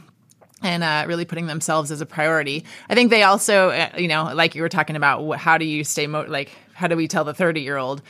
and 0.62 0.82
uh, 0.82 1.04
really 1.06 1.24
putting 1.24 1.46
themselves 1.46 1.90
as 1.90 2.00
a 2.00 2.06
priority. 2.06 2.64
I 2.88 2.94
think 2.94 3.10
they 3.10 3.22
also, 3.22 3.70
uh, 3.70 3.90
you 3.98 4.08
know, 4.08 4.32
like 4.34 4.54
you 4.54 4.62
were 4.62 4.68
talking 4.68 4.96
about, 4.96 5.36
how 5.36 5.58
do 5.58 5.64
you 5.64 5.84
stay 5.84 6.06
mo- 6.06 6.24
like, 6.26 6.52
how 6.74 6.88
do 6.88 6.96
we 6.96 7.08
tell 7.08 7.24
the 7.24 7.34
30 7.34 7.62
year 7.62 7.76
old? 7.76 8.02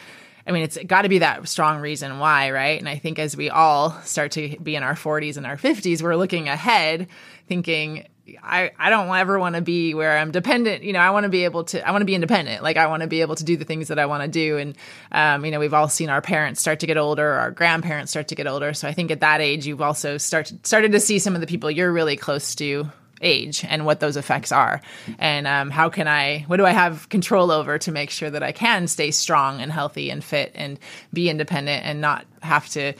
I 0.46 0.52
mean, 0.52 0.62
it's 0.62 0.76
got 0.86 1.02
to 1.02 1.08
be 1.08 1.18
that 1.18 1.48
strong 1.48 1.80
reason 1.80 2.18
why, 2.18 2.50
right? 2.50 2.78
And 2.78 2.88
I 2.88 2.96
think 2.96 3.18
as 3.18 3.36
we 3.36 3.48
all 3.48 3.92
start 4.02 4.32
to 4.32 4.56
be 4.62 4.76
in 4.76 4.82
our 4.82 4.94
40s 4.94 5.36
and 5.36 5.46
our 5.46 5.56
50s, 5.56 6.02
we're 6.02 6.16
looking 6.16 6.48
ahead, 6.48 7.08
thinking, 7.48 8.06
I, 8.42 8.72
I 8.78 8.90
don't 8.90 9.14
ever 9.14 9.38
want 9.38 9.54
to 9.54 9.62
be 9.62 9.94
where 9.94 10.16
I'm 10.18 10.30
dependent. 10.30 10.82
You 10.82 10.92
know, 10.92 10.98
I 10.98 11.10
want 11.10 11.24
to 11.24 11.30
be 11.30 11.44
able 11.44 11.64
to, 11.64 11.86
I 11.86 11.90
want 11.92 12.02
to 12.02 12.06
be 12.06 12.14
independent. 12.14 12.62
Like 12.62 12.76
I 12.76 12.86
want 12.88 13.02
to 13.02 13.06
be 13.06 13.20
able 13.22 13.36
to 13.36 13.44
do 13.44 13.56
the 13.56 13.64
things 13.64 13.88
that 13.88 13.98
I 13.98 14.06
want 14.06 14.22
to 14.22 14.28
do. 14.28 14.58
And, 14.58 14.76
um, 15.12 15.44
you 15.44 15.50
know, 15.50 15.60
we've 15.60 15.74
all 15.74 15.88
seen 15.88 16.10
our 16.10 16.22
parents 16.22 16.60
start 16.60 16.80
to 16.80 16.86
get 16.86 16.96
older, 16.96 17.32
our 17.32 17.50
grandparents 17.50 18.10
start 18.12 18.28
to 18.28 18.34
get 18.34 18.46
older. 18.46 18.74
So 18.74 18.88
I 18.88 18.92
think 18.92 19.10
at 19.10 19.20
that 19.20 19.40
age, 19.40 19.66
you've 19.66 19.82
also 19.82 20.18
started, 20.18 20.66
started 20.66 20.92
to 20.92 21.00
see 21.00 21.18
some 21.18 21.34
of 21.34 21.40
the 21.40 21.46
people 21.46 21.70
you're 21.70 21.92
really 21.92 22.16
close 22.16 22.54
to 22.56 22.90
age 23.24 23.64
and 23.64 23.84
what 23.84 24.00
those 24.00 24.16
effects 24.16 24.52
are. 24.52 24.80
And 25.18 25.46
um, 25.46 25.70
how 25.70 25.88
can 25.88 26.06
i 26.06 26.44
what 26.46 26.58
do 26.58 26.66
i 26.66 26.70
have 26.70 27.08
control 27.08 27.50
over 27.50 27.78
to 27.78 27.90
make 27.90 28.10
sure 28.10 28.30
that 28.30 28.42
i 28.42 28.52
can 28.52 28.86
stay 28.86 29.10
strong 29.10 29.60
and 29.60 29.72
healthy 29.72 30.10
and 30.10 30.22
fit 30.22 30.52
and 30.54 30.78
be 31.12 31.28
independent 31.28 31.84
and 31.84 32.00
not 32.00 32.26
have 32.42 32.68
to 32.70 32.92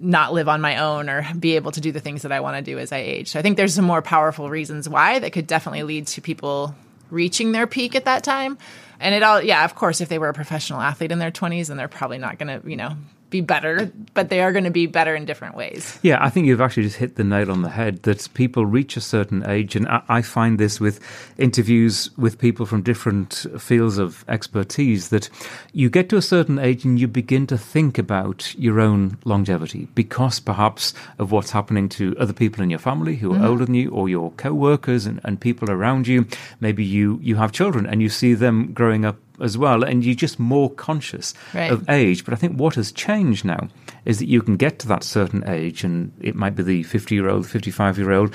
not 0.00 0.32
live 0.32 0.48
on 0.48 0.60
my 0.60 0.78
own 0.78 1.08
or 1.08 1.26
be 1.38 1.54
able 1.54 1.70
to 1.70 1.80
do 1.80 1.92
the 1.92 2.00
things 2.00 2.22
that 2.22 2.32
i 2.32 2.40
want 2.40 2.56
to 2.56 2.62
do 2.62 2.78
as 2.78 2.92
i 2.92 2.98
age? 2.98 3.28
So 3.28 3.38
i 3.38 3.42
think 3.42 3.56
there's 3.56 3.74
some 3.74 3.84
more 3.84 4.02
powerful 4.02 4.48
reasons 4.48 4.88
why 4.88 5.18
that 5.18 5.32
could 5.32 5.46
definitely 5.46 5.82
lead 5.82 6.06
to 6.08 6.20
people 6.20 6.74
reaching 7.10 7.52
their 7.52 7.66
peak 7.66 7.94
at 7.94 8.06
that 8.06 8.24
time. 8.24 8.56
And 8.98 9.14
it 9.14 9.22
all 9.22 9.42
yeah 9.42 9.64
of 9.64 9.74
course 9.74 10.00
if 10.00 10.08
they 10.08 10.18
were 10.18 10.28
a 10.28 10.34
professional 10.34 10.80
athlete 10.80 11.12
in 11.12 11.18
their 11.18 11.32
20s 11.32 11.66
then 11.66 11.76
they're 11.76 11.88
probably 11.88 12.18
not 12.18 12.38
going 12.38 12.60
to 12.60 12.68
you 12.68 12.76
know 12.76 12.96
be 13.32 13.40
better 13.40 13.90
but 14.14 14.28
they 14.28 14.40
are 14.40 14.52
going 14.52 14.68
to 14.68 14.70
be 14.70 14.86
better 14.86 15.16
in 15.16 15.24
different 15.24 15.56
ways 15.56 15.98
Yeah, 16.02 16.18
I 16.20 16.30
think 16.30 16.46
you've 16.46 16.60
actually 16.60 16.84
just 16.84 16.96
hit 16.96 17.16
the 17.16 17.24
nail 17.24 17.50
on 17.50 17.62
the 17.62 17.68
head 17.68 18.02
that 18.02 18.28
people 18.34 18.66
reach 18.66 18.96
a 18.96 19.00
certain 19.00 19.48
age, 19.48 19.76
and 19.76 19.88
I, 19.88 20.02
I 20.08 20.22
find 20.22 20.58
this 20.58 20.80
with 20.80 21.00
interviews 21.38 22.10
with 22.16 22.38
people 22.38 22.66
from 22.66 22.82
different 22.82 23.46
fields 23.58 23.98
of 23.98 24.24
expertise 24.28 25.08
that 25.08 25.30
you 25.72 25.90
get 25.90 26.08
to 26.10 26.16
a 26.16 26.22
certain 26.22 26.58
age 26.58 26.84
and 26.84 26.98
you 26.98 27.08
begin 27.08 27.46
to 27.48 27.58
think 27.58 27.98
about 27.98 28.54
your 28.58 28.80
own 28.80 29.18
longevity 29.24 29.88
because 29.94 30.40
perhaps 30.40 30.92
of 31.18 31.32
what's 31.32 31.50
happening 31.50 31.88
to 31.88 32.16
other 32.18 32.32
people 32.32 32.62
in 32.62 32.70
your 32.70 32.78
family 32.78 33.16
who 33.16 33.32
are 33.32 33.36
mm-hmm. 33.36 33.44
older 33.44 33.64
than 33.64 33.74
you 33.74 33.90
or 33.90 34.08
your 34.08 34.30
co 34.32 34.52
workers 34.52 35.06
and, 35.06 35.20
and 35.24 35.40
people 35.40 35.70
around 35.70 36.06
you. 36.06 36.26
Maybe 36.60 36.84
you, 36.84 37.18
you 37.22 37.36
have 37.36 37.52
children 37.52 37.86
and 37.86 38.02
you 38.02 38.08
see 38.08 38.34
them 38.34 38.72
growing 38.72 39.04
up 39.04 39.16
as 39.42 39.58
well, 39.58 39.82
and 39.82 40.04
you're 40.04 40.14
just 40.14 40.38
more 40.38 40.70
conscious 40.70 41.34
Right. 41.54 41.70
of 41.70 41.88
age. 41.88 42.24
But 42.24 42.34
I 42.34 42.36
think 42.36 42.58
what 42.58 42.74
has 42.76 42.92
changed 42.92 43.44
now 43.44 43.68
is 44.04 44.18
that 44.18 44.28
you 44.28 44.42
can 44.42 44.56
get 44.56 44.78
to 44.80 44.88
that 44.88 45.04
certain 45.04 45.44
age, 45.46 45.84
and 45.84 46.12
it 46.20 46.34
might 46.34 46.56
be 46.56 46.62
the 46.62 46.82
50 46.84 47.14
year 47.14 47.28
old, 47.28 47.46
55 47.46 47.98
year 47.98 48.12
old, 48.12 48.34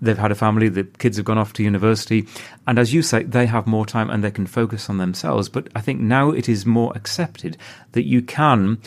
they've 0.00 0.18
had 0.18 0.30
a 0.30 0.34
family, 0.36 0.68
the 0.68 0.84
kids 0.84 1.16
have 1.16 1.26
gone 1.26 1.38
off 1.38 1.52
to 1.54 1.62
university, 1.62 2.26
and 2.66 2.78
as 2.78 2.92
you 2.94 3.02
say, 3.02 3.22
they 3.22 3.46
have 3.46 3.66
more 3.66 3.86
time 3.86 4.10
and 4.10 4.22
they 4.22 4.30
can 4.30 4.46
focus 4.46 4.88
on 4.90 4.98
themselves. 4.98 5.48
But 5.48 5.68
I 5.74 5.80
think 5.80 6.00
now 6.00 6.30
it 6.30 6.48
is 6.48 6.66
more 6.66 6.92
accepted 6.94 7.56
that 7.92 8.06
you 8.06 8.22
can 8.22 8.78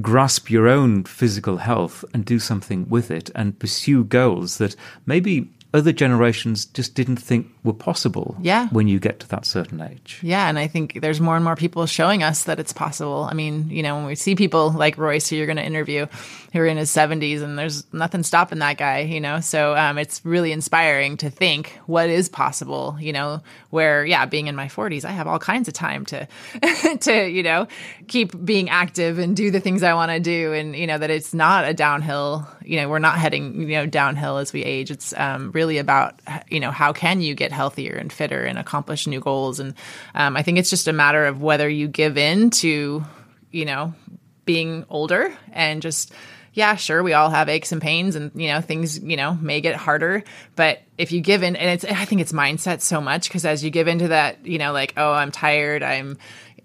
grasp 0.00 0.48
your 0.48 0.68
own 0.68 1.02
physical 1.04 1.56
health 1.56 2.04
and 2.14 2.24
do 2.24 2.38
something 2.38 2.88
with 2.88 3.10
it 3.10 3.30
and 3.34 3.58
pursue 3.58 4.04
goals 4.04 4.58
that 4.58 4.76
maybe 5.06 5.50
other 5.74 5.92
generations 5.92 6.64
just 6.64 6.94
didn't 6.94 7.16
think 7.18 7.46
were 7.62 7.74
possible 7.74 8.36
Yeah. 8.40 8.68
when 8.68 8.88
you 8.88 8.98
get 8.98 9.20
to 9.20 9.28
that 9.28 9.44
certain 9.44 9.80
age. 9.82 10.18
Yeah, 10.22 10.48
and 10.48 10.58
I 10.58 10.66
think 10.66 11.00
there's 11.02 11.20
more 11.20 11.36
and 11.36 11.44
more 11.44 11.56
people 11.56 11.84
showing 11.84 12.22
us 12.22 12.44
that 12.44 12.58
it's 12.58 12.72
possible. 12.72 13.28
I 13.30 13.34
mean, 13.34 13.68
you 13.68 13.82
know, 13.82 13.96
when 13.96 14.06
we 14.06 14.14
see 14.14 14.34
people 14.34 14.70
like 14.70 14.96
Royce, 14.96 15.28
who 15.28 15.36
you're 15.36 15.44
going 15.46 15.56
to 15.58 15.64
interview, 15.64 16.06
who 16.54 16.60
are 16.60 16.66
in 16.66 16.78
his 16.78 16.90
70s, 16.90 17.42
and 17.42 17.58
there's 17.58 17.84
nothing 17.92 18.22
stopping 18.22 18.60
that 18.60 18.78
guy, 18.78 19.00
you 19.00 19.20
know. 19.20 19.40
So 19.40 19.76
um, 19.76 19.98
it's 19.98 20.24
really 20.24 20.52
inspiring 20.52 21.18
to 21.18 21.28
think 21.28 21.78
what 21.86 22.08
is 22.08 22.30
possible, 22.30 22.96
you 22.98 23.12
know. 23.12 23.42
Where, 23.70 24.06
yeah, 24.06 24.24
being 24.24 24.46
in 24.46 24.56
my 24.56 24.68
40s, 24.68 25.04
I 25.04 25.10
have 25.10 25.26
all 25.26 25.38
kinds 25.38 25.68
of 25.68 25.74
time 25.74 26.06
to, 26.06 26.26
to 27.00 27.28
you 27.28 27.42
know, 27.42 27.68
keep 28.06 28.32
being 28.42 28.70
active 28.70 29.18
and 29.18 29.36
do 29.36 29.50
the 29.50 29.60
things 29.60 29.82
I 29.82 29.92
want 29.92 30.10
to 30.12 30.20
do, 30.20 30.54
and 30.54 30.74
you 30.74 30.86
know 30.86 30.96
that 30.96 31.10
it's 31.10 31.34
not 31.34 31.68
a 31.68 31.74
downhill. 31.74 32.48
You 32.68 32.80
know, 32.80 32.88
we're 32.88 32.98
not 32.98 33.18
heading 33.18 33.62
you 33.62 33.76
know 33.76 33.86
downhill 33.86 34.36
as 34.36 34.52
we 34.52 34.62
age. 34.62 34.90
It's 34.90 35.14
um, 35.16 35.52
really 35.52 35.78
about 35.78 36.20
you 36.48 36.60
know 36.60 36.70
how 36.70 36.92
can 36.92 37.20
you 37.20 37.34
get 37.34 37.50
healthier 37.50 37.94
and 37.94 38.12
fitter 38.12 38.44
and 38.44 38.58
accomplish 38.58 39.06
new 39.06 39.20
goals, 39.20 39.58
and 39.58 39.74
um, 40.14 40.36
I 40.36 40.42
think 40.42 40.58
it's 40.58 40.70
just 40.70 40.88
a 40.88 40.92
matter 40.92 41.26
of 41.26 41.42
whether 41.42 41.68
you 41.68 41.88
give 41.88 42.18
in 42.18 42.50
to 42.50 43.04
you 43.50 43.64
know 43.64 43.94
being 44.44 44.84
older 44.88 45.36
and 45.52 45.82
just 45.82 46.12
yeah 46.54 46.74
sure 46.74 47.02
we 47.02 47.12
all 47.12 47.30
have 47.30 47.48
aches 47.48 47.70
and 47.70 47.82
pains 47.82 48.16
and 48.16 48.32
you 48.34 48.48
know 48.48 48.60
things 48.60 48.98
you 48.98 49.16
know 49.16 49.34
may 49.34 49.60
get 49.60 49.76
harder 49.76 50.24
but 50.56 50.80
if 50.96 51.12
you 51.12 51.20
give 51.20 51.42
in 51.42 51.54
and 51.54 51.70
it's 51.70 51.84
i 51.84 52.04
think 52.04 52.20
it's 52.20 52.32
mindset 52.32 52.80
so 52.80 53.00
much 53.00 53.28
because 53.28 53.44
as 53.44 53.62
you 53.62 53.70
give 53.70 53.88
into 53.88 54.08
that 54.08 54.46
you 54.46 54.58
know 54.58 54.72
like 54.72 54.94
oh 54.96 55.12
i'm 55.12 55.30
tired 55.30 55.82
i'm 55.82 56.16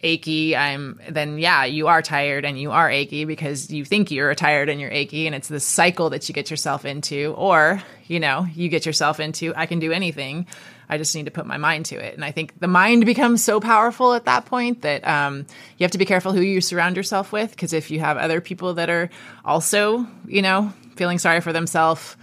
achy 0.03 0.55
i'm 0.55 0.99
then 1.09 1.37
yeah 1.37 1.65
you 1.65 1.87
are 1.87 2.01
tired 2.01 2.45
and 2.45 2.59
you 2.59 2.71
are 2.71 2.89
achy 2.89 3.25
because 3.25 3.71
you 3.71 3.85
think 3.85 4.11
you're 4.11 4.35
tired 4.35 4.69
and 4.69 4.79
you're 4.79 4.91
achy 4.91 5.25
and 5.25 5.35
it's 5.35 5.47
this 5.47 5.65
cycle 5.65 6.09
that 6.09 6.27
you 6.27 6.33
get 6.33 6.51
yourself 6.51 6.85
into 6.85 7.33
or 7.37 7.81
you 8.07 8.19
know 8.19 8.45
you 8.53 8.69
get 8.69 8.85
yourself 8.85 9.19
into 9.19 9.53
i 9.55 9.65
can 9.65 9.79
do 9.79 9.91
anything 9.91 10.45
I 10.89 10.97
just 10.97 11.15
need 11.15 11.25
to 11.25 11.31
put 11.31 11.45
my 11.45 11.57
mind 11.57 11.87
to 11.87 11.95
it. 11.95 12.13
And 12.13 12.23
I 12.23 12.31
think 12.31 12.59
the 12.59 12.67
mind 12.67 13.05
becomes 13.05 13.43
so 13.43 13.59
powerful 13.59 14.13
at 14.13 14.25
that 14.25 14.45
point 14.45 14.81
that 14.81 15.07
um, 15.07 15.45
you 15.77 15.83
have 15.83 15.91
to 15.91 15.97
be 15.97 16.05
careful 16.05 16.33
who 16.33 16.41
you 16.41 16.61
surround 16.61 16.97
yourself 16.97 17.31
with. 17.31 17.51
Because 17.51 17.73
if 17.73 17.89
you 17.89 17.99
have 17.99 18.17
other 18.17 18.41
people 18.41 18.75
that 18.75 18.89
are 18.89 19.09
also, 19.43 20.05
you 20.27 20.41
know, 20.41 20.71
feeling 20.95 21.17
sorry 21.17 21.41
for 21.41 21.53
themselves, 21.53 22.15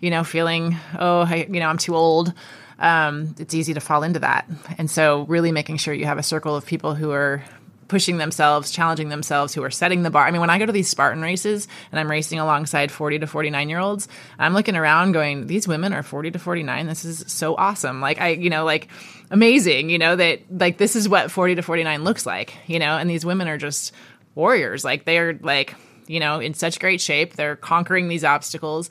you 0.00 0.10
know, 0.10 0.24
feeling, 0.24 0.76
oh, 0.98 1.20
I, 1.20 1.46
you 1.48 1.60
know, 1.60 1.68
I'm 1.68 1.78
too 1.78 1.96
old, 1.96 2.32
um, 2.78 3.34
it's 3.38 3.54
easy 3.54 3.74
to 3.74 3.80
fall 3.80 4.02
into 4.02 4.20
that. 4.20 4.48
And 4.76 4.90
so, 4.90 5.22
really 5.22 5.52
making 5.52 5.78
sure 5.78 5.92
you 5.92 6.06
have 6.06 6.18
a 6.18 6.22
circle 6.22 6.56
of 6.56 6.66
people 6.66 6.94
who 6.94 7.10
are 7.10 7.42
pushing 7.88 8.18
themselves, 8.18 8.70
challenging 8.70 9.08
themselves, 9.08 9.54
who 9.54 9.62
are 9.64 9.70
setting 9.70 10.02
the 10.02 10.10
bar. 10.10 10.26
I 10.26 10.30
mean, 10.30 10.40
when 10.42 10.50
I 10.50 10.58
go 10.58 10.66
to 10.66 10.72
these 10.72 10.88
Spartan 10.88 11.22
races 11.22 11.66
and 11.90 11.98
I'm 11.98 12.10
racing 12.10 12.38
alongside 12.38 12.92
40 12.92 13.20
to 13.20 13.26
49 13.26 13.68
year 13.68 13.78
olds, 13.78 14.08
I'm 14.38 14.52
looking 14.52 14.76
around 14.76 15.12
going, 15.12 15.46
these 15.46 15.66
women 15.66 15.92
are 15.92 16.02
40 16.02 16.32
to 16.32 16.38
49. 16.38 16.86
This 16.86 17.04
is 17.04 17.24
so 17.26 17.56
awesome. 17.56 18.00
Like, 18.00 18.20
I, 18.20 18.28
you 18.28 18.50
know, 18.50 18.64
like 18.64 18.88
amazing, 19.30 19.90
you 19.90 19.98
know, 19.98 20.14
that 20.14 20.40
like 20.50 20.76
this 20.76 20.94
is 20.94 21.08
what 21.08 21.30
40 21.30 21.56
to 21.56 21.62
49 21.62 22.04
looks 22.04 22.26
like, 22.26 22.54
you 22.66 22.78
know, 22.78 22.98
and 22.98 23.08
these 23.08 23.24
women 23.24 23.48
are 23.48 23.58
just 23.58 23.92
warriors. 24.34 24.84
Like, 24.84 25.04
they 25.04 25.18
are 25.18 25.38
like, 25.42 25.74
you 26.08 26.18
know, 26.20 26.40
in 26.40 26.54
such 26.54 26.80
great 26.80 27.00
shape. 27.00 27.34
They're 27.34 27.56
conquering 27.56 28.08
these 28.08 28.24
obstacles. 28.24 28.90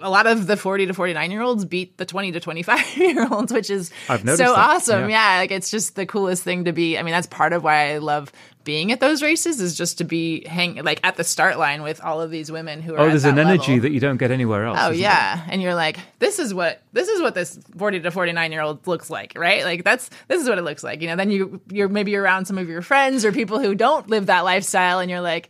A 0.00 0.10
lot 0.10 0.26
of 0.26 0.46
the 0.46 0.56
40 0.56 0.86
to 0.86 0.94
49 0.94 1.30
year 1.30 1.42
olds 1.42 1.64
beat 1.64 1.96
the 1.96 2.04
20 2.04 2.32
to 2.32 2.40
25 2.40 2.96
year 2.96 3.26
olds, 3.30 3.52
which 3.52 3.70
is 3.70 3.90
so 4.06 4.16
that, 4.16 4.48
awesome. 4.56 5.10
yeah. 5.10 5.34
Yeah. 5.34 5.38
Like 5.40 5.50
it's 5.50 5.70
just 5.70 5.96
the 5.96 6.06
coolest 6.06 6.42
thing 6.44 6.64
to 6.66 6.72
be. 6.72 6.96
I 6.98 7.02
mean, 7.02 7.12
that's 7.12 7.26
part 7.26 7.52
of 7.52 7.64
why 7.64 7.92
I 7.94 7.98
love 7.98 8.30
being 8.64 8.92
at 8.92 9.00
those 9.00 9.22
races 9.22 9.60
is 9.62 9.74
just 9.78 9.96
to 9.98 10.04
be 10.04 10.46
hang 10.46 10.74
like 10.84 11.00
at 11.02 11.16
the 11.16 11.24
start 11.24 11.58
line 11.58 11.82
with 11.82 12.02
all 12.04 12.20
of 12.20 12.30
these 12.30 12.52
women 12.52 12.82
who 12.82 12.94
are 12.94 13.00
Oh, 13.00 13.08
there's 13.08 13.24
an 13.24 13.38
energy 13.38 13.72
level. 13.72 13.82
that 13.88 13.92
you 13.92 14.00
don't 14.00 14.18
get 14.18 14.30
anywhere 14.30 14.66
else. 14.66 14.78
Oh 14.82 14.90
yeah, 14.90 15.42
and 15.48 15.62
you're 15.62 15.74
like, 15.74 15.98
this 16.18 16.38
is 16.38 16.52
what 16.52 16.82
this 16.92 17.08
is 17.08 17.22
what 17.22 17.34
this 17.34 17.58
40 17.78 18.00
to 18.00 18.10
49 18.10 18.52
year 18.52 18.60
old 18.60 18.86
looks 18.86 19.08
like, 19.08 19.32
right? 19.36 19.64
Like 19.64 19.84
that's 19.84 20.10
this 20.28 20.42
is 20.42 20.48
what 20.48 20.58
it 20.58 20.62
looks 20.62 20.84
like. 20.84 21.00
You 21.00 21.08
know, 21.08 21.16
then 21.16 21.30
you 21.30 21.62
you're 21.70 21.88
maybe 21.88 22.14
around 22.14 22.44
some 22.44 22.58
of 22.58 22.68
your 22.68 22.82
friends 22.82 23.24
or 23.24 23.32
people 23.32 23.58
who 23.58 23.74
don't 23.74 24.10
live 24.10 24.26
that 24.26 24.42
lifestyle, 24.44 24.98
and 24.98 25.10
you're 25.10 25.22
like, 25.22 25.48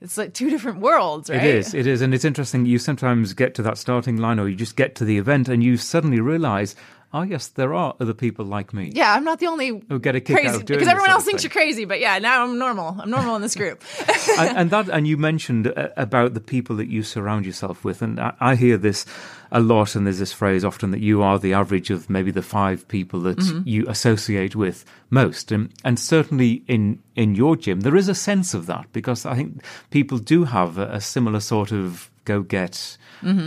it's 0.00 0.18
like 0.18 0.34
two 0.34 0.50
different 0.50 0.80
worlds, 0.80 1.30
right? 1.30 1.42
It 1.42 1.54
is, 1.54 1.74
it 1.74 1.86
is. 1.86 2.02
And 2.02 2.12
it's 2.14 2.24
interesting. 2.24 2.66
You 2.66 2.78
sometimes 2.78 3.32
get 3.32 3.54
to 3.54 3.62
that 3.62 3.78
starting 3.78 4.18
line 4.18 4.38
or 4.38 4.48
you 4.48 4.56
just 4.56 4.76
get 4.76 4.94
to 4.96 5.04
the 5.04 5.16
event 5.18 5.48
and 5.48 5.62
you 5.64 5.76
suddenly 5.76 6.20
realize, 6.20 6.76
oh, 7.16 7.22
yes, 7.22 7.48
there 7.48 7.74
are 7.74 7.94
other 8.00 8.14
people 8.14 8.44
like 8.44 8.72
me. 8.74 8.90
Yeah, 8.94 9.12
I'm 9.14 9.24
not 9.24 9.38
the 9.40 9.46
only 9.46 9.82
Who 9.88 9.98
get 9.98 10.14
a 10.14 10.20
kick 10.20 10.36
out 10.36 10.42
crazy 10.42 10.56
of 10.56 10.64
doing 10.66 10.78
because 10.78 10.90
everyone 10.92 11.10
else 11.10 11.24
thinks 11.24 11.42
thing. 11.42 11.50
you're 11.50 11.62
crazy. 11.62 11.84
But 11.84 12.00
yeah, 12.00 12.18
now 12.18 12.44
I'm 12.44 12.58
normal. 12.58 12.96
I'm 13.00 13.10
normal 13.10 13.36
in 13.36 13.42
this 13.42 13.54
group. 13.54 13.82
and, 14.38 14.58
and 14.58 14.70
that, 14.70 14.88
and 14.88 15.06
you 15.06 15.16
mentioned 15.16 15.66
uh, 15.76 15.88
about 15.96 16.34
the 16.34 16.40
people 16.40 16.76
that 16.76 16.88
you 16.88 17.02
surround 17.02 17.46
yourself 17.46 17.84
with, 17.84 18.02
and 18.02 18.20
I, 18.20 18.34
I 18.40 18.54
hear 18.56 18.76
this 18.76 19.06
a 19.50 19.60
lot. 19.60 19.94
And 19.94 20.06
there's 20.06 20.18
this 20.18 20.32
phrase 20.32 20.64
often 20.64 20.90
that 20.90 21.00
you 21.00 21.22
are 21.22 21.38
the 21.38 21.54
average 21.54 21.90
of 21.90 22.10
maybe 22.10 22.30
the 22.30 22.42
five 22.42 22.86
people 22.88 23.20
that 23.20 23.36
Mm-hmm. 23.38 23.68
you 23.68 23.84
associate 23.88 24.56
with 24.56 24.84
most, 25.10 25.52
and 25.52 25.70
and 25.84 25.98
certainly 25.98 26.62
in 26.66 26.98
in 27.14 27.34
your 27.34 27.54
gym 27.56 27.80
there 27.80 27.96
is 27.96 28.08
a 28.08 28.14
sense 28.14 28.54
of 28.54 28.66
that 28.66 28.86
because 28.92 29.24
I 29.26 29.34
think 29.36 29.62
people 29.90 30.18
do 30.18 30.44
have 30.44 30.78
a, 30.78 30.88
a 30.94 31.00
similar 31.00 31.40
sort 31.40 31.70
of 31.72 32.10
go 32.24 32.42
get 32.42 32.96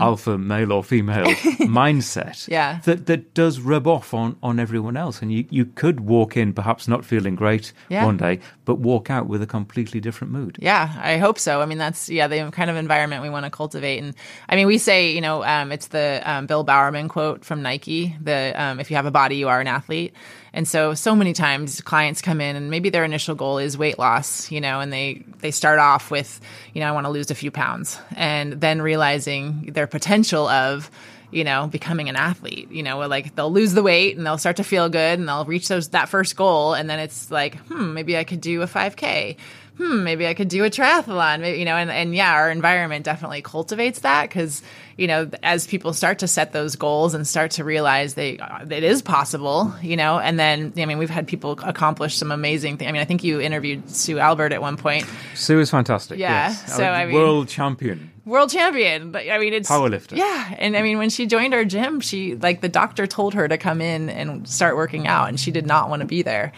alpha 0.02 0.38
male 0.38 0.72
or 0.72 0.84
female 0.84 1.26
mindset 1.70 2.20
Mm-hmm. 2.30 2.52
Yeah. 2.52 2.80
that 2.86 3.06
that 3.06 3.34
does 3.34 3.60
rub 3.60 3.88
off 3.88 4.14
on 4.14 4.36
on 4.42 4.60
everyone 4.60 4.98
else 4.98 5.22
and 5.22 5.32
you 5.32 5.46
you 5.50 5.66
could 5.66 6.00
walk 6.02 6.36
in 6.38 6.54
perhaps 6.54 6.88
not 6.88 7.06
feeling 7.06 7.36
great 7.36 7.74
Yeah. 7.90 8.06
one 8.06 8.18
day 8.18 8.40
but 8.66 8.76
walk 8.80 9.10
out 9.10 9.28
with 9.28 9.42
a 9.42 9.48
completely 9.48 10.00
different 10.00 10.34
mood 10.34 10.58
Yeah, 10.62 10.94
I 11.02 11.18
hope 11.18 11.40
so. 11.40 11.62
I 11.62 11.66
mean, 11.66 11.78
that's 11.78 12.10
yeah 12.10 12.28
the 12.28 12.52
kind 12.52 12.70
of 12.70 12.76
environment 12.76 13.22
we 13.24 13.30
want 13.30 13.46
to 13.46 13.52
cultivate. 13.52 14.00
And 14.04 14.14
I 14.48 14.56
mean, 14.56 14.68
we 14.68 14.78
say 14.78 15.12
you 15.14 15.22
know 15.22 15.44
um, 15.44 15.72
it's 15.72 15.88
the 15.88 16.22
um, 16.26 16.46
Bill 16.46 16.64
Bowerman 16.64 17.08
quote 17.10 17.44
from 17.46 17.62
Nike: 17.62 18.16
"The 18.22 18.54
um, 18.56 18.80
if 18.80 18.90
you 18.92 18.96
have 18.98 19.06
a 19.08 19.12
body, 19.12 19.36
you 19.38 19.48
are 19.50 19.60
an 19.62 19.68
athlete." 19.68 20.14
And 20.52 20.68
so, 20.68 20.96
so 20.96 21.16
many 21.16 21.34
times 21.34 21.80
clients 21.82 22.24
come 22.24 22.42
in 22.42 22.56
and 22.56 22.72
maybe 22.72 22.90
their 22.90 23.04
initial 23.06 23.36
goal 23.36 23.60
is 23.60 23.78
weight 23.78 24.00
loss, 24.00 24.52
you 24.52 24.60
know, 24.62 24.80
and 24.80 24.92
they 24.92 25.24
they 25.42 25.52
start 25.52 25.78
off 25.80 26.10
with, 26.10 26.42
you 26.74 26.82
know, 26.82 26.88
I 26.88 26.92
want 26.92 27.06
to 27.06 27.12
lose 27.12 27.30
a 27.32 27.36
few 27.36 27.52
pounds, 27.52 28.00
and 28.16 28.54
then 28.60 28.82
realizing 28.82 29.59
their 29.68 29.88
potential 29.88 30.48
of 30.48 30.90
you 31.32 31.44
know, 31.44 31.68
becoming 31.68 32.10
an 32.10 32.16
athlete. 32.16 32.72
You 32.72 32.82
know, 32.84 33.00
like 33.08 33.36
they'll 33.36 33.52
lose 33.52 33.74
the 33.74 33.84
weight 33.84 34.18
and 34.18 34.26
they'll 34.26 34.40
start 34.40 34.56
to 34.58 34.64
feel 34.64 34.90
good 34.90 35.20
and 35.20 35.28
they'll 35.28 35.46
reach 35.46 35.68
those 35.68 35.90
that 35.90 36.10
first 36.10 36.36
goal, 36.36 36.74
and 36.74 36.90
then 36.90 37.00
it's 37.00 37.30
like, 37.30 37.56
hmm, 37.68 37.94
maybe 37.94 38.18
I 38.18 38.24
could 38.24 38.42
do 38.42 38.62
a 38.64 38.66
5K. 38.66 39.38
Hmm, 39.78 40.04
maybe 40.04 40.28
I 40.28 40.34
could 40.34 40.50
do 40.50 40.66
a 40.66 40.70
triathlon. 40.70 41.40
Maybe, 41.40 41.60
you 41.60 41.66
know, 41.66 41.76
and, 41.76 41.90
and 41.90 42.14
yeah, 42.14 42.34
our 42.34 42.50
environment 42.52 43.06
definitely 43.06 43.42
cultivates 43.42 44.00
that 44.00 44.24
because 44.28 44.62
you 44.98 45.08
know, 45.08 45.30
as 45.42 45.66
people 45.66 45.94
start 45.94 46.20
to 46.20 46.28
set 46.28 46.52
those 46.52 46.76
goals 46.76 47.14
and 47.14 47.26
start 47.26 47.52
to 47.52 47.64
realize 47.64 48.16
they 48.16 48.40
it 48.70 48.84
is 48.84 49.02
possible, 49.02 49.74
you 49.82 49.96
know, 49.96 50.20
and 50.20 50.38
then 50.38 50.74
I 50.78 50.86
mean, 50.86 50.98
we've 50.98 51.10
had 51.10 51.28
people 51.28 51.52
accomplish 51.64 52.18
some 52.18 52.32
amazing 52.32 52.78
things. 52.78 52.90
I 52.90 52.92
mean, 52.92 53.02
I 53.02 53.06
think 53.06 53.24
you 53.24 53.40
interviewed 53.40 53.90
Sue 53.90 54.20
Albert 54.20 54.52
at 54.52 54.62
one 54.62 54.76
point, 54.76 55.06
Sue 55.36 55.60
is 55.62 55.70
fantastic. 55.70 56.20
Yeah, 56.20 56.50
yes. 56.50 56.76
so, 56.76 56.84
Uh, 56.84 56.88
I 56.90 57.06
mean- 57.06 57.14
world 57.16 57.48
champion. 57.48 58.12
World 58.30 58.50
champion. 58.50 59.12
But, 59.12 59.30
I 59.30 59.38
mean, 59.40 59.54
it's 59.54 59.70
Powerlifter. 59.70 60.16
Yeah, 60.16 60.56
and 60.58 60.78
I 60.78 60.82
mean, 60.82 60.98
when 60.98 61.10
she 61.10 61.26
joined 61.26 61.54
our 61.54 61.66
gym, 61.66 62.00
she 62.00 62.36
like 62.36 62.62
the 62.62 62.70
doctor 62.70 63.08
told 63.08 63.34
her 63.34 63.48
to 63.48 63.58
come 63.58 63.82
in 63.82 64.10
and 64.10 64.48
start 64.48 64.76
working 64.76 65.08
out, 65.08 65.28
and 65.28 65.40
she 65.40 65.52
did 65.52 65.66
not 65.66 65.90
want 65.90 66.02
to 66.02 66.08
be 66.08 66.22
there. 66.22 66.54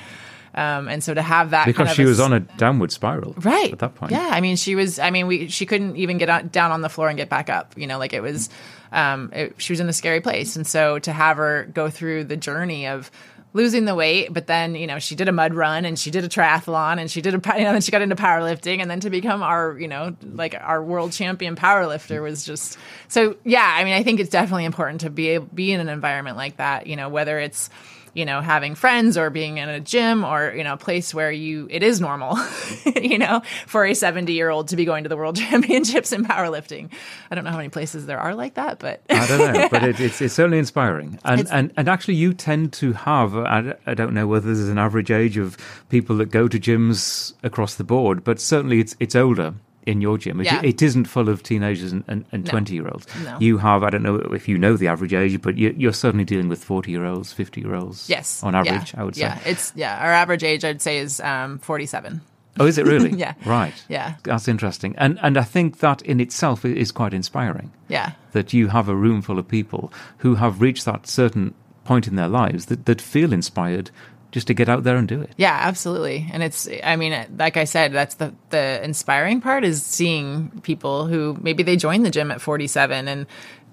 Um, 0.54 0.90
and 0.90 1.02
so 1.02 1.14
to 1.14 1.22
have 1.22 1.52
that 1.52 1.66
Because 1.66 1.78
kind 1.78 1.90
of 1.90 1.96
she 1.96 2.04
was 2.04 2.20
on 2.20 2.34
a 2.34 2.42
downward 2.42 2.92
spiral 2.92 3.34
right 3.38 3.72
at 3.72 3.80
that 3.80 3.96
point. 3.96 4.12
Yeah, 4.12 4.30
I 4.32 4.42
mean, 4.42 4.58
she 4.58 4.76
was. 4.76 5.00
I 5.00 5.10
mean, 5.10 5.28
we 5.28 5.48
she 5.48 5.66
couldn't 5.66 5.96
even 5.96 6.18
get 6.18 6.30
on, 6.30 6.50
down 6.50 6.72
on 6.72 6.82
the 6.82 6.90
floor 6.90 7.08
and 7.08 7.18
get 7.18 7.30
back 7.30 7.50
up. 7.50 7.74
You 7.78 7.88
know, 7.88 7.98
like 7.98 8.14
it 8.14 8.22
was. 8.22 8.50
Um, 8.94 9.30
it, 9.32 9.56
she 9.58 9.72
was 9.72 9.80
in 9.80 9.88
a 9.88 9.94
scary 9.94 10.20
place, 10.20 10.58
and 10.58 10.68
so 10.68 11.00
to 11.00 11.14
have 11.14 11.38
her 11.38 11.70
go 11.74 11.90
through 11.90 12.26
the 12.26 12.36
journey 12.36 12.88
of 12.88 13.10
losing 13.54 13.86
the 13.86 13.96
weight, 13.96 14.34
but 14.34 14.48
then 14.48 14.76
you 14.76 14.88
know 14.88 15.00
she 15.00 15.16
did 15.16 15.28
a 15.28 15.32
mud 15.32 15.54
run 15.54 15.86
and 15.86 15.98
she 15.98 16.12
did 16.12 16.24
a 16.24 16.30
triathlon 16.30 17.00
and 17.00 17.10
she 17.10 17.22
did 17.22 17.34
a 17.34 17.38
you 17.58 17.64
know 17.64 17.72
then 17.72 17.82
she 17.82 17.92
got 17.92 18.02
into 18.02 18.16
powerlifting 18.16 18.82
and 18.82 18.90
then 18.90 19.00
to 19.00 19.10
become 19.10 19.42
our 19.42 19.78
you 19.78 19.88
know 19.88 20.16
like 20.34 20.56
our 20.60 20.84
world 20.84 21.12
champion 21.12 21.56
powerlifter 21.56 22.22
was 22.22 22.46
just 22.46 22.78
so 23.08 23.36
yeah. 23.44 23.76
I 23.78 23.84
mean, 23.84 23.94
I 23.94 24.04
think 24.04 24.20
it's 24.20 24.30
definitely 24.30 24.66
important 24.66 25.02
to 25.02 25.10
be 25.10 25.38
be 25.38 25.72
in 25.72 25.80
an 25.80 25.90
environment 25.90 26.38
like 26.38 26.58
that. 26.58 26.88
You 26.88 26.96
know, 26.96 27.10
whether 27.10 27.40
it's 27.40 27.70
you 28.14 28.26
know 28.26 28.42
having 28.42 28.76
friends 28.76 29.18
or 29.18 29.30
being 29.30 29.58
in 29.58 29.70
a 29.70 29.80
gym 29.80 30.24
or 30.24 30.54
you 30.56 30.64
know 30.64 30.74
a 30.74 30.78
place 30.78 31.14
where 31.14 31.32
you 31.32 31.68
it 31.70 31.84
is 31.84 32.02
normal 32.02 32.38
you 33.02 33.18
know 33.18 33.42
for 33.68 33.86
a 33.86 33.94
70 33.94 34.34
year 34.34 34.50
old 34.50 34.68
to 34.70 34.76
be 34.76 34.86
going 34.86 35.04
to 35.04 35.10
the 35.10 35.18
world 35.18 35.36
championships 35.38 36.12
in 36.12 36.26
powerlifting. 36.26 36.92
I 37.30 37.36
don't 37.36 37.44
know 37.44 37.52
how 37.52 37.58
many 37.58 37.70
places 37.70 38.06
there 38.06 38.20
are 38.20 38.36
like 38.36 38.56
that 38.56 38.80
but 38.80 39.02
I 39.10 39.28
don't 39.28 39.54
know, 39.54 39.70
but 39.70 39.84
it, 39.84 40.00
it's 40.00 40.22
it's 40.22 40.34
certainly 40.34 40.58
inspiring, 40.58 41.20
and 41.26 41.48
and 41.52 41.74
and 41.78 41.88
actually, 41.88 42.16
you 42.16 42.34
tend 42.34 42.74
to 42.74 42.94
have 42.94 43.36
I, 43.36 43.76
I 43.86 43.94
don't 43.94 44.14
know 44.14 44.28
whether 44.28 44.48
there's 44.48 44.68
an 44.68 44.78
average 44.78 45.12
age 45.12 45.38
of 45.38 45.58
people 45.90 46.18
that 46.18 46.32
go 46.32 46.48
to 46.48 46.60
gyms 46.60 47.34
across 47.44 47.76
the 47.76 47.84
board, 47.84 48.24
but 48.24 48.40
certainly 48.40 48.80
it's 48.80 48.96
it's 49.00 49.16
older 49.16 49.54
in 49.88 50.00
your 50.02 50.18
gym. 50.18 50.40
It, 50.42 50.46
Yeah. 50.46 50.62
it 50.64 50.82
isn't 50.82 51.06
full 51.06 51.28
of 51.30 51.42
teenagers 51.44 51.92
and, 51.92 52.04
and, 52.08 52.26
and 52.32 52.44
No. 52.46 52.50
20 52.52 52.74
year 52.74 52.88
olds. 52.88 53.08
No. 53.24 53.38
You 53.40 53.58
have, 53.58 53.84
I 53.84 53.90
don't 53.90 54.04
know 54.04 54.16
if 54.16 54.48
you 54.48 54.58
know 54.58 54.78
the 54.78 54.88
average 54.88 55.14
age, 55.14 55.42
but 55.42 55.58
you, 55.58 55.74
you're 55.78 55.94
certainly 55.94 56.26
dealing 56.26 56.50
with 56.50 56.64
40 56.64 56.92
year 56.92 57.06
olds, 57.06 57.34
50 57.34 57.62
year 57.62 57.74
olds. 57.76 58.10
yes 58.10 58.44
On 58.44 58.54
yeah. 58.54 58.60
average, 58.60 58.94
I 58.96 59.04
would 59.04 59.16
say. 59.16 59.22
yeah 59.22 59.40
it's 59.46 59.74
yeah 59.76 59.98
our 60.06 60.12
average 60.12 60.44
age 60.44 60.64
i'd 60.64 60.82
say 60.82 60.98
is 61.00 61.20
um 61.22 61.58
47 61.60 62.22
Oh, 62.60 62.66
is 62.66 62.78
it 62.78 62.86
really? 62.86 63.12
Yeah. 63.18 63.34
Right. 63.46 63.74
Yeah. 63.88 64.16
That's 64.24 64.50
interesting. 64.50 64.94
And, 64.98 65.18
and 65.22 65.38
I 65.38 65.44
think 65.44 65.80
that 65.80 66.02
in 66.02 66.20
itself 66.20 66.66
is 66.66 66.92
quite 66.92 67.14
inspiring. 67.14 67.72
yeah 67.88 68.12
that 68.34 68.54
you 68.54 68.68
have 68.70 68.88
a 68.90 68.96
room 68.96 69.22
full 69.22 69.40
of 69.40 69.48
people 69.48 69.92
who 70.18 70.36
have 70.36 70.62
reached 70.62 70.86
that 70.86 71.08
certain 71.08 71.54
point 71.86 72.08
in 72.08 72.16
their 72.16 72.28
lives 72.28 72.66
that, 72.68 72.86
that 72.86 73.02
feel 73.02 73.34
inspired 73.34 73.90
just 74.32 74.48
to 74.48 74.54
get 74.54 74.70
out 74.70 74.84
there 74.84 74.96
and 74.96 75.08
do 75.08 75.22
it. 75.22 75.32
Yeah, 75.38 75.58
absolutely. 75.62 76.30
And 76.32 76.42
it's 76.44 76.68
I 76.84 76.96
mean, 76.96 77.26
like 77.38 77.58
I 77.58 77.66
said, 77.66 77.92
that's 77.94 78.16
the 78.16 78.34
the 78.50 78.84
inspiring 78.84 79.42
part 79.42 79.64
is 79.64 79.84
seeing 79.84 80.50
people 80.62 81.06
who 81.08 81.38
maybe 81.42 81.64
they 81.64 81.76
joined 81.76 82.06
the 82.06 82.12
gym 82.12 82.32
at 82.32 82.42
47 82.42 83.08
and 83.08 83.28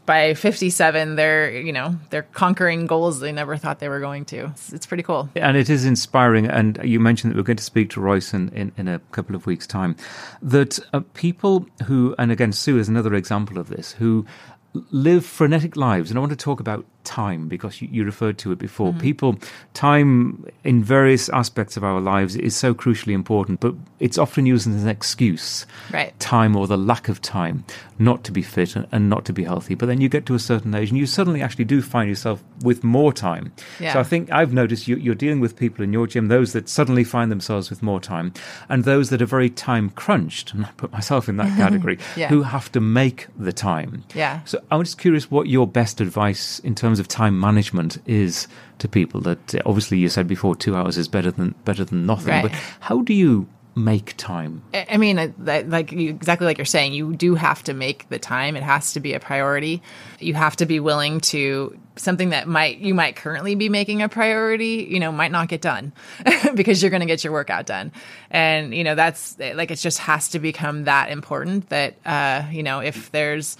by 0.09 0.33
57 0.33 1.17
they're, 1.17 1.51
you 1.51 1.71
know, 1.71 1.95
they're 2.09 2.23
conquering 2.23 2.87
goals 2.87 3.21
they 3.21 3.31
never 3.31 3.59
thought 3.59 3.79
they 3.79 3.91
were 3.91 4.01
going 4.01 4.25
to. 4.25 4.47
It's, 4.47 4.73
it's 4.73 4.87
pretty 4.87 5.03
cool. 5.03 5.29
And 5.37 5.55
it 5.55 5.69
is 5.69 5.85
inspiring. 5.85 6.47
And 6.47 6.81
you 6.83 6.99
mentioned 6.99 7.31
that 7.31 7.37
we're 7.37 7.43
going 7.43 7.59
to 7.59 7.63
speak 7.63 7.91
to 7.91 8.01
Royce 8.01 8.33
in, 8.33 8.49
in, 8.55 8.73
in 8.79 8.89
a 8.89 9.01
couple 9.13 9.37
of 9.37 9.45
weeks' 9.45 9.67
time. 9.67 9.97
That 10.41 10.79
uh, 10.95 11.03
people 11.13 11.67
who, 11.85 12.15
and 12.19 12.33
again, 12.33 12.53
Sue 12.53 12.79
is 12.79 12.89
another 12.89 13.13
example 13.15 13.59
of 13.59 13.69
this, 13.69 13.93
who 13.93 14.25
live 14.91 15.27
frenetic 15.27 15.77
lives. 15.77 16.11
And 16.11 16.17
I 16.17 16.21
want 16.21 16.31
to 16.31 16.37
talk 16.37 16.59
about 16.59 16.87
time 17.05 17.49
because 17.49 17.81
you, 17.81 17.89
you 17.91 18.05
referred 18.05 18.39
to 18.39 18.53
it 18.53 18.59
before. 18.59 18.91
Mm-hmm. 18.91 19.01
People, 19.01 19.39
time 19.75 20.45
in 20.65 20.83
various 20.83 21.29
aspects 21.31 21.77
of 21.77 21.85
our 21.85 22.01
lives 22.01 22.37
is 22.37 22.55
so 22.57 22.75
crucially 22.75 23.13
important, 23.13 23.61
but 23.61 23.75
it's 24.01 24.19
often 24.19 24.47
used 24.47 24.69
as 24.69 24.83
an 24.83 24.89
excuse. 24.89 25.67
Right. 25.93 26.19
Time 26.21 26.57
or 26.57 26.67
the 26.67 26.77
lack 26.79 27.09
of 27.09 27.21
time 27.23 27.65
not 27.99 28.23
to 28.25 28.33
be 28.33 28.43
fit 28.43 28.77
and, 28.77 28.87
and 28.93 29.09
not 29.09 29.25
to 29.25 29.33
be 29.33 29.45
healthy. 29.45 29.75
But 29.75 29.87
then 29.87 30.01
you 30.01 30.09
get 30.09 30.27
to 30.27 30.35
a 30.35 30.39
certain 30.39 30.75
age 30.75 30.91
and 30.91 30.99
you 30.99 31.07
suddenly 31.07 31.43
actually 31.43 31.65
do 31.65 31.83
find 31.83 32.09
yourself 32.09 32.43
with 32.63 32.85
more 32.85 33.13
time. 33.13 33.53
Yeah. 33.81 33.95
So 33.95 34.01
I 34.01 34.05
think 34.05 34.31
I've 34.31 34.53
noticed 34.53 34.87
you, 34.87 34.97
you're 34.97 35.15
dealing 35.15 35.41
with 35.41 35.57
people 35.57 35.83
in 35.83 35.93
your 35.93 36.07
gym, 36.07 36.29
those 36.29 36.53
that 36.53 36.69
suddenly 36.69 37.05
find 37.05 37.31
themselves 37.31 37.71
with 37.71 37.83
more 37.83 38.01
time, 38.01 38.33
and 38.69 38.85
those 38.85 39.11
that 39.11 39.21
are 39.23 39.27
very 39.27 39.51
time 39.51 39.91
crunched, 39.91 40.53
and 40.55 40.65
I 40.67 40.71
put 40.77 40.93
myself 40.93 41.29
in 41.29 41.37
that 41.39 41.57
category, 41.57 41.99
Yeah. 42.17 42.29
who 42.29 42.43
have 42.43 42.71
to 42.73 42.81
make 42.81 43.27
the 43.37 43.53
time. 43.53 44.05
Yeah. 44.15 44.41
So 44.45 44.63
I'm 44.71 44.83
just 44.83 44.99
curious 44.99 45.31
what 45.31 45.49
your 45.49 45.67
best 45.67 46.01
advice 46.01 46.61
in 46.61 46.75
terms 46.75 46.98
of 46.99 47.09
time 47.09 47.39
management 47.39 47.99
is 48.07 48.49
to 48.79 48.89
people. 48.89 49.21
That 49.21 49.55
obviously 49.67 49.99
you 49.99 50.09
said 50.09 50.27
before 50.27 50.55
two 50.57 50.77
hours 50.77 50.97
is 50.99 51.09
better 51.09 51.31
than 51.31 51.55
better 51.65 51.85
than 51.85 52.07
nothing, 52.07 52.29
Right. 52.29 52.43
but 52.43 52.53
how 52.81 53.03
do 53.03 53.13
you 53.15 53.49
make 53.75 54.17
time? 54.17 54.61
I 54.75 54.97
mean, 54.97 55.35
like 55.39 55.93
you, 55.93 56.11
exactly 56.11 56.47
like 56.47 56.59
you're 56.59 56.65
saying, 56.65 56.95
you 56.95 57.15
do 57.15 57.37
have 57.37 57.63
to 57.65 57.75
make 57.75 58.09
the 58.09 58.19
time. 58.19 58.57
It 58.57 58.65
has 58.65 58.93
to 58.95 59.01
be 59.01 59.15
a 59.15 59.21
priority. 59.21 59.83
You 60.19 60.35
have 60.35 60.57
to 60.57 60.67
be 60.67 60.81
willing 60.81 61.21
to 61.33 61.79
something 61.95 62.31
that 62.31 62.49
might 62.49 62.79
you 62.79 62.93
might 62.95 63.15
currently 63.15 63.55
be 63.55 63.69
making 63.69 64.03
a 64.03 64.09
priority. 64.09 64.89
You 64.91 64.99
know, 64.99 65.13
might 65.13 65.31
not 65.31 65.47
get 65.49 65.61
done 65.61 65.93
because 66.57 66.83
you're 66.83 66.91
going 66.91 67.03
to 67.03 67.07
get 67.07 67.23
your 67.23 67.33
workout 67.33 67.67
done, 67.67 67.93
and 68.33 68.75
you 68.75 68.83
know 68.83 68.97
that's 68.97 69.39
like 69.39 69.71
it 69.71 69.77
just 69.77 69.99
has 70.01 70.29
to 70.31 70.41
become 70.41 70.85
that 70.85 71.11
important 71.13 71.69
that 71.69 71.95
uh, 72.05 72.45
you 72.51 72.65
know 72.65 72.81
if 72.81 73.13
there's 73.13 73.57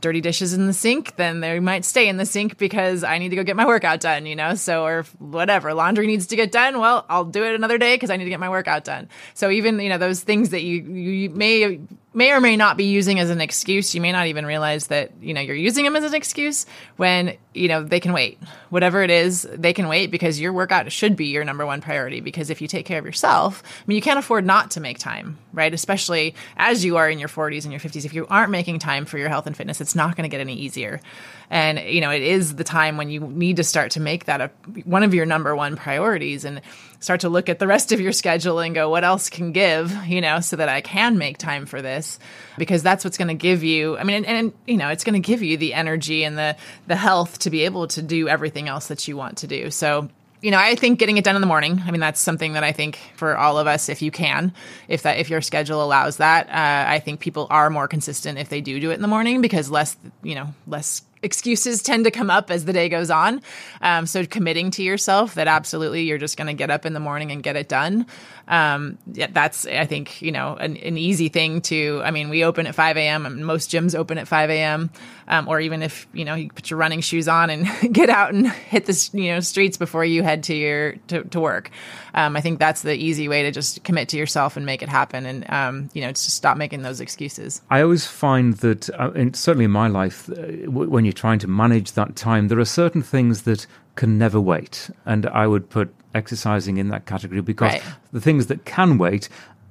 dirty 0.00 0.20
dishes 0.20 0.52
in 0.52 0.66
the 0.66 0.72
sink, 0.72 1.16
then 1.16 1.40
they 1.40 1.60
might 1.60 1.84
stay 1.84 2.08
in 2.08 2.16
the 2.16 2.26
sink 2.26 2.56
because 2.58 3.04
I 3.04 3.18
need 3.18 3.30
to 3.30 3.36
go 3.36 3.44
get 3.44 3.56
my 3.56 3.66
workout 3.66 4.00
done, 4.00 4.26
you 4.26 4.36
know? 4.36 4.54
So, 4.54 4.84
or 4.84 5.04
whatever, 5.18 5.74
laundry 5.74 6.06
needs 6.06 6.26
to 6.28 6.36
get 6.36 6.52
done, 6.52 6.78
well, 6.78 7.04
I'll 7.08 7.24
do 7.24 7.44
it 7.44 7.54
another 7.54 7.78
day 7.78 7.94
because 7.94 8.10
I 8.10 8.16
need 8.16 8.24
to 8.24 8.30
get 8.30 8.40
my 8.40 8.50
workout 8.50 8.84
done. 8.84 9.08
So 9.34 9.50
even, 9.50 9.78
you 9.80 9.88
know, 9.88 9.98
those 9.98 10.22
things 10.22 10.50
that 10.50 10.62
you, 10.62 10.82
you 10.82 11.30
may, 11.30 11.80
may 12.12 12.32
or 12.32 12.40
may 12.40 12.56
not 12.56 12.76
be 12.76 12.84
using 12.84 13.20
as 13.20 13.30
an 13.30 13.40
excuse, 13.40 13.94
you 13.94 14.00
may 14.00 14.10
not 14.10 14.26
even 14.26 14.44
realize 14.44 14.88
that, 14.88 15.12
you 15.20 15.32
know, 15.32 15.40
you're 15.40 15.54
using 15.54 15.84
them 15.84 15.94
as 15.94 16.02
an 16.02 16.14
excuse 16.14 16.66
when, 16.96 17.36
you 17.54 17.68
know, 17.68 17.84
they 17.84 18.00
can 18.00 18.12
wait. 18.12 18.38
Whatever 18.70 19.02
it 19.02 19.10
is, 19.10 19.42
they 19.42 19.72
can 19.72 19.86
wait 19.86 20.10
because 20.10 20.40
your 20.40 20.52
workout 20.52 20.90
should 20.90 21.14
be 21.14 21.26
your 21.26 21.44
number 21.44 21.64
one 21.64 21.80
priority 21.80 22.20
because 22.20 22.50
if 22.50 22.60
you 22.60 22.66
take 22.66 22.84
care 22.84 22.98
of 22.98 23.04
yourself, 23.04 23.62
I 23.64 23.84
mean, 23.86 23.94
you 23.94 24.02
can't 24.02 24.18
afford 24.18 24.44
not 24.44 24.72
to 24.72 24.80
make 24.80 24.98
time, 24.98 25.38
right? 25.52 25.72
Especially 25.72 26.34
as 26.56 26.84
you 26.84 26.96
are 26.96 27.08
in 27.08 27.20
your 27.20 27.28
40s 27.28 27.62
and 27.62 27.72
your 27.72 27.80
50s. 27.80 28.04
If 28.04 28.12
you 28.12 28.26
aren't 28.28 28.50
making 28.50 28.80
time 28.80 29.04
for 29.04 29.16
your 29.16 29.28
health 29.28 29.46
and 29.46 29.56
fitness, 29.56 29.80
it's 29.80 29.94
not 29.94 30.16
going 30.16 30.28
to 30.28 30.34
get 30.34 30.40
any 30.40 30.54
easier. 30.54 31.00
And, 31.48 31.78
you 31.78 32.00
know, 32.00 32.10
it 32.10 32.22
is 32.22 32.56
the 32.56 32.64
time 32.64 32.96
when 32.96 33.10
you 33.10 33.20
need 33.20 33.56
to 33.56 33.64
start 33.64 33.92
to 33.92 34.00
make 34.00 34.24
that 34.24 34.40
a, 34.40 34.50
one 34.84 35.04
of 35.04 35.14
your 35.14 35.26
number 35.26 35.54
one 35.54 35.76
priorities 35.76 36.44
and 36.44 36.60
start 37.00 37.20
to 37.20 37.28
look 37.28 37.48
at 37.48 37.58
the 37.58 37.66
rest 37.66 37.92
of 37.92 38.00
your 38.00 38.12
schedule 38.12 38.60
and 38.60 38.74
go, 38.74 38.88
what 38.88 39.04
else 39.04 39.30
can 39.30 39.52
give, 39.52 39.92
you 40.06 40.20
know, 40.20 40.40
so 40.40 40.56
that 40.56 40.68
I 40.68 40.82
can 40.82 41.18
make 41.18 41.38
time 41.38 41.66
for 41.66 41.82
this 41.82 42.18
because 42.58 42.82
that's 42.82 43.04
what's 43.04 43.16
going 43.16 43.28
to 43.28 43.34
give 43.34 43.64
you, 43.64 43.96
I 43.98 44.04
mean, 44.04 44.24
and, 44.24 44.26
and 44.26 44.52
you 44.66 44.76
know, 44.76 44.88
it's 44.90 45.02
going 45.02 45.20
to 45.20 45.26
give 45.26 45.42
you 45.42 45.56
the 45.56 45.74
energy 45.74 46.24
and 46.24 46.36
the, 46.36 46.56
the 46.86 46.96
health 46.96 47.38
to 47.40 47.50
be 47.50 47.64
able 47.64 47.88
to 47.88 48.02
do 48.02 48.28
everything 48.28 48.68
else 48.68 48.88
that 48.88 49.08
you 49.08 49.16
want 49.16 49.38
to 49.38 49.46
do. 49.46 49.70
So, 49.70 50.10
you 50.42 50.50
know, 50.50 50.58
I 50.58 50.74
think 50.74 50.98
getting 50.98 51.16
it 51.16 51.24
done 51.24 51.36
in 51.36 51.40
the 51.40 51.46
morning. 51.46 51.82
I 51.84 51.90
mean, 51.90 52.00
that's 52.00 52.20
something 52.20 52.54
that 52.54 52.64
I 52.64 52.72
think 52.72 52.98
for 53.16 53.36
all 53.36 53.58
of 53.58 53.66
us, 53.66 53.88
if 53.88 54.02
you 54.02 54.10
can, 54.10 54.52
if 54.88 55.02
that, 55.02 55.18
if 55.18 55.28
your 55.28 55.40
schedule 55.40 55.82
allows 55.82 56.18
that, 56.18 56.48
uh, 56.48 56.90
I 56.90 56.98
think 56.98 57.20
people 57.20 57.46
are 57.50 57.68
more 57.70 57.88
consistent 57.88 58.38
if 58.38 58.48
they 58.48 58.60
do 58.60 58.80
do 58.80 58.90
it 58.90 58.94
in 58.94 59.02
the 59.02 59.08
morning 59.08 59.40
because 59.42 59.70
less, 59.70 59.96
you 60.22 60.34
know, 60.34 60.48
less 60.66 61.02
excuses 61.22 61.82
tend 61.82 62.04
to 62.04 62.10
come 62.10 62.30
up 62.30 62.50
as 62.50 62.64
the 62.64 62.72
day 62.72 62.88
goes 62.88 63.10
on. 63.10 63.42
Um, 63.80 64.06
so 64.06 64.24
committing 64.24 64.70
to 64.72 64.82
yourself 64.82 65.34
that 65.34 65.48
absolutely 65.48 66.02
you're 66.02 66.18
just 66.18 66.36
going 66.36 66.46
to 66.46 66.54
get 66.54 66.70
up 66.70 66.86
in 66.86 66.92
the 66.92 67.00
morning 67.00 67.30
and 67.30 67.42
get 67.42 67.56
it 67.56 67.68
done. 67.68 68.06
Um, 68.48 68.98
yeah, 69.12 69.28
that's 69.30 69.64
I 69.64 69.86
think 69.86 70.20
you 70.20 70.32
know 70.32 70.56
an, 70.56 70.76
an 70.76 70.98
easy 70.98 71.28
thing 71.28 71.60
to. 71.62 72.02
I 72.04 72.10
mean, 72.10 72.30
we 72.30 72.44
open 72.44 72.66
at 72.66 72.74
5 72.74 72.96
a.m. 72.96 73.24
and 73.24 73.46
most 73.46 73.70
gyms 73.70 73.94
open 73.94 74.18
at 74.18 74.26
5 74.26 74.50
a.m. 74.50 74.90
Um, 75.28 75.46
or 75.46 75.60
even 75.60 75.82
if 75.82 76.08
you 76.12 76.24
know 76.24 76.34
you 76.34 76.50
put 76.50 76.68
your 76.68 76.78
running 76.78 77.00
shoes 77.00 77.28
on 77.28 77.48
and 77.50 77.68
get 77.92 78.10
out 78.10 78.34
and 78.34 78.50
hit 78.50 78.86
the 78.86 79.10
you 79.12 79.32
know 79.32 79.40
streets 79.40 79.76
before 79.76 80.04
you 80.04 80.24
head 80.24 80.42
to 80.44 80.54
your 80.54 80.92
to, 81.08 81.22
to 81.24 81.40
work. 81.40 81.70
Um, 82.12 82.36
I 82.36 82.40
think 82.40 82.58
that's 82.58 82.82
the 82.82 82.94
easy 82.94 83.28
way 83.28 83.44
to 83.44 83.52
just 83.52 83.84
commit 83.84 84.08
to 84.08 84.16
yourself 84.16 84.56
and 84.56 84.66
make 84.66 84.82
it 84.82 84.88
happen, 84.88 85.26
and 85.26 85.48
um, 85.48 85.90
you 85.92 86.02
know 86.02 86.08
just 86.08 86.30
stop 86.30 86.56
making 86.56 86.82
those 86.82 87.00
excuses. 87.00 87.62
I 87.70 87.82
always 87.82 88.04
find 88.04 88.54
that, 88.54 88.90
uh, 88.90 89.10
certainly 89.32 89.66
in 89.66 89.70
my 89.70 89.86
life, 89.86 90.28
uh, 90.28 90.68
when 90.68 91.04
you're 91.10 91.22
trying 91.26 91.40
to 91.40 91.48
manage 91.48 91.92
that 91.92 92.14
time, 92.14 92.46
there 92.48 92.58
are 92.60 92.64
certain 92.64 93.02
things 93.02 93.42
that 93.42 93.66
can 93.96 94.16
never 94.16 94.40
wait. 94.40 94.90
And 95.04 95.26
I 95.26 95.46
would 95.46 95.68
put 95.68 95.92
exercising 96.14 96.76
in 96.78 96.88
that 96.88 97.06
category 97.06 97.40
because 97.40 97.72
Right. 97.72 97.82
the 98.12 98.20
things 98.20 98.46
that 98.46 98.64
can 98.64 98.96
wait, 98.98 99.28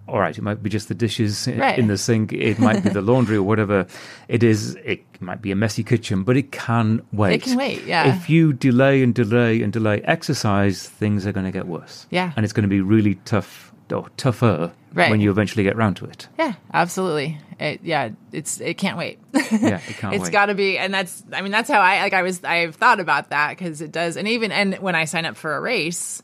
all 0.08 0.19
right, 0.19 0.38
it 0.38 0.41
might 0.41 0.62
be 0.62 0.69
just 0.69 0.88
the 0.89 0.93
dishes 0.95 1.47
Right. 1.47 1.80
in 1.80 1.88
the 1.88 1.97
sink, 1.97 2.34
it 2.34 2.60
might 2.60 2.84
be 2.84 2.89
the 2.89 3.02
laundry 3.02 3.38
or 3.38 3.43
whatever 3.43 3.86
it 4.28 4.43
is, 4.43 4.75
it 4.84 5.02
might 5.21 5.41
be 5.41 5.52
a 5.52 5.56
messy 5.56 5.84
kitchen, 5.84 6.23
but 6.23 6.36
it 6.36 6.52
can 6.52 7.02
wait. 7.13 7.36
It 7.36 7.43
can 7.43 7.58
wait, 7.58 7.86
yeah. 7.86 8.15
If 8.15 8.30
you 8.30 8.52
delay 8.54 9.02
and 9.04 9.13
delay 9.15 9.62
and 9.62 9.71
delay 9.71 10.02
exercise, 10.04 10.88
things 10.88 11.25
are 11.25 11.32
going 11.32 11.45
to 11.45 11.52
get 11.52 11.67
worse. 11.67 12.08
Yeah. 12.10 12.32
And 12.36 12.43
it's 12.43 12.54
going 12.54 12.63
to 12.63 12.69
be 12.69 12.82
really 12.82 13.15
tough 13.25 13.71
or 13.93 14.08
tougher 14.17 14.71
Right. 14.93 15.12
when 15.12 15.21
you 15.21 15.30
eventually 15.30 15.63
get 15.63 15.75
round 15.75 15.97
to 15.97 16.06
it. 16.06 16.28
Yeah, 16.38 16.54
absolutely. 16.73 17.38
It, 17.60 17.82
yeah, 17.84 18.10
it's 18.32 18.60
it 18.60 18.78
can't 18.78 18.97
wait. 18.97 19.19
Yeah, 19.34 19.82
it 19.88 19.97
can't 19.97 20.15
It's 20.15 20.30
got 20.30 20.47
to 20.47 20.56
be, 20.56 20.78
and 20.78 20.93
that's 20.93 21.23
I 21.32 21.41
mean 21.41 21.52
that's 21.52 21.69
how 21.69 21.80
I 21.80 22.02
like 22.02 22.13
I 22.13 22.23
was 22.23 22.43
I've 22.43 22.75
thought 22.75 22.99
about 22.99 23.30
that 23.30 23.49
because 23.49 23.82
it 23.82 23.91
does, 23.91 24.17
and 24.17 24.28
even 24.28 24.52
and 24.52 24.75
when 24.75 24.95
I 24.95 25.06
sign 25.06 25.25
up 25.25 25.36
for 25.36 25.56
a 25.56 25.62
race, 25.62 26.21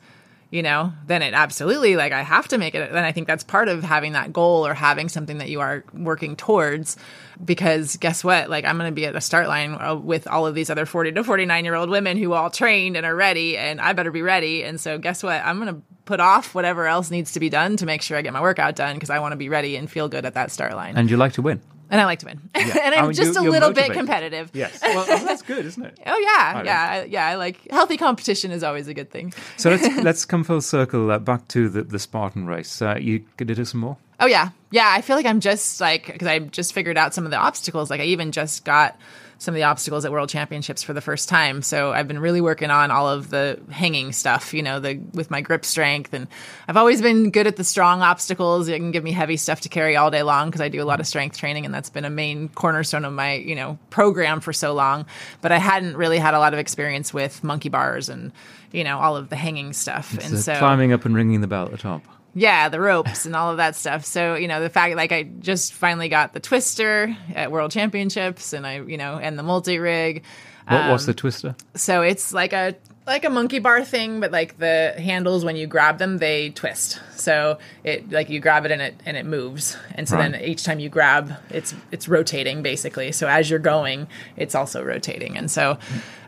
you 0.56 0.64
know, 0.64 0.94
then 1.06 1.22
it 1.22 1.34
absolutely 1.34 1.98
like 1.98 2.14
I 2.14 2.22
have 2.22 2.48
to 2.48 2.58
make 2.58 2.76
it. 2.76 2.94
Then 2.94 3.04
I 3.04 3.12
think 3.12 3.28
that's 3.28 3.44
part 3.44 3.68
of 3.68 3.84
having 3.84 4.14
that 4.14 4.32
goal 4.32 4.66
or 4.66 4.74
having 4.74 5.10
something 5.10 5.40
that 5.40 5.50
you 5.50 5.60
are 5.60 5.84
working 5.94 6.38
towards. 6.38 6.96
Because 7.44 7.98
guess 7.98 8.24
what? 8.24 8.50
Like 8.50 8.64
I'm 8.64 8.78
going 8.78 8.90
to 8.90 8.96
be 8.96 9.06
at 9.06 9.14
the 9.14 9.20
start 9.20 9.50
line 9.50 9.74
uh, 9.74 9.96
with 9.96 10.28
all 10.28 10.48
of 10.48 10.56
these 10.56 10.70
other 10.70 10.86
40 10.86 11.12
to 11.12 11.24
49 11.26 11.66
year 11.66 11.76
old 11.76 11.90
women 11.90 12.16
who 12.16 12.32
all 12.32 12.50
trained 12.50 12.96
and 12.96 13.06
are 13.06 13.16
ready, 13.16 13.58
and 13.58 13.82
I 13.82 13.92
better 13.92 14.12
be 14.12 14.22
ready. 14.22 14.64
And 14.64 14.80
so 14.80 14.98
guess 14.98 15.22
what? 15.22 15.42
I'm 15.44 15.60
going 15.60 15.76
to 15.76 15.82
put 16.06 16.22
off 16.22 16.56
whatever 16.56 16.88
else 16.88 17.12
needs 17.12 17.34
to 17.34 17.42
be 17.42 17.50
done 17.50 17.76
to 17.78 17.86
make 17.86 18.02
sure 18.02 18.18
I 18.18 18.22
get 18.22 18.32
my 18.32 18.42
workout 18.42 18.78
done 18.78 18.96
because 18.96 19.10
I 19.10 19.20
want 19.20 19.34
to 19.34 19.38
be 19.38 19.50
ready 19.50 19.76
and 19.76 19.92
feel 19.92 20.08
good 20.08 20.24
at 20.24 20.36
that 20.36 20.52
start 20.52 20.74
line. 20.74 20.96
And 20.96 21.10
you 21.10 21.18
like 21.18 21.34
to 21.34 21.42
win. 21.42 21.62
And 21.90 22.02
I 22.02 22.06
like 22.06 22.20
to 22.20 22.26
win. 22.26 22.42
and 22.56 22.72
I 22.74 22.96
I'm 22.98 23.04
mean, 23.06 23.14
just 23.14 23.34
you- 23.36 23.40
a 23.40 23.44
you're 23.44 23.52
little 23.52 23.72
bit 23.72 23.92
competitive. 23.92 24.50
Yes. 24.54 24.80
Well, 24.82 25.06
well, 25.08 25.26
that's 25.26 25.42
good, 25.44 25.66
isn't 25.66 25.86
it? 25.86 26.00
Oh 26.06 26.18
yeah, 26.18 26.54
don't. 26.54 26.66
yeah, 26.66 26.90
I- 26.90 27.04
yeah. 27.06 27.28
I 27.28 27.36
like 27.36 27.70
healthy 27.70 27.98
competition 27.98 28.52
is 28.52 28.64
always 28.64 28.88
a 28.88 28.94
good 28.94 29.12
thing. 29.12 29.34
So 29.58 29.70
let's 29.70 29.96
let's 30.04 30.26
come 30.26 30.44
full 30.44 30.62
circle 30.62 31.12
uh, 31.12 31.20
back 31.20 31.48
to 31.50 31.70
the, 31.70 31.84
the 31.84 32.00
Spartan 32.00 32.48
race. 32.48 32.82
Uh, 32.82 32.98
you 33.00 33.20
going 33.38 33.48
to 33.48 33.56
do 33.56 33.66
some 33.66 33.82
more? 33.82 33.98
Oh 34.20 34.26
yeah, 34.28 34.50
yeah. 34.72 34.90
I 34.96 35.02
feel 35.02 35.16
like 35.16 35.26
I'm 35.26 35.42
just 35.42 35.80
like 35.82 36.08
because 36.08 36.28
I 36.28 36.40
just 36.40 36.74
figured 36.74 36.98
out 36.98 37.14
some 37.14 37.26
of 37.26 37.32
the 37.32 37.38
obstacles. 37.38 37.90
Like 37.90 38.02
I 38.02 38.06
even 38.06 38.32
just 38.32 38.64
got 38.66 38.98
some 39.38 39.54
of 39.54 39.58
the 39.58 39.64
obstacles 39.64 40.06
at 40.06 40.12
World 40.12 40.30
Championships 40.30 40.84
for 40.84 40.94
the 40.94 41.02
first 41.02 41.30
time. 41.30 41.62
So 41.62 41.92
I've 41.92 42.08
been 42.08 42.20
really 42.20 42.42
working 42.42 42.70
on 42.70 42.92
all 42.92 43.10
of 43.10 43.30
the 43.30 43.60
hanging 43.70 44.12
stuff. 44.12 44.54
You 44.54 44.64
know, 44.64 44.80
the 44.80 45.00
with 45.14 45.30
my 45.30 45.42
grip 45.42 45.66
strength, 45.66 46.14
and 46.14 46.28
I've 46.68 46.78
always 46.78 47.02
been 47.02 47.32
good 47.32 47.48
at 47.48 47.56
the 47.56 47.64
strong 47.64 48.02
obstacles. 48.02 48.68
It 48.68 48.78
can 48.78 48.92
give 48.92 49.04
me 49.04 49.12
heavy 49.12 49.38
stuff 49.38 49.62
to 49.62 49.70
carry 49.70 49.96
all 49.96 50.12
day 50.12 50.24
long 50.24 50.50
because 50.50 50.62
I 50.62 50.70
do 50.70 50.82
a 50.82 50.86
lot 50.86 51.00
of 51.00 51.08
strength 51.08 51.38
training, 51.38 51.66
and 51.66 51.74
that's 51.74 51.90
been 51.90 52.06
a 52.06 52.10
main 52.10 52.50
cornerstone 52.50 53.06
of 53.06 53.14
my 53.14 53.36
you 53.36 53.56
know 53.56 53.78
program 53.90 54.40
for 54.40 54.54
so 54.54 54.74
long. 54.74 55.06
But 55.42 55.52
I 55.52 55.58
hadn't 55.58 55.98
really 55.98 56.18
had 56.18 56.34
a 56.34 56.40
lot 56.40 56.54
of 56.54 56.60
experience 56.60 57.14
with 57.14 57.44
monkey 57.44 57.70
bars 57.70 58.10
and 58.10 58.32
you 58.72 58.84
know 58.84 59.00
all 59.00 59.16
of 59.16 59.30
the 59.30 59.36
hanging 59.36 59.74
stuff. 59.74 60.14
and 60.14 60.24
So 60.24 60.36
so 60.38 60.58
climbing 60.58 60.94
up 60.94 61.06
and 61.06 61.16
ringing 61.16 61.42
the 61.42 61.48
bell 61.48 61.66
at 61.66 61.72
the 61.72 61.78
top. 61.78 62.04
Yeah, 62.36 62.70
the 62.70 62.80
ropes 62.82 63.26
and 63.26 63.36
all 63.36 63.50
of 63.50 63.58
that 63.58 63.76
stuff. 63.76 64.06
So, 64.06 64.36
you 64.36 64.48
know, 64.48 64.62
the 64.62 64.70
fact 64.70 64.96
like 64.98 65.12
I 65.12 65.24
just 65.24 65.74
finally 65.74 66.10
got 66.10 66.34
the 66.34 66.40
twister 66.40 67.16
at 67.34 67.52
World 67.52 67.72
Championships 67.72 68.54
and 68.54 68.68
I, 68.68 68.82
you 68.82 68.98
know, 68.98 69.18
and 69.18 69.40
the 69.40 69.44
multi 69.44 69.80
rig. 69.80 70.24
What 70.68 70.92
was 70.92 71.04
Um, 71.04 71.08
the 71.08 71.14
twister? 71.14 71.56
So 71.76 72.02
it's 72.02 72.34
like 72.34 72.52
a 72.54 72.76
like 73.08 73.24
a 73.24 73.30
monkey 73.30 73.60
bar 73.60 73.84
thing, 73.86 74.20
but 74.20 74.32
like 74.32 74.58
the 74.58 74.94
handles 74.98 75.46
when 75.46 75.56
you 75.56 75.68
grab 75.68 76.00
them, 76.00 76.18
they 76.18 76.50
twist. 76.50 77.00
So 77.16 77.60
it 77.84 78.12
like 78.12 78.30
you 78.30 78.40
grab 78.40 78.66
it 78.66 78.72
and 78.72 78.82
it 78.82 78.96
and 79.06 79.16
it 79.16 79.26
moves. 79.26 79.78
And 79.94 80.08
so 80.10 80.16
Right. 80.18 80.32
then 80.32 80.42
each 80.42 80.64
time 80.64 80.80
you 80.80 80.90
grab, 80.90 81.34
it's 81.50 81.76
it's 81.92 82.08
rotating 82.08 82.64
basically. 82.64 83.12
So 83.12 83.28
as 83.28 83.50
you're 83.50 83.60
going, 83.60 84.08
it's 84.36 84.56
also 84.56 84.84
rotating. 84.84 85.38
And 85.38 85.50
so 85.52 85.78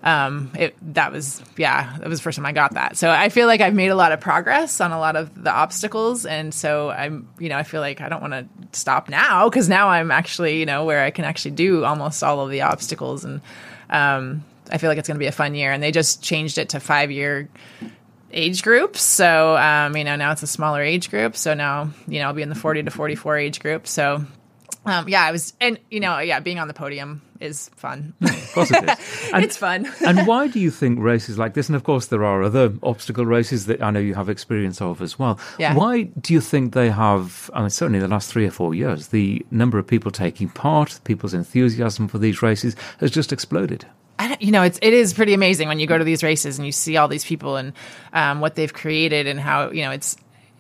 um 0.04 0.52
it 0.58 0.76
that 0.94 1.12
was 1.12 1.42
yeah, 1.58 1.98
that 1.98 2.08
was 2.08 2.20
the 2.20 2.24
first 2.24 2.36
time 2.36 2.46
I 2.46 2.52
got 2.52 2.76
that. 2.76 2.96
So 2.98 3.10
I 3.10 3.30
feel 3.30 3.48
like 3.48 3.62
I've 3.62 3.74
made 3.74 3.90
a 3.90 3.96
lot 3.96 4.12
of 4.12 4.20
progress 4.20 4.80
on 4.80 4.92
a 4.92 5.00
lot 5.00 5.16
of 5.16 5.44
the 5.44 5.52
obstacles 5.52 6.26
and 6.28 6.54
so 6.54 6.90
I'm 6.92 7.28
you 7.40 7.50
know, 7.50 7.58
I 7.58 7.64
feel 7.64 7.82
like 7.82 8.02
I 8.02 8.10
don't 8.10 8.22
want 8.22 8.34
to 8.34 8.46
stop 8.78 9.10
now 9.10 9.50
cuz 9.50 9.68
now 9.68 9.90
I'm 9.90 10.12
actually, 10.12 10.60
you 10.60 10.66
know, 10.68 10.86
where 10.86 11.04
I 11.04 11.10
can 11.10 11.26
actually 11.26 11.52
do 11.52 11.86
almost 11.86 12.24
all 12.24 12.40
of 12.42 12.52
the 12.52 12.62
obstacles 12.62 13.26
and 13.26 13.42
um 13.90 14.44
I 14.72 14.78
feel 14.78 14.90
like 14.90 14.98
it's 14.98 15.08
going 15.08 15.16
to 15.16 15.20
be 15.20 15.28
a 15.28 15.32
fun 15.32 15.56
year, 15.56 15.72
and 15.72 15.82
they 15.82 15.92
just 15.92 16.22
changed 16.24 16.58
it 16.58 16.70
to 16.70 16.80
five 16.80 17.12
year 17.12 17.50
age 18.32 18.64
groups. 18.64 19.02
So, 19.02 19.58
um, 19.58 19.96
you 19.96 20.04
know, 20.04 20.16
now 20.16 20.32
it's 20.32 20.44
a 20.44 20.48
smaller 20.48 20.82
age 20.82 21.10
group. 21.10 21.36
So 21.36 21.54
now, 21.54 21.92
you 22.08 22.20
know, 22.20 22.28
I'll 22.28 22.34
be 22.34 22.42
in 22.42 22.50
the 22.50 22.56
40 22.56 22.84
to 22.84 22.92
44 22.92 23.38
age 23.38 23.60
group. 23.60 23.88
So, 23.88 24.26
um, 24.86 25.10
yeah, 25.10 25.24
I 25.24 25.32
was, 25.32 25.54
and, 25.60 25.80
you 25.90 26.00
know, 26.00 26.20
yeah, 26.20 26.40
being 26.40 26.60
on 26.60 26.68
the 26.68 26.74
podium 26.74 27.22
is 27.40 27.70
fun. 27.76 28.14
Of 28.22 28.54
course 28.54 28.72
it 28.72 28.90
is. 28.90 29.30
And, 29.34 29.44
it's 29.44 29.58
fun. 29.58 29.92
and 30.06 30.26
why 30.26 30.48
do 30.54 30.60
you 30.60 30.72
think 30.72 31.00
races 31.00 31.38
like 31.38 31.54
this, 31.54 31.68
and 31.68 31.76
of 31.76 31.84
course 31.84 32.08
there 32.08 32.24
are 32.24 32.42
other 32.44 32.74
obstacle 32.82 33.26
races 33.26 33.66
that 33.66 33.82
I 33.82 33.92
know 33.92 34.00
you 34.00 34.16
have 34.16 34.30
experience 34.30 34.82
of 34.82 35.02
as 35.02 35.20
well. 35.20 35.38
Yeah. 35.60 35.76
Why 35.76 36.04
do 36.04 36.34
you 36.34 36.40
think 36.40 36.74
they 36.74 36.90
have, 36.90 37.50
I 37.54 37.62
mean, 37.62 37.70
certainly 37.70 38.00
the 38.00 38.08
last 38.08 38.32
three 38.32 38.46
or 38.46 38.52
four 38.52 38.74
years, 38.74 39.10
the 39.10 39.46
number 39.52 39.78
of 39.78 39.86
people 39.86 40.12
taking 40.12 40.50
part, 40.50 41.00
people's 41.04 41.34
enthusiasm 41.34 42.08
for 42.08 42.18
these 42.18 42.42
races 42.42 42.76
has 43.00 43.12
just 43.12 43.34
exploded? 43.34 43.86
You 44.40 44.52
know, 44.52 44.64
it's 44.64 44.80
it 44.82 44.94
is 44.94 45.14
pretty 45.14 45.34
amazing 45.34 45.68
when 45.68 45.80
you 45.80 45.88
go 45.88 45.98
to 45.98 46.04
these 46.04 46.24
races 46.24 46.58
and 46.58 46.66
you 46.66 46.72
see 46.72 46.98
all 46.98 47.08
these 47.08 47.24
people 47.24 47.56
and 47.56 47.74
um, 48.14 48.42
what 48.42 48.56
they've 48.56 48.74
created 48.74 49.28
and 49.28 49.40
how 49.40 49.70
you 49.72 49.84
know 49.84 49.92
it's. 49.92 50.18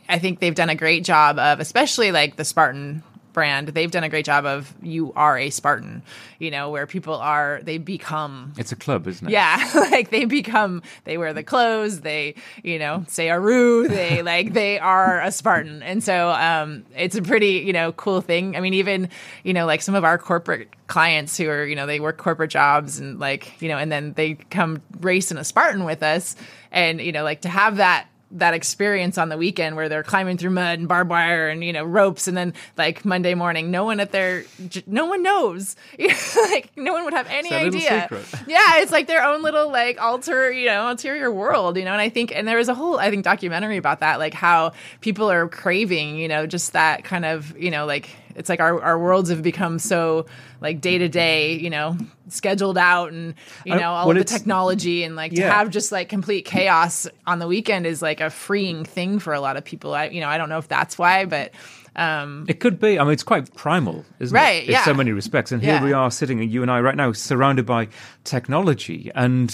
I 0.09 0.19
think 0.19 0.39
they've 0.39 0.55
done 0.55 0.69
a 0.69 0.75
great 0.75 1.03
job 1.03 1.37
of, 1.37 1.59
especially 1.59 2.11
like 2.11 2.37
the 2.37 2.45
Spartan 2.45 3.03
brand, 3.37 3.67
they've 3.67 3.91
done 3.91 4.03
a 4.03 4.09
great 4.09 4.25
job 4.25 4.47
of 4.47 4.73
you 4.81 5.13
are 5.15 5.37
a 5.37 5.51
Spartan, 5.51 6.01
you 6.39 6.49
know, 6.49 6.71
where 6.71 6.87
people 6.87 7.13
are 7.13 7.59
they 7.61 7.77
become 7.77 8.51
It's 8.57 8.71
a 8.71 8.75
club, 8.75 9.07
isn't 9.07 9.27
it? 9.27 9.31
yeah, 9.31 9.63
like 9.91 10.09
they 10.09 10.25
become 10.25 10.81
they 11.03 11.19
wear 11.19 11.33
the 11.35 11.43
clothes, 11.43 12.01
they, 12.01 12.33
you 12.63 12.79
know, 12.79 13.05
say 13.07 13.29
Aru, 13.29 13.87
they 13.87 14.23
like 14.33 14.53
they 14.53 14.79
are 14.79 15.21
a 15.21 15.31
Spartan. 15.31 15.83
And 15.83 16.03
so 16.03 16.31
um 16.31 16.83
it's 16.95 17.15
a 17.15 17.21
pretty, 17.21 17.61
you 17.67 17.73
know, 17.73 17.91
cool 17.91 18.21
thing. 18.21 18.55
I 18.55 18.59
mean, 18.59 18.73
even, 18.73 19.07
you 19.43 19.53
know, 19.53 19.67
like 19.67 19.83
some 19.83 19.93
of 19.93 20.03
our 20.03 20.17
corporate 20.17 20.69
clients 20.87 21.37
who 21.37 21.47
are, 21.47 21.63
you 21.63 21.75
know, 21.75 21.85
they 21.85 21.99
work 21.99 22.17
corporate 22.17 22.49
jobs 22.49 22.97
and 22.97 23.19
like, 23.19 23.61
you 23.61 23.69
know, 23.69 23.77
and 23.77 23.91
then 23.91 24.13
they 24.13 24.33
come 24.33 24.81
race 24.99 25.29
in 25.29 25.37
a 25.37 25.43
Spartan 25.43 25.83
with 25.83 26.01
us 26.01 26.35
and, 26.71 26.99
you 26.99 27.11
know, 27.11 27.23
like 27.23 27.41
to 27.41 27.49
have 27.49 27.77
that 27.77 28.07
that 28.31 28.53
experience 28.53 29.17
on 29.17 29.29
the 29.29 29.37
weekend 29.37 29.75
where 29.75 29.87
they're 29.87 30.03
climbing 30.03 30.37
through 30.37 30.49
mud 30.49 30.79
and 30.79 30.87
barbed 30.87 31.09
wire 31.09 31.47
and 31.47 31.63
you 31.63 31.71
know 31.71 31.83
ropes 31.83 32.27
and 32.27 32.35
then 32.35 32.53
like 32.77 33.05
Monday 33.05 33.33
morning 33.33 33.71
no 33.71 33.85
one 33.85 33.99
at 33.99 34.11
their 34.11 34.43
no 34.85 35.05
one 35.05 35.23
knows. 35.23 35.75
Like 36.37 36.71
no 36.77 36.93
one 36.93 37.03
would 37.05 37.13
have 37.13 37.27
any 37.29 37.51
idea. 37.53 38.07
yeah 38.47 38.77
it's 38.77 38.91
like 38.91 39.07
their 39.07 39.23
own 39.23 39.41
little 39.41 39.71
like 39.71 39.99
alter 39.99 40.51
you 40.51 40.65
know 40.65 40.89
ulterior 40.89 41.31
world 41.31 41.77
you 41.77 41.83
know 41.83 41.91
and 41.91 42.01
I 42.01 42.09
think 42.09 42.31
and 42.33 42.47
there 42.47 42.57
was 42.57 42.69
a 42.69 42.75
whole 42.75 42.99
I 42.99 43.09
think 43.09 43.23
documentary 43.23 43.77
about 43.77 43.99
that 43.99 44.19
like 44.19 44.33
how 44.33 44.73
people 45.01 45.29
are 45.31 45.47
craving 45.47 46.17
you 46.17 46.27
know 46.27 46.45
just 46.45 46.73
that 46.73 47.03
kind 47.03 47.25
of 47.25 47.57
you 47.57 47.71
know 47.71 47.85
like 47.85 48.09
it's 48.37 48.47
like 48.49 48.61
our, 48.61 48.81
our 48.81 48.97
worlds 48.97 49.29
have 49.29 49.41
become 49.43 49.79
so 49.79 50.25
like 50.61 50.79
day 50.79 50.97
to 50.97 51.09
day 51.09 51.57
you 51.57 51.69
know 51.69 51.97
scheduled 52.29 52.77
out 52.77 53.11
and 53.11 53.33
you 53.65 53.75
know 53.75 53.91
all 53.91 54.09
of 54.09 54.15
the 54.17 54.23
technology 54.23 55.03
and 55.03 55.15
like 55.17 55.33
to 55.33 55.41
have 55.41 55.69
just 55.69 55.91
like 55.91 56.07
complete 56.07 56.45
chaos 56.45 57.07
on 57.25 57.39
the 57.39 57.47
weekend 57.47 57.85
is 57.85 58.01
like 58.01 58.21
a 58.21 58.29
freeing 58.29 58.85
thing 58.85 59.19
for 59.19 59.33
a 59.33 59.39
lot 59.41 59.57
of 59.57 59.65
people 59.65 59.93
I 59.93 60.05
you 60.09 60.21
know 60.21 60.27
I 60.29 60.37
don't 60.37 60.49
know 60.49 60.59
if 60.59 60.67
that's 60.69 60.97
why 60.97 61.25
but 61.25 61.51
um 61.95 62.45
It 62.47 62.59
could 62.59 62.79
be. 62.79 62.99
I 62.99 63.03
mean, 63.03 63.13
it's 63.13 63.23
quite 63.23 63.51
primal, 63.55 64.05
isn't 64.19 64.35
Right, 64.35 64.61
it? 64.61 64.67
In 64.67 64.71
yeah. 64.73 64.85
so 64.85 64.93
many 64.93 65.11
respects. 65.13 65.51
And 65.51 65.63
here 65.63 65.73
Yeah. 65.73 65.83
we 65.83 65.93
are 65.93 66.11
sitting, 66.11 66.37
you 66.47 66.61
and 66.61 66.69
I, 66.69 66.79
right 66.79 66.95
now, 66.95 67.11
surrounded 67.11 67.65
by 67.65 67.87
technology, 68.23 69.09
and 69.15 69.49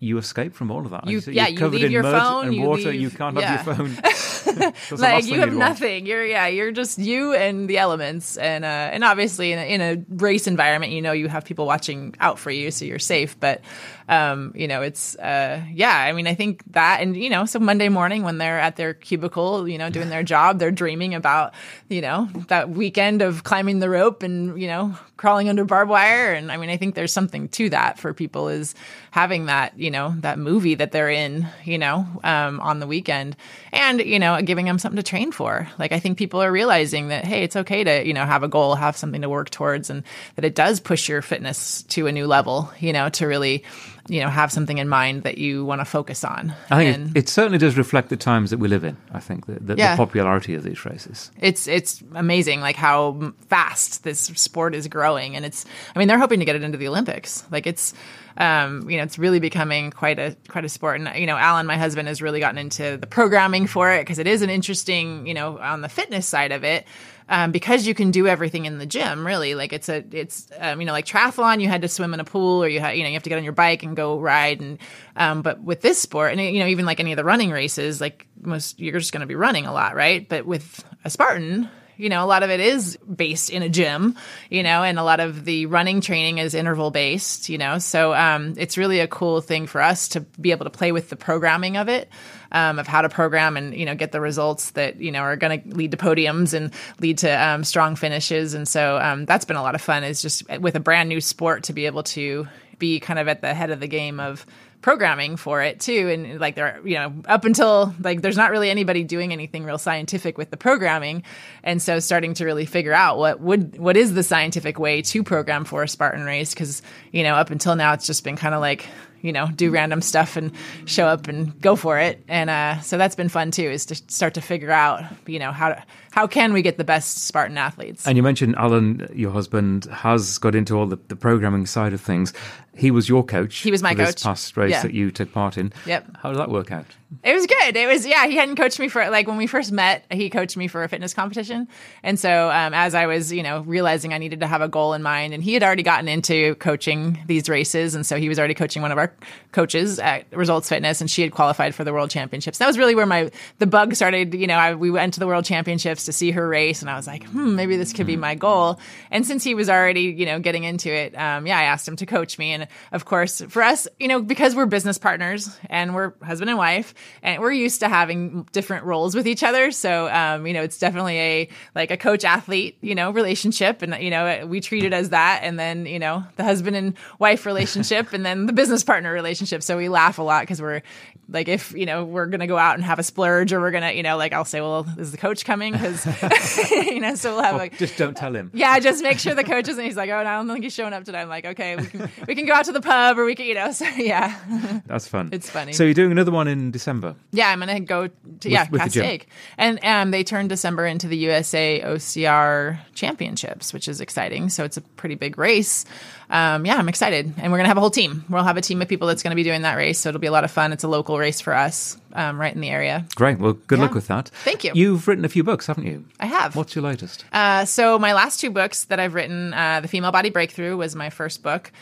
you 0.00 0.18
escape 0.18 0.54
from 0.54 0.70
all 0.70 0.84
of 0.84 0.90
that. 0.92 1.06
You- 1.06 1.20
So 1.20 1.30
yeah, 1.30 1.42
you're 1.44 1.50
you 1.52 1.58
covered 1.58 1.72
leave 1.76 1.84
in 1.86 1.92
your 1.92 2.02
mud 2.04 2.22
phone, 2.22 2.46
and 2.46 2.54
you 2.54 2.62
water. 2.62 2.90
leave- 2.90 3.00
you 3.00 3.10
can't 3.10 3.36
yeah. 3.38 3.56
have 3.56 3.66
your 3.66 3.74
phone. 3.74 3.96
Like 4.98 5.26
you 5.26 5.40
have 5.40 5.48
want. 5.50 5.58
nothing. 5.58 6.06
You're 6.06 6.24
yeah, 6.24 6.46
you're 6.46 6.72
just 6.72 6.98
you 6.98 7.34
and 7.34 7.68
the 7.68 7.78
elements, 7.78 8.36
and 8.36 8.64
uh, 8.64 8.68
and 8.92 9.04
obviously 9.04 9.52
in 9.52 9.58
a, 9.58 9.62
in 9.62 9.80
a 9.80 10.04
race 10.22 10.46
environment, 10.46 10.92
you 10.92 11.02
know 11.02 11.12
you 11.12 11.28
have 11.28 11.44
people 11.44 11.66
watching 11.66 12.14
out 12.20 12.38
for 12.38 12.50
you, 12.50 12.70
so 12.70 12.84
you're 12.84 12.98
safe. 12.98 13.38
But 13.38 13.60
um, 14.08 14.52
you 14.54 14.66
know, 14.66 14.80
it's 14.80 15.16
uh, 15.16 15.62
yeah. 15.70 15.94
I 15.94 16.12
mean, 16.12 16.26
I 16.26 16.34
think 16.34 16.62
that, 16.72 17.02
and 17.02 17.14
you 17.14 17.28
know, 17.28 17.44
so 17.44 17.58
Monday 17.58 17.90
morning 17.90 18.22
when 18.22 18.38
they're 18.38 18.58
at 18.58 18.76
their 18.76 18.94
cubicle, 18.94 19.68
you 19.68 19.76
know, 19.76 19.90
doing 19.90 20.08
their 20.08 20.22
job, 20.22 20.58
they're 20.58 20.70
dreaming 20.70 21.14
about 21.14 21.52
you 21.88 22.00
know 22.00 22.28
that 22.48 22.70
weekend 22.70 23.20
of 23.20 23.44
climbing 23.44 23.80
the 23.80 23.90
rope 23.90 24.22
and 24.22 24.60
you 24.60 24.66
know 24.66 24.96
crawling 25.18 25.50
under 25.50 25.64
barbed 25.64 25.90
wire. 25.90 26.32
And 26.32 26.50
I 26.50 26.56
mean, 26.56 26.70
I 26.70 26.78
think 26.78 26.94
there's 26.94 27.12
something 27.12 27.48
to 27.50 27.68
that 27.70 27.98
for 27.98 28.14
people 28.14 28.48
is 28.48 28.74
having 29.10 29.46
that 29.46 29.78
you 29.78 29.90
know 29.90 30.14
that 30.20 30.38
movie 30.38 30.76
that 30.76 30.90
they're 30.90 31.10
in, 31.10 31.46
you 31.64 31.76
know, 31.76 32.06
um, 32.24 32.60
on 32.60 32.80
the 32.80 32.86
weekend, 32.86 33.36
and 33.72 34.00
you 34.00 34.18
know, 34.18 34.40
giving 34.40 34.64
them 34.64 34.78
something 34.78 34.96
to 34.96 35.02
train 35.02 35.32
for. 35.32 35.68
Like 35.78 35.92
I 35.92 35.98
think 35.98 36.16
people 36.16 36.40
are 36.42 36.50
realizing 36.50 37.08
that 37.08 37.26
hey, 37.26 37.42
it's 37.42 37.56
okay 37.56 37.84
to 37.84 38.06
you 38.06 38.14
know 38.14 38.24
have 38.24 38.42
a 38.42 38.48
goal, 38.48 38.74
have 38.74 38.96
something 38.96 39.20
to 39.20 39.28
work 39.28 39.50
towards, 39.50 39.90
and 39.90 40.02
that 40.36 40.46
it 40.46 40.54
does 40.54 40.80
push 40.80 41.10
your 41.10 41.20
fitness 41.20 41.82
to 41.82 42.06
a 42.06 42.12
new 42.12 42.26
level. 42.26 42.72
You 42.78 42.94
know, 42.94 43.10
to 43.10 43.26
really 43.26 43.64
you 44.08 44.20
know 44.22 44.28
have 44.28 44.50
something 44.50 44.78
in 44.78 44.88
mind 44.88 45.22
that 45.22 45.38
you 45.38 45.64
want 45.64 45.80
to 45.80 45.84
focus 45.84 46.24
on. 46.24 46.52
I 46.70 46.76
think 46.84 46.96
and 46.96 47.16
it, 47.16 47.20
it 47.24 47.28
certainly 47.28 47.58
does 47.58 47.76
reflect 47.76 48.08
the 48.08 48.16
times 48.16 48.50
that 48.50 48.58
we 48.58 48.68
live 48.68 48.82
in. 48.84 48.96
I 49.12 49.20
think 49.20 49.46
the, 49.46 49.54
the, 49.60 49.76
Yeah. 49.76 49.92
the 49.94 49.96
popularity 50.04 50.54
of 50.54 50.62
these 50.62 50.84
races. 50.84 51.30
it's 51.40 51.66
it's 51.68 52.02
amazing 52.14 52.60
like 52.60 52.76
how 52.76 53.32
fast 53.48 54.04
this 54.04 54.20
sport 54.20 54.74
is 54.74 54.88
growing 54.88 55.36
and 55.36 55.44
it's 55.44 55.64
i 55.94 55.98
mean 55.98 56.08
they're 56.08 56.18
hoping 56.18 56.38
to 56.40 56.44
get 56.44 56.56
it 56.56 56.62
into 56.62 56.78
the 56.78 56.88
olympics 56.88 57.44
like 57.50 57.66
it's 57.66 57.92
um, 58.38 58.88
you 58.88 58.96
know 58.96 59.02
it's 59.02 59.18
really 59.18 59.40
becoming 59.40 59.90
quite 59.90 60.18
a 60.18 60.36
quite 60.48 60.64
a 60.64 60.68
sport. 60.68 61.00
And 61.00 61.20
you 61.20 61.26
know 61.26 61.36
alan 61.36 61.66
my 61.66 61.76
husband 61.76 62.08
has 62.08 62.22
really 62.22 62.40
gotten 62.40 62.56
into 62.56 62.96
the 62.96 63.06
programming 63.06 63.66
for 63.66 63.92
it 63.92 64.00
because 64.02 64.18
it 64.18 64.26
is 64.26 64.42
an 64.42 64.48
interesting 64.50 65.26
you 65.26 65.34
know 65.34 65.58
on 65.58 65.82
the 65.82 65.88
fitness 65.88 66.26
side 66.26 66.52
of 66.52 66.64
it. 66.64 66.86
Um, 67.30 67.52
because 67.52 67.86
you 67.86 67.92
can 67.92 68.10
do 68.10 68.26
everything 68.26 68.64
in 68.64 68.78
the 68.78 68.86
gym 68.86 69.26
really. 69.26 69.54
Like 69.54 69.74
it's 69.74 69.90
a 69.90 70.02
it's 70.12 70.48
um, 70.58 70.80
you 70.80 70.86
know 70.86 70.92
like 70.92 71.04
triathlon 71.04 71.60
you 71.60 71.68
had 71.68 71.82
to 71.82 71.88
swim 71.88 72.14
in 72.14 72.20
a 72.20 72.24
pool 72.24 72.64
or 72.64 72.68
you 72.68 72.80
had 72.80 72.92
you 72.92 73.02
know 73.02 73.08
you 73.08 73.14
have 73.14 73.22
to 73.24 73.28
get 73.28 73.36
on 73.36 73.44
your 73.44 73.52
bike 73.52 73.82
and 73.82 73.94
go 73.94 74.18
ride 74.18 74.60
and 74.60 74.78
um, 75.16 75.42
but 75.42 75.60
with 75.60 75.82
this 75.82 75.98
sport 75.98 76.32
and 76.32 76.40
you 76.40 76.60
know 76.60 76.66
even 76.66 76.86
like 76.86 77.00
any 77.00 77.12
of 77.12 77.16
the 77.16 77.24
running 77.24 77.50
races 77.50 78.00
like 78.00 78.26
most 78.40 78.80
you're 78.80 78.98
just 78.98 79.12
going 79.12 79.20
to 79.20 79.26
be 79.26 79.34
running 79.34 79.66
a 79.66 79.72
lot 79.72 79.94
right? 79.94 80.26
But 80.26 80.46
with 80.46 80.82
a 81.04 81.10
spartan 81.10 81.68
you 81.98 82.08
know, 82.08 82.24
a 82.24 82.26
lot 82.26 82.42
of 82.42 82.48
it 82.48 82.60
is 82.60 82.96
based 82.96 83.50
in 83.50 83.62
a 83.62 83.68
gym, 83.68 84.16
you 84.48 84.62
know, 84.62 84.82
and 84.84 84.98
a 84.98 85.02
lot 85.02 85.20
of 85.20 85.44
the 85.44 85.66
running 85.66 86.00
training 86.00 86.38
is 86.38 86.54
interval 86.54 86.90
based, 86.90 87.48
you 87.48 87.58
know. 87.58 87.78
So 87.78 88.14
um, 88.14 88.54
it's 88.56 88.78
really 88.78 89.00
a 89.00 89.08
cool 89.08 89.40
thing 89.40 89.66
for 89.66 89.82
us 89.82 90.08
to 90.10 90.20
be 90.40 90.52
able 90.52 90.64
to 90.64 90.70
play 90.70 90.92
with 90.92 91.10
the 91.10 91.16
programming 91.16 91.76
of 91.76 91.88
it, 91.88 92.08
um, 92.52 92.78
of 92.78 92.86
how 92.86 93.02
to 93.02 93.08
program 93.08 93.56
and, 93.56 93.74
you 93.74 93.84
know, 93.84 93.96
get 93.96 94.12
the 94.12 94.20
results 94.20 94.70
that, 94.70 95.00
you 95.00 95.10
know, 95.10 95.20
are 95.20 95.36
going 95.36 95.60
to 95.60 95.76
lead 95.76 95.90
to 95.90 95.96
podiums 95.96 96.54
and 96.54 96.72
lead 97.00 97.18
to 97.18 97.30
um, 97.30 97.64
strong 97.64 97.96
finishes. 97.96 98.54
And 98.54 98.66
so 98.66 98.98
um, 98.98 99.26
that's 99.26 99.44
been 99.44 99.56
a 99.56 99.62
lot 99.62 99.74
of 99.74 99.80
fun, 99.82 100.04
is 100.04 100.22
just 100.22 100.48
with 100.60 100.76
a 100.76 100.80
brand 100.80 101.08
new 101.08 101.20
sport 101.20 101.64
to 101.64 101.72
be 101.72 101.86
able 101.86 102.04
to 102.04 102.46
be 102.78 103.00
kind 103.00 103.18
of 103.18 103.26
at 103.26 103.40
the 103.40 103.52
head 103.52 103.70
of 103.70 103.80
the 103.80 103.88
game 103.88 104.20
of 104.20 104.46
programming 104.80 105.36
for 105.36 105.62
it 105.62 105.80
too. 105.80 106.08
And 106.08 106.40
like 106.40 106.54
there 106.54 106.80
you 106.84 106.94
know 106.94 107.12
up 107.26 107.44
until 107.44 107.94
like 108.00 108.22
there's 108.22 108.36
not 108.36 108.50
really 108.50 108.70
anybody 108.70 109.04
doing 109.04 109.32
anything 109.32 109.64
real 109.64 109.78
scientific 109.78 110.38
with 110.38 110.50
the 110.50 110.56
programming. 110.56 111.22
And 111.62 111.82
so 111.82 111.98
starting 111.98 112.34
to 112.34 112.44
really 112.44 112.66
figure 112.66 112.92
out 112.92 113.18
what 113.18 113.40
would 113.40 113.78
what 113.78 113.96
is 113.96 114.14
the 114.14 114.22
scientific 114.22 114.78
way 114.78 115.02
to 115.02 115.22
program 115.22 115.64
for 115.64 115.82
a 115.82 115.88
spartan 115.88 116.24
race. 116.24 116.54
Because 116.54 116.82
you 117.12 117.22
know 117.22 117.34
up 117.34 117.50
until 117.50 117.76
now 117.76 117.92
it's 117.92 118.06
just 118.06 118.24
been 118.24 118.36
kind 118.36 118.54
of 118.54 118.60
like 118.60 118.86
you 119.20 119.32
know 119.32 119.48
do 119.48 119.70
random 119.70 120.00
stuff 120.00 120.36
and 120.36 120.52
show 120.84 121.06
up 121.06 121.28
and 121.28 121.60
go 121.60 121.76
for 121.76 121.98
it. 121.98 122.22
And 122.28 122.48
uh, 122.48 122.80
so 122.80 122.98
that's 122.98 123.16
been 123.16 123.28
fun 123.28 123.50
too 123.50 123.64
is 123.64 123.86
to 123.86 123.94
start 123.94 124.34
to 124.34 124.40
figure 124.40 124.70
out 124.70 125.04
you 125.26 125.38
know 125.38 125.52
how 125.52 125.70
to, 125.70 125.84
how 126.10 126.26
can 126.26 126.52
we 126.52 126.62
get 126.62 126.78
the 126.78 126.84
best 126.84 127.24
spartan 127.24 127.58
athletes 127.58 128.06
And 128.06 128.16
you 128.16 128.22
mentioned 128.22 128.56
Alan, 128.56 129.08
your 129.14 129.30
husband, 129.30 129.84
has 129.86 130.38
got 130.38 130.54
into 130.54 130.76
all 130.78 130.86
the, 130.86 130.98
the 131.08 131.16
programming 131.16 131.66
side 131.66 131.92
of 131.92 132.00
things. 132.00 132.32
He 132.76 132.90
was 132.92 133.08
your 133.08 133.24
coach. 133.24 133.56
He 133.58 133.70
was 133.72 133.82
my 133.82 133.90
for 133.92 133.96
this 133.98 134.10
coach. 134.14 134.22
past 134.22 134.56
race 134.56 134.70
Yeah. 134.70 134.82
that 134.82 134.94
you 134.94 135.10
took 135.10 135.32
part 135.32 135.58
in. 135.58 135.72
Yep. 135.86 136.16
How 136.22 136.30
did 136.30 136.38
that 136.38 136.50
work 136.50 136.70
out? 136.70 136.86
It 137.24 137.32
was 137.34 137.46
good. 137.46 137.74
It 137.74 137.88
was 137.88 138.06
yeah. 138.06 138.26
He 138.26 138.36
hadn't 138.36 138.56
coached 138.56 138.78
me 138.78 138.86
for 138.88 139.08
like 139.10 139.26
when 139.26 139.36
we 139.38 139.46
first 139.46 139.72
met. 139.72 140.04
He 140.10 140.28
coached 140.30 140.56
me 140.58 140.68
for 140.68 140.84
a 140.84 140.88
fitness 140.88 141.14
competition, 141.14 141.66
and 142.02 142.20
so 142.20 142.50
um, 142.50 142.74
as 142.74 142.94
I 142.94 143.06
was 143.06 143.32
you 143.32 143.42
know 143.42 143.62
realizing 143.62 144.12
I 144.12 144.18
needed 144.18 144.40
to 144.40 144.46
have 144.46 144.60
a 144.60 144.68
goal 144.68 144.92
in 144.92 145.02
mind, 145.02 145.32
and 145.32 145.42
he 145.42 145.54
had 145.54 145.62
already 145.62 145.82
gotten 145.82 146.06
into 146.06 146.54
coaching 146.56 147.18
these 147.26 147.48
races, 147.48 147.94
and 147.94 148.04
so 148.06 148.16
he 148.18 148.28
was 148.28 148.38
already 148.38 148.52
coaching 148.52 148.82
one 148.82 148.92
of 148.92 148.98
our 148.98 149.10
coaches 149.52 149.98
at 149.98 150.26
Results 150.36 150.68
Fitness, 150.68 151.00
and 151.00 151.10
she 151.10 151.22
had 151.22 151.32
qualified 151.32 151.74
for 151.74 151.82
the 151.82 151.94
World 151.94 152.10
Championships. 152.10 152.58
That 152.58 152.66
was 152.66 152.76
really 152.76 152.94
where 152.94 153.06
my 153.06 153.30
the 153.58 153.66
bug 153.66 153.94
started. 153.94 154.34
You 154.34 154.46
know, 154.46 154.56
I, 154.56 154.74
we 154.74 154.90
went 154.90 155.14
to 155.14 155.20
the 155.20 155.26
World 155.26 155.46
Championships 155.46 156.04
to 156.08 156.12
see 156.12 156.30
her 156.30 156.48
race, 156.48 156.80
and 156.80 156.90
I 156.90 156.96
was 156.96 157.06
like, 157.06 157.24
hmm, 157.24 157.54
maybe 157.54 157.76
this 157.76 157.92
could 157.92 158.06
be 158.06 158.16
my 158.16 158.34
goal. 158.34 158.80
And 159.10 159.26
since 159.26 159.44
he 159.44 159.54
was 159.54 159.68
already 159.68 160.02
you 160.02 160.24
know 160.24 160.40
getting 160.40 160.64
into 160.64 160.90
it, 160.90 161.16
um, 161.16 161.46
yeah, 161.46 161.58
I 161.58 161.64
asked 161.64 161.86
him 161.86 161.96
to 161.96 162.06
coach 162.06 162.38
me, 162.38 162.52
and 162.52 162.66
of 162.92 163.04
course 163.04 163.42
for 163.48 163.62
us, 163.62 163.86
you 164.00 164.08
know, 164.08 164.22
because 164.22 164.56
we're 164.56 164.66
business 164.66 164.96
partners 164.98 165.54
and 165.68 165.94
we're 165.94 166.14
husband 166.22 166.48
and 166.48 166.58
wife 166.58 166.94
and 167.22 167.42
we're 167.42 167.52
used 167.52 167.80
to 167.80 167.88
having 167.88 168.48
different 168.52 168.84
roles 168.84 169.14
with 169.14 169.26
each 169.26 169.42
other. 169.42 169.70
So 169.70 170.08
um, 170.08 170.46
you 170.46 170.54
know 170.54 170.62
it's 170.62 170.78
definitely 170.78 171.18
a 171.18 171.48
like 171.74 171.90
a 171.90 171.96
coach 171.96 172.24
athlete 172.24 172.78
you 172.80 172.94
know 172.94 173.10
relationship. 173.10 173.82
And 173.82 173.94
you 174.02 174.10
know 174.10 174.46
we 174.46 174.60
treat 174.60 174.84
it 174.84 174.94
as 174.94 175.10
that. 175.10 175.40
And 175.42 175.58
then 175.58 175.84
you 175.84 175.98
know 175.98 176.24
the 176.36 176.44
husband 176.44 176.74
and 176.74 176.94
wife 177.18 177.44
relationship 177.44 178.12
and 178.12 178.24
then 178.24 178.46
the 178.46 178.52
business 178.54 178.82
partner 178.82 179.12
relationship. 179.12 179.62
So 179.62 179.76
we 179.76 179.88
laugh 179.88 180.18
a 180.18 180.22
lot 180.22 180.42
because 180.42 180.62
we're 180.62 180.82
like 181.30 181.48
if 181.48 181.72
you 181.72 181.84
know 181.86 182.04
we're 182.04 182.26
gonna 182.26 182.46
go 182.46 182.56
out 182.56 182.74
and 182.76 182.84
have 182.84 182.98
a 182.98 183.02
splurge 183.02 183.52
or 183.52 183.60
we're 183.60 183.70
gonna 183.70 183.92
you 183.92 184.02
know 184.02 184.16
like 184.16 184.32
i'll 184.32 184.44
say 184.44 184.60
well 184.60 184.86
is 184.96 185.10
the 185.10 185.18
coach 185.18 185.44
coming 185.44 185.72
because 185.72 186.06
you 186.70 187.00
know 187.00 187.14
so 187.14 187.34
we'll 187.34 187.42
have 187.44 187.56
like 187.56 187.76
Just 187.78 187.96
don't 187.98 188.16
tell 188.16 188.34
him. 188.34 188.50
yeah, 188.54 188.78
just 188.78 189.02
make 189.02 189.18
sure 189.18 189.34
the 189.34 189.44
coach 189.44 189.68
isn't 189.68 189.84
he's 189.84 189.96
like, 189.96 190.10
oh, 190.10 190.22
no, 190.22 190.28
I 190.28 190.36
don't 190.36 190.48
think 190.48 190.64
he's 190.64 190.72
showing 190.74 190.92
up 190.92 191.04
today. 191.04 191.20
I'm 191.20 191.28
like, 191.28 191.44
okay, 191.44 191.76
we 191.76 191.86
can 191.86 192.10
we 192.26 192.34
can 192.34 192.46
go 192.46 192.52
out 192.54 192.64
to 192.66 192.72
the 192.72 192.80
pub 192.80 193.18
or 193.18 193.24
we 193.24 193.34
can, 193.34 193.46
you 193.46 193.54
know. 193.54 193.72
So 193.72 193.84
yeah, 193.96 194.38
That's 194.86 195.06
fun. 195.06 195.30
It's 195.32 195.48
funny. 195.50 195.72
So 195.72 195.84
you're 195.84 195.94
doing 195.94 196.12
another 196.12 196.30
one 196.32 196.48
in 196.48 196.70
December. 196.70 197.14
yeah, 197.32 197.48
I'm 197.50 197.58
gonna 197.60 197.80
go 197.80 198.08
to 198.08 198.48
yeah 198.50 198.68
with 198.70 198.82
the 198.84 198.90
gym. 198.90 199.04
Castaic, 199.04 199.26
and 199.58 199.78
um, 199.84 200.10
they 200.10 200.24
turned 200.24 200.48
December 200.48 200.86
into 200.86 201.08
the 201.08 201.16
USA 201.18 201.80
OCR 201.84 202.78
Championships, 202.94 203.72
which 203.72 203.88
is 203.88 204.00
exciting. 204.00 204.48
So 204.48 204.64
it's 204.64 204.76
a 204.76 204.80
pretty 204.80 205.14
big 205.14 205.38
race. 205.38 205.84
Um, 206.30 206.66
yeah, 206.66 206.76
I'm 206.76 206.88
excited, 206.88 207.32
and 207.38 207.50
we're 207.50 207.58
gonna 207.58 207.68
have 207.68 207.78
a 207.78 207.80
whole 207.80 207.90
team. 207.90 208.24
We'll 208.28 208.42
have 208.44 208.56
a 208.58 208.60
team 208.60 208.82
of 208.82 208.88
people 208.88 209.08
that's 209.08 209.22
gonna 209.22 209.34
be 209.34 209.44
doing 209.44 209.62
that 209.62 209.76
race, 209.76 209.98
so 209.98 210.10
it'll 210.10 210.20
be 210.20 210.26
a 210.26 210.32
lot 210.32 210.44
of 210.44 210.50
fun. 210.50 210.72
It's 210.72 210.84
a 210.84 210.88
local 210.88 211.18
race 211.18 211.40
for 211.40 211.54
us, 211.54 211.96
um, 212.12 212.38
right 212.38 212.54
in 212.54 212.60
the 212.60 212.68
area. 212.68 213.06
Great. 213.14 213.38
Well, 213.38 213.54
good 213.66 213.78
Yeah. 213.78 213.84
luck 213.86 213.94
with 213.94 214.08
that. 214.08 214.30
Thank 214.44 214.62
you. 214.64 214.72
You've 214.74 215.08
written 215.08 215.24
a 215.24 215.28
few 215.30 215.42
books, 215.42 215.66
haven't 215.66 215.86
you? 215.86 216.04
I 216.20 216.26
have. 216.26 216.54
What's 216.54 216.74
your 216.74 216.84
latest? 216.84 217.24
Uh, 217.32 217.64
so 217.64 217.98
my 217.98 218.12
last 218.12 218.40
two 218.40 218.50
books 218.50 218.84
that 218.84 219.00
I've 219.00 219.14
written, 219.14 219.54
uh, 219.54 219.80
The 219.80 219.88
Female 219.88 220.12
Body 220.12 220.28
Breakthrough 220.30 220.76
was 220.76 220.94
my 220.94 221.08
first 221.08 221.42
book. 221.42 221.72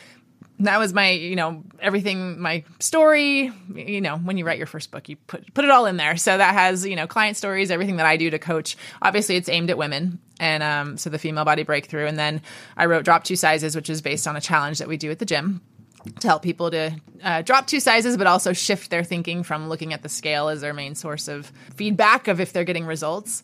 That 0.60 0.78
was 0.78 0.92
my 0.94 1.10
you 1.10 1.36
know 1.36 1.62
everything 1.80 2.40
my 2.40 2.64
story. 2.80 3.52
You 3.74 4.00
know 4.00 4.16
when 4.16 4.38
you 4.38 4.46
write 4.46 4.58
your 4.58 4.66
first 4.66 4.90
book 4.90 5.08
you 5.08 5.16
put 5.16 5.52
put 5.54 5.64
it 5.64 5.70
all 5.70 5.86
in 5.86 5.96
there. 5.96 6.16
So 6.16 6.36
that 6.36 6.54
has 6.54 6.86
you 6.86 6.96
know 6.96 7.06
client 7.06 7.36
stories 7.36 7.70
everything 7.70 7.96
that 7.96 8.06
i 8.06 8.16
do 8.16 8.30
to 8.30 8.38
coach. 8.38 8.76
Obviously 9.02 9.36
it's 9.36 9.48
aimed 9.48 9.70
at 9.70 9.78
women 9.78 10.18
and 10.38 10.62
um, 10.62 10.96
so 10.96 11.10
the 11.10 11.18
female 11.18 11.44
body 11.44 11.62
breakthrough. 11.62 12.06
And 12.06 12.18
then 12.18 12.40
i 12.76 12.86
wrote 12.86 13.04
drop 13.04 13.24
two 13.24 13.36
sizes 13.36 13.76
which 13.76 13.90
is 13.90 14.00
based 14.00 14.26
on 14.26 14.36
a 14.36 14.40
challenge 14.40 14.78
that 14.78 14.88
we 14.88 14.96
do 14.96 15.10
at 15.10 15.18
the 15.18 15.26
gym 15.26 15.60
to 16.20 16.28
help 16.28 16.42
people 16.42 16.70
to 16.70 16.92
uh, 17.22 17.42
drop 17.42 17.66
two 17.66 17.80
sizes 17.80 18.16
but 18.16 18.26
also 18.26 18.52
shift 18.52 18.90
their 18.90 19.04
thinking 19.04 19.42
from 19.42 19.68
looking 19.68 19.92
at 19.92 20.02
the 20.02 20.08
scale 20.08 20.48
as 20.48 20.60
their 20.60 20.72
main 20.72 20.94
source 20.94 21.28
of 21.28 21.50
feedback 21.74 22.28
of 22.28 22.40
if 22.40 22.52
they're 22.52 22.64
getting 22.64 22.86
results 22.86 23.42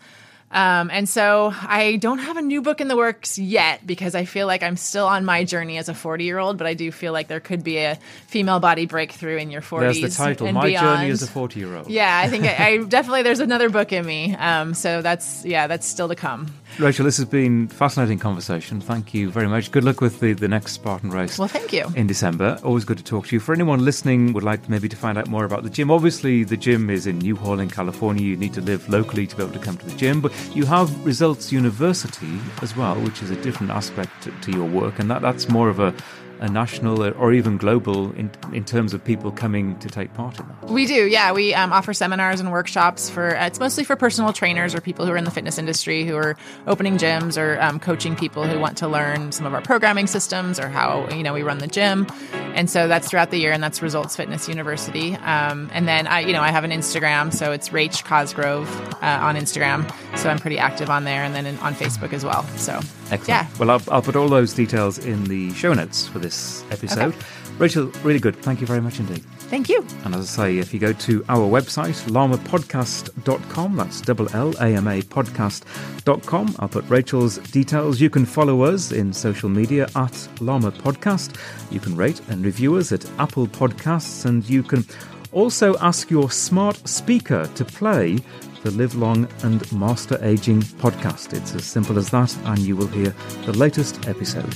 um, 0.53 0.90
and 0.90 1.09
so 1.09 1.53
I 1.55 1.96
don't 1.96 2.18
have 2.18 2.36
a 2.36 2.42
new 2.42 2.61
book 2.61 2.80
in 2.80 2.88
the 2.88 2.96
works 2.96 3.38
yet 3.38 3.86
because 3.86 4.14
I 4.14 4.26
feel 4.26 4.46
like 4.46 4.62
I'm 4.62 4.76
still 4.76 5.07
on 5.07 5.24
my 5.24 5.44
journey 5.44 5.78
as 5.78 5.88
a 5.88 5.94
40 5.94 6.24
year 6.24 6.38
old, 6.38 6.59
but 6.59 6.66
I 6.66 6.74
do 6.74 6.92
feel 6.92 7.12
like 7.12 7.28
there 7.28 7.40
could 7.40 7.64
be 7.64 7.78
a 7.78 7.98
female 8.26 8.61
body 8.61 8.86
breakthrough 8.86 9.38
in 9.38 9.50
your 9.50 9.62
40s. 9.62 9.80
There's 9.80 10.16
the 10.16 10.22
title, 10.22 10.46
and 10.46 10.55
My 10.55 10.66
beyond. 10.66 10.98
Journey 10.98 11.11
as 11.11 11.22
a 11.22 11.26
40 11.26 11.59
year 11.59 11.76
old. 11.76 11.88
Yeah, 11.88 12.18
I 12.18 12.28
think 12.28 12.44
I, 12.44 12.66
I 12.66 12.76
definitely 12.84 13.22
there's 13.22 13.40
another 13.40 13.70
book 13.70 13.92
in 13.92 14.05
me. 14.05 14.34
Um, 14.36 14.74
so 14.74 15.00
that's 15.03 15.44
yeah, 15.44 15.66
that's 15.66 15.86
still 15.86 16.09
to 16.09 16.16
come. 16.16 16.53
Rachel, 16.78 17.04
this 17.04 17.18
has 17.18 17.26
been 17.26 17.68
fascinating 17.68 18.18
conversation. 18.18 18.80
Thank 18.80 19.12
you 19.14 19.30
very 19.30 19.46
much. 19.46 19.70
Good 19.70 19.84
luck 19.84 20.00
with 20.00 20.20
the, 20.20 20.32
the 20.32 20.48
next 20.48 20.72
Spartan 20.72 21.10
race. 21.10 21.38
Well, 21.38 21.46
thank 21.46 21.72
you. 21.72 21.86
In 21.94 22.06
December. 22.06 22.58
Always 22.64 22.84
good 22.84 22.98
to 22.98 23.04
talk 23.04 23.26
to 23.28 23.36
you. 23.36 23.40
For 23.40 23.52
anyone 23.52 23.84
listening 23.84 24.32
would 24.32 24.42
like 24.42 24.68
maybe 24.68 24.88
to 24.88 24.96
find 24.96 25.18
out 25.18 25.28
more 25.28 25.44
about 25.44 25.62
the 25.62 25.70
gym, 25.70 25.90
obviously 25.90 26.44
the 26.44 26.56
gym 26.56 26.90
is 26.90 27.06
in 27.06 27.18
Newhall 27.18 27.60
in 27.60 27.68
California. 27.68 28.24
You 28.24 28.36
need 28.36 28.54
to 28.54 28.60
live 28.60 28.88
locally 28.88 29.26
to 29.26 29.36
be 29.36 29.42
able 29.42 29.52
to 29.52 29.58
come 29.58 29.76
to 29.76 29.86
the 29.86 29.96
gym, 29.96 30.20
but 30.20 30.32
you 30.56 30.64
have 30.64 31.04
Results 31.04 31.52
University 31.52 32.38
as 32.62 32.76
well, 32.76 32.96
which 32.96 33.22
is 33.22 33.30
a 33.30 33.36
different 33.42 33.70
aspect 33.70 34.10
to, 34.22 34.30
to 34.30 34.52
your 34.52 34.68
work, 34.68 34.98
and 34.98 35.10
that, 35.10 35.22
that's 35.22 35.48
more 35.48 35.68
of 35.68 35.78
a 35.78 35.94
a 36.43 36.49
national 36.51 37.03
or 37.14 37.32
even 37.32 37.57
global 37.57 38.12
in, 38.12 38.28
in 38.53 38.64
terms 38.64 38.93
of 38.93 39.05
people 39.05 39.30
coming 39.30 39.78
to 39.78 39.88
take 39.88 40.12
part 40.14 40.38
in 40.40 40.47
that? 40.49 40.68
We 40.68 40.86
do, 40.86 41.07
yeah. 41.07 41.32
We 41.32 41.55
um, 41.55 41.72
offer 41.72 41.95
seminars 41.95 42.40
and 42.40 42.51
workshops 42.51 43.09
for, 43.09 43.36
uh, 43.36 43.47
it's 43.47 43.61
mostly 43.61 43.84
for 43.84 43.95
personal 43.95 44.32
trainers 44.32 44.74
or 44.74 44.80
people 44.80 45.07
who 45.07 45.12
are 45.12 45.16
in 45.16 45.24
the 45.24 45.30
fitness 45.30 45.57
industry 45.57 46.05
who 46.05 46.16
are 46.16 46.36
opening 46.66 46.99
gyms 46.99 47.40
or 47.40 47.61
um, 47.62 47.78
coaching 47.78 48.16
people 48.16 48.45
who 48.45 48.59
want 48.59 48.76
to 48.78 48.88
learn 48.88 49.30
some 49.30 49.47
of 49.47 49.55
our 49.55 49.62
programming 49.62 50.09
systems 50.09 50.59
or 50.59 50.68
how, 50.68 51.09
you 51.11 51.22
know, 51.22 51.32
we 51.32 51.43
run 51.43 51.59
the 51.59 51.68
gym. 51.68 52.09
And 52.55 52.68
so 52.68 52.88
that's 52.88 53.09
throughout 53.09 53.30
the 53.30 53.38
year, 53.38 53.53
and 53.53 53.62
that's 53.62 53.80
Results 53.80 54.16
Fitness 54.16 54.49
University. 54.49 55.14
Um, 55.14 55.70
and 55.72 55.86
then 55.86 56.07
I, 56.07 56.20
you 56.20 56.32
know, 56.32 56.43
I 56.43 56.51
have 56.51 56.64
an 56.64 56.70
Instagram, 56.70 57.32
so 57.32 57.53
it's 57.53 57.70
Rach 57.70 58.05
Cosgrove 58.05 58.68
uh, 59.03 59.20
on 59.22 59.36
Instagram. 59.36 59.90
So 60.18 60.28
I'm 60.28 60.38
pretty 60.38 60.59
active 60.59 60.90
on 60.90 61.05
there, 61.05 61.22
and 61.22 61.34
then 61.34 61.47
in, 61.47 61.57
on 61.61 61.74
Facebook 61.74 62.12
as 62.12 62.24
well. 62.24 62.43
So 62.59 62.80
Excellent. 63.11 63.28
yeah, 63.28 63.47
Well, 63.59 63.70
I'll, 63.70 63.82
I'll 63.90 64.03
put 64.03 64.16
all 64.16 64.28
those 64.28 64.53
details 64.53 64.99
in 64.99 65.24
the 65.24 65.53
show 65.55 65.72
notes 65.72 66.07
for 66.09 66.18
this 66.18 66.32
episode. 66.70 67.14
Rachel, 67.59 67.87
really 68.03 68.18
good. 68.18 68.37
Thank 68.37 68.61
you 68.61 68.66
very 68.66 68.80
much 68.80 68.99
indeed. 68.99 69.22
thank 69.53 69.68
you. 69.68 69.85
And 70.05 70.14
as 70.14 70.39
I 70.39 70.45
say, 70.45 70.59
if 70.59 70.72
you 70.72 70.80
go 70.80 70.93
to 70.95 71.22
our 71.28 71.47
website, 71.49 71.97
llamapodcast.com, 72.11 73.76
that's 73.76 74.01
double 74.01 74.28
L 74.35 74.55
A 74.61 74.74
M 74.74 74.89
A 74.89 75.03
podcast.com, 75.03 76.57
I'll 76.59 76.68
put 76.68 76.89
Rachel's 76.89 77.39
details. 77.39 78.01
You 78.01 78.09
can 78.11 78.24
follow 78.24 78.62
us 78.62 78.93
in 78.93 79.12
social 79.12 79.49
media 79.51 79.87
at 79.95 80.28
Llama 80.41 80.72
Podcast. 80.72 81.37
You 81.70 81.80
can 81.80 81.95
rate 81.97 82.20
and 82.28 82.45
review 82.45 82.76
us 82.76 82.93
at 82.93 83.05
Apple 83.18 83.47
Podcasts, 83.47 84.24
and 84.24 84.49
you 84.49 84.62
can 84.62 84.85
also 85.33 85.76
ask 85.78 86.11
your 86.11 86.30
smart 86.30 86.76
speaker 86.89 87.47
to 87.55 87.64
play 87.64 88.18
the 88.62 88.70
Live 88.70 88.95
Long 88.95 89.28
and 89.43 89.70
Master 89.72 90.18
Aging 90.22 90.62
podcast. 90.62 91.35
It's 91.35 91.55
as 91.55 91.64
simple 91.64 91.99
as 91.99 92.11
that, 92.11 92.35
and 92.47 92.59
you 92.61 92.76
will 92.76 92.87
hear 92.89 93.14
the 93.45 93.53
latest 93.53 94.09
episode. 94.09 94.55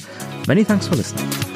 Many 0.48 0.64
thanks 0.64 0.86
for 0.88 0.96
listening. 0.96 1.55